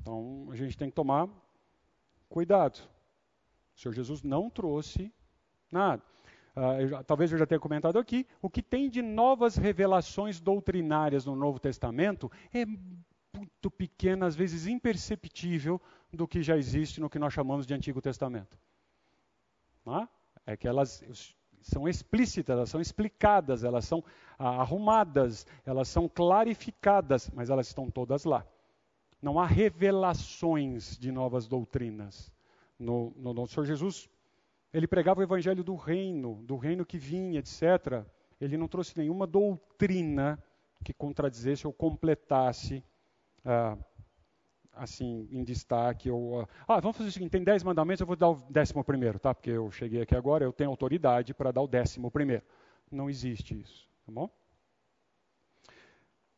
Então, 0.00 0.48
a 0.50 0.56
gente 0.56 0.76
tem 0.76 0.90
que 0.90 0.96
tomar 0.96 1.28
cuidado. 2.28 2.91
Senhor 3.82 3.94
Jesus 3.94 4.22
não 4.22 4.48
trouxe 4.48 5.12
nada. 5.70 6.00
Uh, 6.54 6.80
eu 6.80 7.04
talvez 7.04 7.32
eu 7.32 7.38
já 7.38 7.46
tenha 7.46 7.58
comentado 7.58 7.98
aqui, 7.98 8.26
o 8.40 8.48
que 8.48 8.62
tem 8.62 8.88
de 8.88 9.02
novas 9.02 9.56
revelações 9.56 10.38
doutrinárias 10.38 11.24
no 11.24 11.34
Novo 11.34 11.58
Testamento 11.58 12.30
é 12.54 12.64
muito 12.64 13.70
pequeno, 13.70 14.24
às 14.24 14.36
vezes 14.36 14.66
imperceptível, 14.66 15.80
do 16.12 16.28
que 16.28 16.42
já 16.42 16.56
existe 16.56 17.00
no 17.00 17.10
que 17.10 17.18
nós 17.18 17.32
chamamos 17.32 17.66
de 17.66 17.74
Antigo 17.74 18.00
Testamento. 18.00 18.56
É? 20.46 20.52
é 20.52 20.56
que 20.56 20.68
elas 20.68 21.02
são 21.60 21.88
explícitas, 21.88 22.54
elas 22.54 22.70
são 22.70 22.80
explicadas, 22.80 23.64
elas 23.64 23.84
são 23.84 24.04
ah, 24.38 24.60
arrumadas, 24.60 25.44
elas 25.64 25.88
são 25.88 26.08
clarificadas, 26.08 27.28
mas 27.34 27.50
elas 27.50 27.66
estão 27.66 27.90
todas 27.90 28.24
lá. 28.24 28.46
Não 29.20 29.40
há 29.40 29.46
revelações 29.46 30.96
de 30.96 31.10
novas 31.10 31.48
doutrinas 31.48 32.31
no, 32.82 33.12
no, 33.16 33.32
no 33.32 33.46
Senhor 33.46 33.64
Jesus, 33.64 34.08
ele 34.72 34.86
pregava 34.86 35.20
o 35.20 35.22
evangelho 35.22 35.62
do 35.62 35.74
reino, 35.74 36.42
do 36.44 36.56
reino 36.56 36.84
que 36.84 36.98
vinha, 36.98 37.38
etc. 37.38 38.04
Ele 38.40 38.56
não 38.56 38.66
trouxe 38.66 38.96
nenhuma 38.98 39.26
doutrina 39.26 40.42
que 40.82 40.92
contradizesse 40.92 41.66
ou 41.66 41.72
completasse, 41.72 42.82
ah, 43.44 43.76
assim, 44.72 45.28
em 45.30 45.44
destaque. 45.44 46.10
Ou, 46.10 46.40
ah, 46.40 46.48
ah, 46.66 46.80
vamos 46.80 46.96
fazer 46.96 47.10
o 47.10 47.12
seguinte: 47.12 47.30
tem 47.30 47.44
dez 47.44 47.62
mandamentos, 47.62 48.00
eu 48.00 48.06
vou 48.06 48.16
dar 48.16 48.30
o 48.30 48.36
décimo 48.50 48.82
primeiro, 48.82 49.18
tá? 49.18 49.34
Porque 49.34 49.50
eu 49.50 49.70
cheguei 49.70 50.02
aqui 50.02 50.14
agora, 50.14 50.44
eu 50.44 50.52
tenho 50.52 50.70
autoridade 50.70 51.34
para 51.34 51.52
dar 51.52 51.62
o 51.62 51.68
décimo 51.68 52.10
primeiro. 52.10 52.42
Não 52.90 53.08
existe 53.08 53.58
isso, 53.58 53.88
tá 54.04 54.12
bom? 54.12 54.28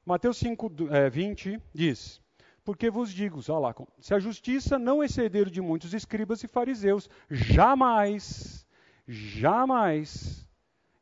Mateus 0.04 0.36
5, 0.36 0.72
é, 0.90 1.08
20 1.08 1.60
diz: 1.72 2.20
porque 2.64 2.90
vos 2.90 3.12
digo, 3.12 3.40
lá, 3.60 3.74
se 4.00 4.14
a 4.14 4.18
justiça 4.18 4.78
não 4.78 5.04
exceder 5.04 5.50
de 5.50 5.60
muitos 5.60 5.92
escribas 5.92 6.42
e 6.42 6.48
fariseus, 6.48 7.10
jamais, 7.30 8.66
jamais 9.06 10.48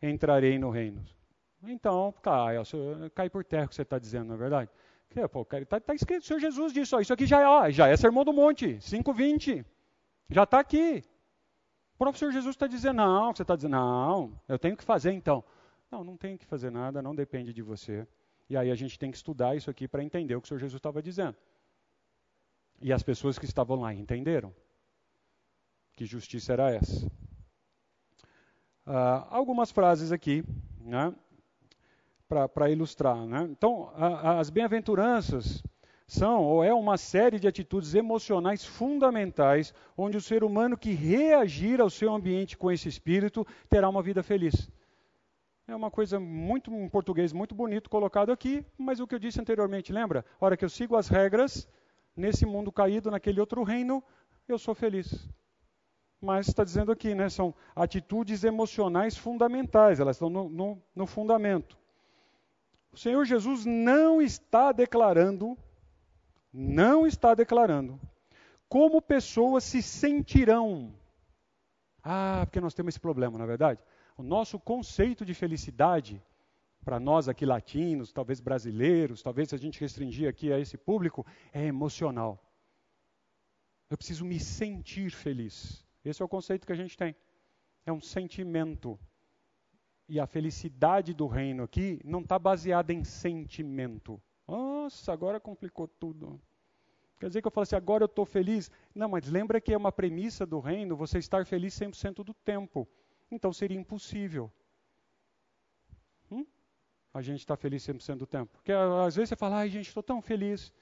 entrarei 0.03 0.59
no 0.59 0.71
reino. 0.71 1.05
Então, 1.63 2.13
cai, 2.21 2.57
cai 3.15 3.31
por 3.31 3.45
terra 3.45 3.67
o 3.67 3.69
que 3.69 3.77
você 3.77 3.83
está 3.83 3.99
dizendo, 3.99 4.27
não 4.27 4.35
é 4.35 4.39
verdade? 4.39 4.71
Está 5.11 5.79
tá 5.79 5.95
escrito, 5.95 6.23
o 6.23 6.27
Senhor 6.27 6.41
Jesus 6.41 6.73
disse, 6.73 6.95
ó, 6.95 7.01
isso 7.01 7.13
aqui 7.13 7.27
já 7.27 7.41
é, 7.41 7.47
ó, 7.47 7.71
já 7.71 7.87
é 7.87 7.97
sermão 7.97 8.25
do 8.25 8.33
monte, 8.33 8.79
5,20. 8.79 9.65
Já 10.29 10.43
está 10.43 10.59
aqui. 10.59 11.05
O 11.99 12.13
Senhor 12.15 12.33
Jesus 12.33 12.57
está 12.57 12.67
dizendo, 12.67 12.97
não, 12.97 13.33
você 13.33 13.43
está 13.43 13.55
dizendo, 13.55 13.73
não, 13.73 14.41
eu 14.49 14.59
tenho 14.59 14.77
que 14.77 14.83
fazer 14.83 15.13
então. 15.13 15.45
Não, 15.91 16.03
não 16.03 16.17
tem 16.17 16.37
que 16.37 16.45
fazer 16.45 16.71
nada, 16.71 17.01
não 17.01 17.15
depende 17.15 17.53
de 17.53 17.63
você. 17.63 18.07
E 18.49 18.57
aí 18.57 18.71
a 18.71 18.75
gente 18.75 18.99
tem 18.99 19.11
que 19.11 19.17
estudar 19.17 19.55
isso 19.55 19.71
aqui 19.71 19.87
para 19.87 20.03
entender 20.03 20.35
o 20.35 20.41
que 20.41 20.47
o 20.47 20.49
Senhor 20.49 20.59
Jesus 20.59 20.79
estava 20.79 21.01
dizendo. 21.01 21.37
E 22.83 22.93
as 22.93 23.03
pessoas 23.03 23.39
que 23.39 23.45
estavam 23.45 23.81
lá 23.81 23.95
entenderam. 23.95 24.53
Que 25.95 26.05
justiça 26.05 26.53
era 26.53 26.71
essa? 26.71 27.07
Uh, 28.85 29.25
algumas 29.31 29.71
frases 29.71 30.11
aqui, 30.11 30.43
né, 30.81 31.15
para 32.29 32.69
ilustrar. 32.71 33.25
Né? 33.25 33.47
Então, 33.51 33.93
a, 33.95 34.41
as 34.41 34.51
bem-aventuranças 34.51 35.63
são 36.09 36.43
ou 36.43 36.65
é 36.65 36.75
uma 36.75 36.99
série 36.99 37.39
de 37.39 37.47
atitudes 37.47 37.95
emocionais 37.95 38.65
fundamentais 38.65 39.73
onde 39.97 40.17
o 40.17 40.21
ser 40.21 40.43
humano 40.43 40.77
que 40.77 40.91
reagir 40.91 41.81
ao 41.81 41.89
seu 41.89 42.13
ambiente 42.13 42.59
com 42.59 42.71
esse 42.71 42.89
espírito 42.89 43.47
terá 43.69 43.89
uma 43.89 44.03
vida 44.03 44.25
feliz. 44.25 44.69
É 45.69 45.77
uma 45.77 45.91
coisa 45.91 46.19
muito 46.19 46.73
em 46.73 46.89
português 46.89 47.33
muito 47.33 47.55
bonito 47.55 47.89
colocado 47.89 48.33
aqui, 48.33 48.67
mas 48.77 48.99
o 48.99 49.07
que 49.07 49.15
eu 49.15 49.21
disse 49.21 49.41
anteriormente, 49.41 49.93
lembra? 49.93 50.25
A 50.41 50.45
hora 50.45 50.57
que 50.57 50.65
eu 50.65 50.69
sigo 50.69 50.97
as 50.97 51.07
regras, 51.07 51.69
nesse 52.17 52.45
mundo 52.47 52.71
caído, 52.71 53.11
naquele 53.11 53.41
outro 53.41 53.63
reino, 53.63 54.03
eu 54.49 54.59
sou 54.59 54.75
feliz. 54.75 55.29
Mas 56.21 56.49
está 56.49 56.63
dizendo 56.63 56.93
aqui, 56.93 57.15
né, 57.15 57.29
são 57.29 57.55
atitudes 57.75 58.45
emocionais 58.45 59.17
fundamentais, 59.17 59.99
elas 59.99 60.17
estão 60.17 60.31
no, 60.31 60.49
no, 60.49 60.83
no 60.95 61.07
fundamento. 61.07 61.77
O 62.93 62.97
Senhor 62.97 63.25
Jesus 63.25 63.65
não 63.65 64.21
está 64.21 64.71
declarando, 64.71 65.57
não 66.53 67.07
está 67.07 67.35
declarando, 67.35 67.99
como 68.69 69.03
pessoas 69.03 69.65
se 69.65 69.83
sentirão. 69.83 70.95
Ah, 72.03 72.43
porque 72.45 72.61
nós 72.61 72.75
temos 72.75 72.93
esse 72.93 73.01
problema, 73.01 73.39
na 73.39 73.45
é 73.45 73.47
verdade. 73.47 73.81
O 74.17 74.23
nosso 74.23 74.59
conceito 74.61 75.25
de 75.25 75.35
felicidade 75.35 76.23
para 76.85 76.99
nós 76.99 77.29
aqui 77.29 77.47
latinos, 77.47 78.13
talvez 78.13 78.41
brasileiros, 78.41 79.23
talvez 79.23 79.49
se 79.49 79.55
a 79.55 79.59
gente 79.59 79.81
restringir 79.81 80.29
aqui 80.29 80.53
a 80.53 80.59
esse 80.59 80.77
público, 80.77 81.25
é 81.53 81.65
emocional. 81.65 82.43
Eu 83.89 83.97
preciso 83.97 84.25
me 84.25 84.41
sentir 84.41 85.11
feliz. 85.11 85.85
Esse 86.05 86.23
é 86.23 86.25
o 86.25 86.29
conceito 86.29 86.67
que 86.67 86.73
a 86.73 86.77
gente 86.77 86.97
tem. 86.97 87.15
É 87.87 87.93
um 87.93 88.01
sentimento. 88.01 88.99
E 90.09 90.19
a 90.19 90.27
felicidade 90.27 91.15
do 91.15 91.27
reino 91.27 91.63
aqui 91.63 92.01
não 92.05 92.21
está 92.21 92.39
baseada 92.39 92.93
em 92.93 93.05
sentimento. 93.05 94.21
Nossa, 94.47 95.13
agora 95.13 95.39
complicou 95.39 95.87
tudo. 95.87 96.41
Quer 97.21 97.29
dizer 97.29 97.41
que 97.41 97.47
eu 97.47 97.53
falo 97.53 97.63
assim, 97.63 97.77
agora 97.77 98.03
eu 98.03 98.07
estou 98.07 98.25
feliz. 98.25 98.71
Não, 98.93 99.09
mas 99.09 99.29
lembra 99.29 99.61
que 99.61 99.73
é 99.73 99.77
uma 99.77 99.93
premissa 99.93 100.45
do 100.45 100.59
reino 100.59 100.97
você 100.97 101.19
estar 101.19 101.47
feliz 101.47 101.79
100% 101.79 102.25
do 102.25 102.35
tempo. 102.35 102.89
Então 103.31 103.53
seria 103.53 103.79
impossível 103.79 104.51
a 107.15 107.21
gente 107.21 107.41
está 107.41 107.57
feliz 107.57 107.87
100% 107.87 108.17
do 108.17 108.27
tempo. 108.27 108.51
Porque 108.53 108.73
às 108.73 109.17
vezes 109.17 109.29
você 109.29 109.37
fala, 109.37 109.59
ai 109.59 109.69
gente, 109.69 109.89
estou 109.89 110.03
tão 110.03 110.23
feliz. 110.23 110.73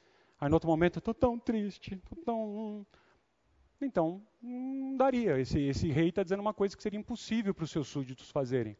Aí 0.40 0.48
no 0.48 0.56
outro 0.56 0.68
momento, 0.68 0.98
estou 0.98 1.14
tão 1.14 1.38
triste, 1.38 1.94
estou 1.94 2.18
tão... 2.24 2.86
Então, 3.80 4.22
não 4.40 4.96
daria. 4.96 5.38
Esse, 5.38 5.60
esse 5.60 5.88
rei 5.90 6.10
está 6.10 6.22
dizendo 6.22 6.40
uma 6.40 6.54
coisa 6.54 6.76
que 6.76 6.82
seria 6.82 6.98
impossível 6.98 7.54
para 7.54 7.64
os 7.64 7.70
seus 7.70 7.88
súditos 7.88 8.30
fazerem. 8.30 8.76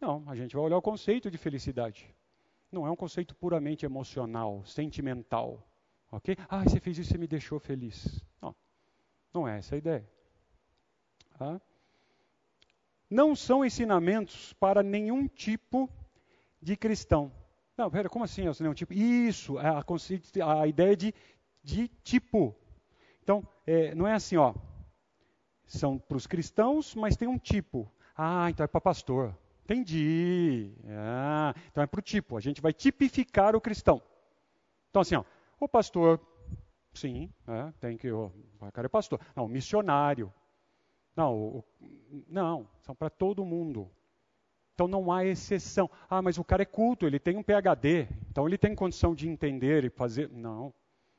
Não, 0.00 0.22
a 0.26 0.34
gente 0.34 0.54
vai 0.54 0.64
olhar 0.64 0.76
o 0.76 0.82
conceito 0.82 1.30
de 1.30 1.38
felicidade. 1.38 2.14
Não 2.70 2.86
é 2.86 2.90
um 2.90 2.96
conceito 2.96 3.34
puramente 3.34 3.84
emocional, 3.84 4.64
sentimental. 4.64 5.66
Ok? 6.10 6.36
Ah, 6.48 6.62
você 6.64 6.80
fez 6.80 6.98
isso 6.98 7.14
e 7.14 7.18
me 7.18 7.26
deixou 7.26 7.58
feliz. 7.58 8.22
Não. 8.40 8.54
Não 9.32 9.48
é 9.48 9.58
essa 9.58 9.74
a 9.74 9.78
ideia. 9.78 10.08
Tá? 11.38 11.60
Não 13.08 13.34
são 13.34 13.64
ensinamentos 13.64 14.52
para 14.54 14.82
nenhum 14.82 15.26
tipo 15.26 15.88
de 15.88 16.01
cristão. 16.76 17.32
Não, 17.76 17.90
pera, 17.90 18.08
como 18.08 18.24
assim 18.24 18.44
nenhum 18.60 18.74
tipo? 18.74 18.92
Isso, 18.92 19.56
a, 19.58 19.82
a 20.60 20.66
ideia 20.66 20.96
de, 20.96 21.14
de 21.62 21.88
tipo. 22.04 22.54
Então, 23.22 23.46
é, 23.66 23.94
não 23.94 24.06
é 24.06 24.14
assim, 24.14 24.36
ó. 24.36 24.54
São 25.66 25.98
para 25.98 26.16
os 26.16 26.26
cristãos, 26.26 26.94
mas 26.94 27.16
tem 27.16 27.28
um 27.28 27.38
tipo. 27.38 27.90
Ah, 28.16 28.48
então 28.50 28.64
é 28.64 28.66
para 28.66 28.80
pastor. 28.80 29.36
Entendi. 29.64 30.74
Ah, 30.86 31.54
então 31.70 31.82
é 31.82 31.86
para 31.86 31.98
o 31.98 32.02
tipo. 32.02 32.36
A 32.36 32.40
gente 32.40 32.60
vai 32.60 32.72
tipificar 32.72 33.56
o 33.56 33.60
cristão. 33.60 34.02
Então, 34.90 35.00
assim, 35.00 35.16
ó, 35.16 35.24
o 35.58 35.68
pastor, 35.68 36.20
sim, 36.92 37.32
é, 37.46 37.72
tem 37.80 37.96
que. 37.96 38.10
O 38.10 38.30
cara 38.72 38.86
é 38.86 38.88
pastor. 38.88 39.20
Não, 39.34 39.48
missionário. 39.48 40.32
Não, 41.16 41.34
o, 41.34 41.64
não, 42.28 42.68
são 42.80 42.94
para 42.94 43.08
todo 43.08 43.44
mundo. 43.44 43.90
Então 44.74 44.88
não 44.88 45.12
há 45.12 45.24
exceção. 45.24 45.90
Ah, 46.08 46.22
mas 46.22 46.38
o 46.38 46.44
cara 46.44 46.62
é 46.62 46.66
culto, 46.66 47.06
ele 47.06 47.18
tem 47.18 47.36
um 47.36 47.42
PhD, 47.42 48.08
então 48.30 48.46
ele 48.46 48.58
tem 48.58 48.74
condição 48.74 49.14
de 49.14 49.28
entender 49.28 49.84
e 49.84 49.90
fazer. 49.90 50.28
Não. 50.30 50.72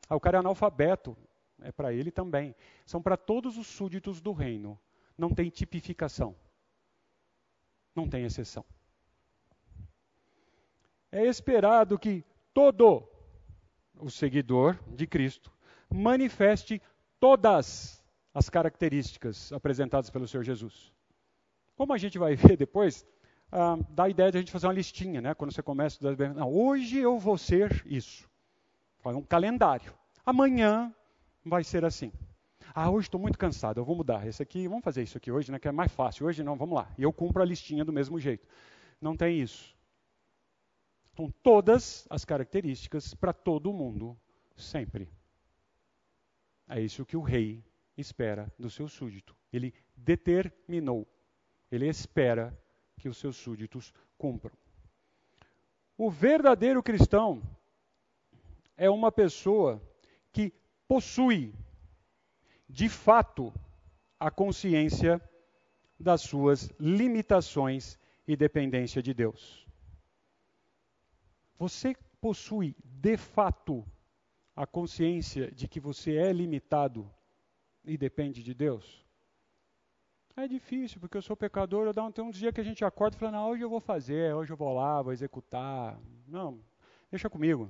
Ah, 0.10 0.16
o 0.16 0.20
cara 0.20 0.38
é 0.38 0.40
analfabeto, 0.40 1.16
é 1.62 1.72
para 1.72 1.94
ele 1.94 2.12
também. 2.12 2.56
São 2.86 3.02
para 3.02 3.16
todos 3.18 3.58
os 3.58 3.68
súditos 3.68 4.22
do 4.22 4.32
reino. 4.32 4.80
Não 5.18 5.30
tem 5.30 5.50
tipificação. 5.50 6.36
Não 7.96 8.10
tem 8.10 8.26
exceção. 8.26 8.66
É 11.12 11.26
esperado 11.26 12.00
que 12.00 12.26
todo 12.54 13.08
o 14.00 14.10
seguidor 14.10 14.80
de 14.88 15.06
Cristo 15.06 15.52
manifeste 15.88 16.82
todas 17.20 18.04
as 18.34 18.50
características 18.50 19.54
apresentadas 19.54 20.10
pelo 20.10 20.28
Senhor 20.28 20.44
Jesus. 20.44 20.92
Como 21.76 21.94
a 21.94 21.98
gente 21.98 22.18
vai 22.18 22.36
ver 22.36 22.58
depois, 22.58 23.06
ah, 23.56 23.78
dá 23.92 24.06
a 24.06 24.10
ideia 24.10 24.32
de 24.32 24.38
a 24.38 24.42
gente 24.42 24.52
fazer 24.52 24.66
uma 24.66 24.74
listinha, 24.74 25.22
né? 25.22 25.36
Quando 25.36 25.54
você 25.54 25.62
começa, 25.62 26.00
não, 26.34 26.52
hoje 26.52 26.98
eu 26.98 27.20
vou 27.20 27.38
ser 27.38 27.84
isso. 27.86 28.28
Faz 28.98 29.16
um 29.16 29.22
calendário. 29.22 29.94
Amanhã 30.26 30.92
vai 31.46 31.64
ser 31.64 31.86
assim. 31.86 32.12
Ah, 32.74 32.90
hoje 32.90 33.06
estou 33.08 33.22
muito 33.22 33.38
cansado, 33.38 33.80
eu 33.80 33.86
vou 33.86 33.96
mudar. 33.96 34.26
Esse 34.26 34.42
aqui, 34.42 34.68
vamos 34.68 34.84
fazer 34.84 35.04
isso 35.04 35.20
aqui 35.20 35.32
hoje, 35.32 35.52
né? 35.52 35.60
Que 35.60 35.68
é 35.68 35.72
mais 35.72 35.92
fácil. 35.92 36.26
Hoje 36.26 36.44
não, 36.44 36.56
vamos 36.56 36.74
lá. 36.74 36.92
E 36.98 37.04
eu 37.04 37.14
cumpro 37.14 37.44
a 37.44 37.46
listinha 37.46 37.86
do 37.86 37.94
mesmo 37.94 38.20
jeito. 38.20 38.48
Não 39.00 39.16
tem 39.16 39.40
isso. 39.40 39.78
Então, 41.14 41.32
todas 41.44 42.08
as 42.10 42.26
características 42.26 43.14
para 43.14 43.34
todo 43.34 43.72
mundo, 43.72 44.18
sempre. 44.58 45.08
É 46.68 46.82
isso 46.82 47.06
que 47.06 47.16
o 47.16 47.22
rei 47.22 47.64
espera 47.96 48.52
do 48.58 48.72
seu 48.72 48.88
súdito. 48.88 49.36
Ele 49.52 49.72
determinou. 49.96 51.08
Ele 51.72 51.88
espera 51.88 52.58
que 53.04 53.10
os 53.10 53.18
seus 53.18 53.36
súditos 53.36 53.94
cumpram. 54.18 54.56
O 55.98 56.10
verdadeiro 56.10 56.82
cristão 56.82 57.44
é 58.78 58.90
uma 58.90 59.12
pessoa 59.12 59.84
que 60.32 60.54
possui, 60.88 61.54
de 62.70 62.88
fato, 62.88 63.54
a 64.18 64.32
consciência 64.32 65.22
das 66.00 66.22
suas 66.22 66.72
limitações 66.80 68.00
e 68.26 68.38
dependência 68.38 69.04
de 69.04 69.14
Deus. 69.14 69.68
Você 71.60 71.98
possui, 72.22 72.74
de 72.86 73.18
fato, 73.18 73.86
a 74.56 74.66
consciência 74.66 75.52
de 75.52 75.68
que 75.68 75.82
você 75.82 76.16
é 76.16 76.32
limitado 76.32 77.14
e 77.84 77.98
depende 77.98 78.42
de 78.42 78.54
Deus? 78.54 79.06
É 80.36 80.48
difícil, 80.48 81.00
porque 81.00 81.16
eu 81.16 81.22
sou 81.22 81.38
pecador, 81.38 81.86
eu 81.86 81.94
dá 81.94 82.04
um, 82.04 82.12
tem 82.12 82.26
um 82.26 82.32
dia 82.32 82.52
que 82.52 82.60
a 82.60 82.64
gente 82.64 82.84
acorda 82.84 83.16
e 83.16 83.20
fala, 83.20 83.34
não, 83.34 83.50
hoje 83.50 83.62
eu 83.62 83.70
vou 83.70 83.80
fazer, 83.80 84.34
hoje 84.34 84.52
eu 84.52 84.58
vou 84.58 84.74
lá, 84.74 85.00
vou 85.00 85.14
executar. 85.14 86.00
Não, 86.28 86.60
deixa 87.12 87.30
comigo. 87.30 87.70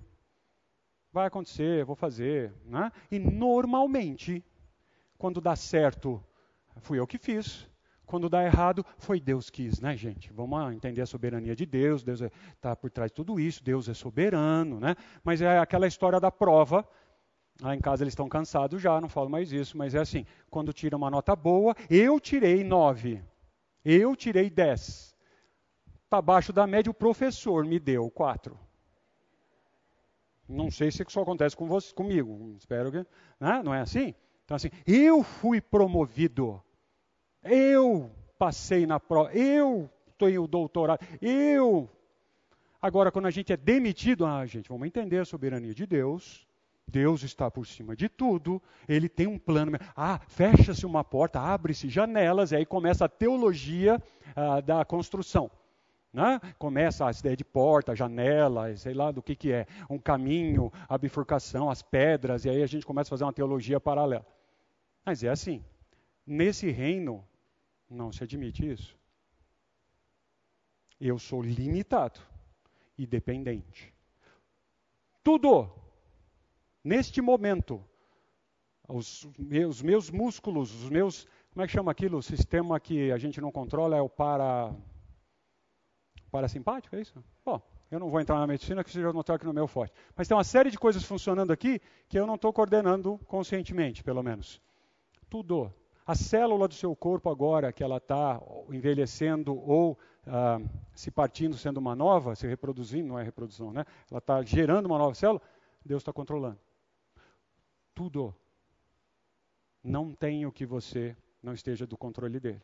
Vai 1.12 1.28
acontecer, 1.28 1.84
vou 1.84 1.96
fazer. 1.96 2.54
Né? 2.64 2.90
E 3.12 3.20
normalmente, 3.20 4.42
quando 5.18 5.42
dá 5.42 5.58
certo, 5.58 6.24
fui 6.78 6.98
eu 6.98 7.06
que 7.06 7.18
fiz. 7.18 7.70
Quando 8.06 8.30
dá 8.30 8.46
errado, 8.46 8.86
foi 8.98 9.20
Deus 9.20 9.50
que 9.50 9.64
quis, 9.64 9.82
né, 9.82 9.98
gente? 9.98 10.32
Vamos 10.32 10.74
entender 10.74 11.02
a 11.02 11.06
soberania 11.06 11.56
de 11.56 11.66
Deus, 11.66 12.04
Deus 12.04 12.22
está 12.22 12.72
é, 12.72 12.76
por 12.76 12.90
trás 12.90 13.12
de 13.12 13.16
tudo 13.16 13.40
isso, 13.40 13.64
Deus 13.64 13.90
é 13.90 13.94
soberano, 13.94 14.80
né? 14.80 14.96
Mas 15.24 15.42
é 15.42 15.58
aquela 15.58 15.88
história 15.88 16.20
da 16.20 16.30
prova, 16.32 16.88
Lá 17.62 17.76
em 17.76 17.80
casa 17.80 18.04
eles 18.04 18.14
estão 18.14 18.28
cansados 18.28 18.82
já, 18.82 19.00
não 19.00 19.10
falo 19.10 19.30
mais 19.30 19.52
isso, 19.52 19.78
mas 19.78 19.94
é 19.94 20.00
assim: 20.00 20.26
quando 20.50 20.74
tira 20.74 20.98
uma 20.98 21.10
nota 21.10 21.36
boa, 21.36 21.76
eu 21.90 22.20
tirei 22.20 22.64
nove, 22.64 23.22
eu 23.86 24.16
tirei 24.16 24.50
dez. 24.50 25.16
Está 26.04 26.18
abaixo 26.18 26.52
da 26.52 26.68
média, 26.68 26.92
o 26.92 26.96
professor 26.96 27.66
me 27.66 27.80
deu 27.80 28.10
quatro. 28.10 28.60
Não 30.48 30.70
sei 30.70 30.92
se 30.92 31.04
isso 31.08 31.20
acontece 31.20 31.56
com 31.56 31.68
você, 31.68 31.94
comigo, 31.94 32.54
espero 32.58 32.92
que. 32.92 32.98
Né? 33.40 33.62
Não 33.64 33.74
é 33.74 33.82
assim? 33.82 34.14
Então, 34.44 34.56
assim, 34.56 34.70
eu 34.86 35.24
fui 35.24 35.62
promovido, 35.62 36.62
eu 37.44 38.12
passei 38.38 38.86
na 38.86 39.00
prova, 39.00 39.32
eu 39.34 39.90
tenho 40.18 40.44
o 40.44 40.48
doutorado, 40.48 41.06
eu. 41.22 41.90
Agora, 42.82 43.10
quando 43.12 43.28
a 43.28 43.32
gente 43.32 43.54
é 43.54 43.58
demitido, 43.58 44.26
ah, 44.26 44.46
gente, 44.46 44.68
vamos 44.68 44.86
entender 44.86 45.20
a 45.20 45.26
soberania 45.26 45.74
de 45.74 45.86
Deus 45.86 46.46
Deus 46.88 47.24
está 47.24 47.50
por 47.50 47.66
cima 47.66 47.96
de 47.96 48.10
tudo, 48.10 48.62
ele 48.88 49.10
tem 49.10 49.26
um 49.28 49.40
plano. 49.40 49.78
Ah, 49.96 50.20
fecha-se 50.28 50.86
uma 50.86 51.04
porta, 51.04 51.40
abre-se 51.40 51.90
janelas, 51.90 52.52
e 52.52 52.56
aí 52.56 52.66
começa 52.66 53.06
a 53.06 53.10
teologia 53.10 54.02
ah, 54.36 54.62
da 54.62 54.86
construção. 54.86 55.50
Né? 56.12 56.40
Começa 56.60 57.08
a 57.08 57.12
ideia 57.12 57.36
de 57.36 57.44
porta, 57.44 57.96
janela, 57.96 58.76
sei 58.76 58.94
lá 58.94 59.12
do 59.12 59.24
que, 59.24 59.36
que 59.36 59.52
é, 59.52 59.66
um 59.90 59.98
caminho, 59.98 60.72
a 60.88 60.98
bifurcação, 60.98 61.70
as 61.70 61.82
pedras, 61.82 62.46
e 62.46 62.50
aí 62.50 62.62
a 62.62 62.68
gente 62.68 62.86
começa 62.86 63.10
a 63.10 63.12
fazer 63.12 63.24
uma 63.24 63.34
teologia 63.34 63.80
paralela. 63.80 64.26
Mas 65.04 65.24
é 65.24 65.30
assim, 65.30 65.64
nesse 66.26 66.70
reino 66.70 67.28
não 67.90 68.12
se 68.12 68.24
admite 68.24 68.70
isso. 68.70 68.96
Eu 71.02 71.18
sou 71.18 71.42
limitado 71.42 72.20
e 72.98 73.08
dependente. 73.08 73.92
Tudo 75.24 75.83
neste 76.84 77.22
momento, 77.22 77.84
os 78.88 79.28
meus, 79.38 79.82
meus 79.82 80.10
músculos, 80.10 80.74
os 80.84 80.90
meus. 80.90 81.28
Como 81.52 81.64
é 81.64 81.68
que 81.68 81.74
chama 81.74 81.92
aquilo? 81.92 82.18
O 82.18 82.24
sistema 82.24 82.80
que 82.80 83.12
a 83.12 83.18
gente 83.18 83.40
não 83.40 83.52
controla 83.52 83.96
é 83.96 84.02
o 84.02 84.10
para. 84.10 84.74
Parasimpático, 86.30 86.96
é 86.96 87.02
isso? 87.02 87.24
Bom, 87.46 87.62
eu 87.92 88.00
não 88.00 88.10
vou 88.10 88.20
entrar 88.20 88.40
na 88.40 88.48
medicina, 88.48 88.84
que 88.84 88.90
vocês 88.90 89.04
já 89.04 89.14
notaram 89.14 89.38
que 89.38 89.46
não 89.46 89.52
é 89.52 89.56
meu 89.56 89.68
forte. 89.68 89.94
Mas 90.16 90.28
tem 90.28 90.36
uma 90.36 90.44
série 90.44 90.72
de 90.72 90.80
coisas 90.80 91.04
funcionando 91.04 91.54
aqui 91.54 91.80
que 92.10 92.18
eu 92.18 92.26
não 92.26 92.36
estou 92.36 92.52
coordenando 92.52 93.20
conscientemente, 93.28 94.04
pelo 94.04 94.24
menos. 94.24 94.60
Tudo. 95.30 95.72
A 96.06 96.16
célula 96.16 96.68
do 96.68 96.74
seu 96.74 96.94
corpo 96.96 97.30
agora, 97.30 97.72
que 97.72 97.84
ela 97.84 97.98
está 97.98 98.42
envelhecendo 98.70 99.56
ou 99.56 99.98
ah, 100.26 100.60
se 100.96 101.12
partindo, 101.12 101.56
sendo 101.56 101.78
uma 101.78 101.96
nova, 101.96 102.36
se 102.36 102.48
reproduzindo, 102.48 103.08
não 103.08 103.20
é 103.20 103.24
reprodução, 103.24 103.72
né? 103.72 103.86
Ela 104.10 104.18
está 104.18 104.42
gerando 104.42 104.88
uma 104.88 104.98
nova 104.98 105.14
célula, 105.14 105.42
Deus 105.86 106.02
está 106.02 106.12
controlando 106.12 106.60
tudo. 107.94 108.36
Não 109.84 110.14
tem 110.14 110.46
o 110.46 110.52
que 110.52 110.66
você 110.66 111.16
não 111.42 111.54
esteja 111.54 111.86
do 111.86 111.98
controle 111.98 112.40
dele. 112.40 112.62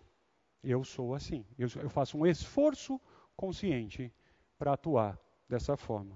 Eu 0.63 0.83
sou 0.83 1.13
assim. 1.13 1.45
Eu, 1.57 1.67
eu 1.81 1.89
faço 1.89 2.17
um 2.17 2.25
esforço 2.25 2.99
consciente 3.35 4.13
para 4.57 4.73
atuar 4.73 5.19
dessa 5.47 5.75
forma, 5.75 6.15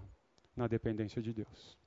na 0.56 0.68
dependência 0.68 1.22
de 1.22 1.34
Deus. 1.34 1.78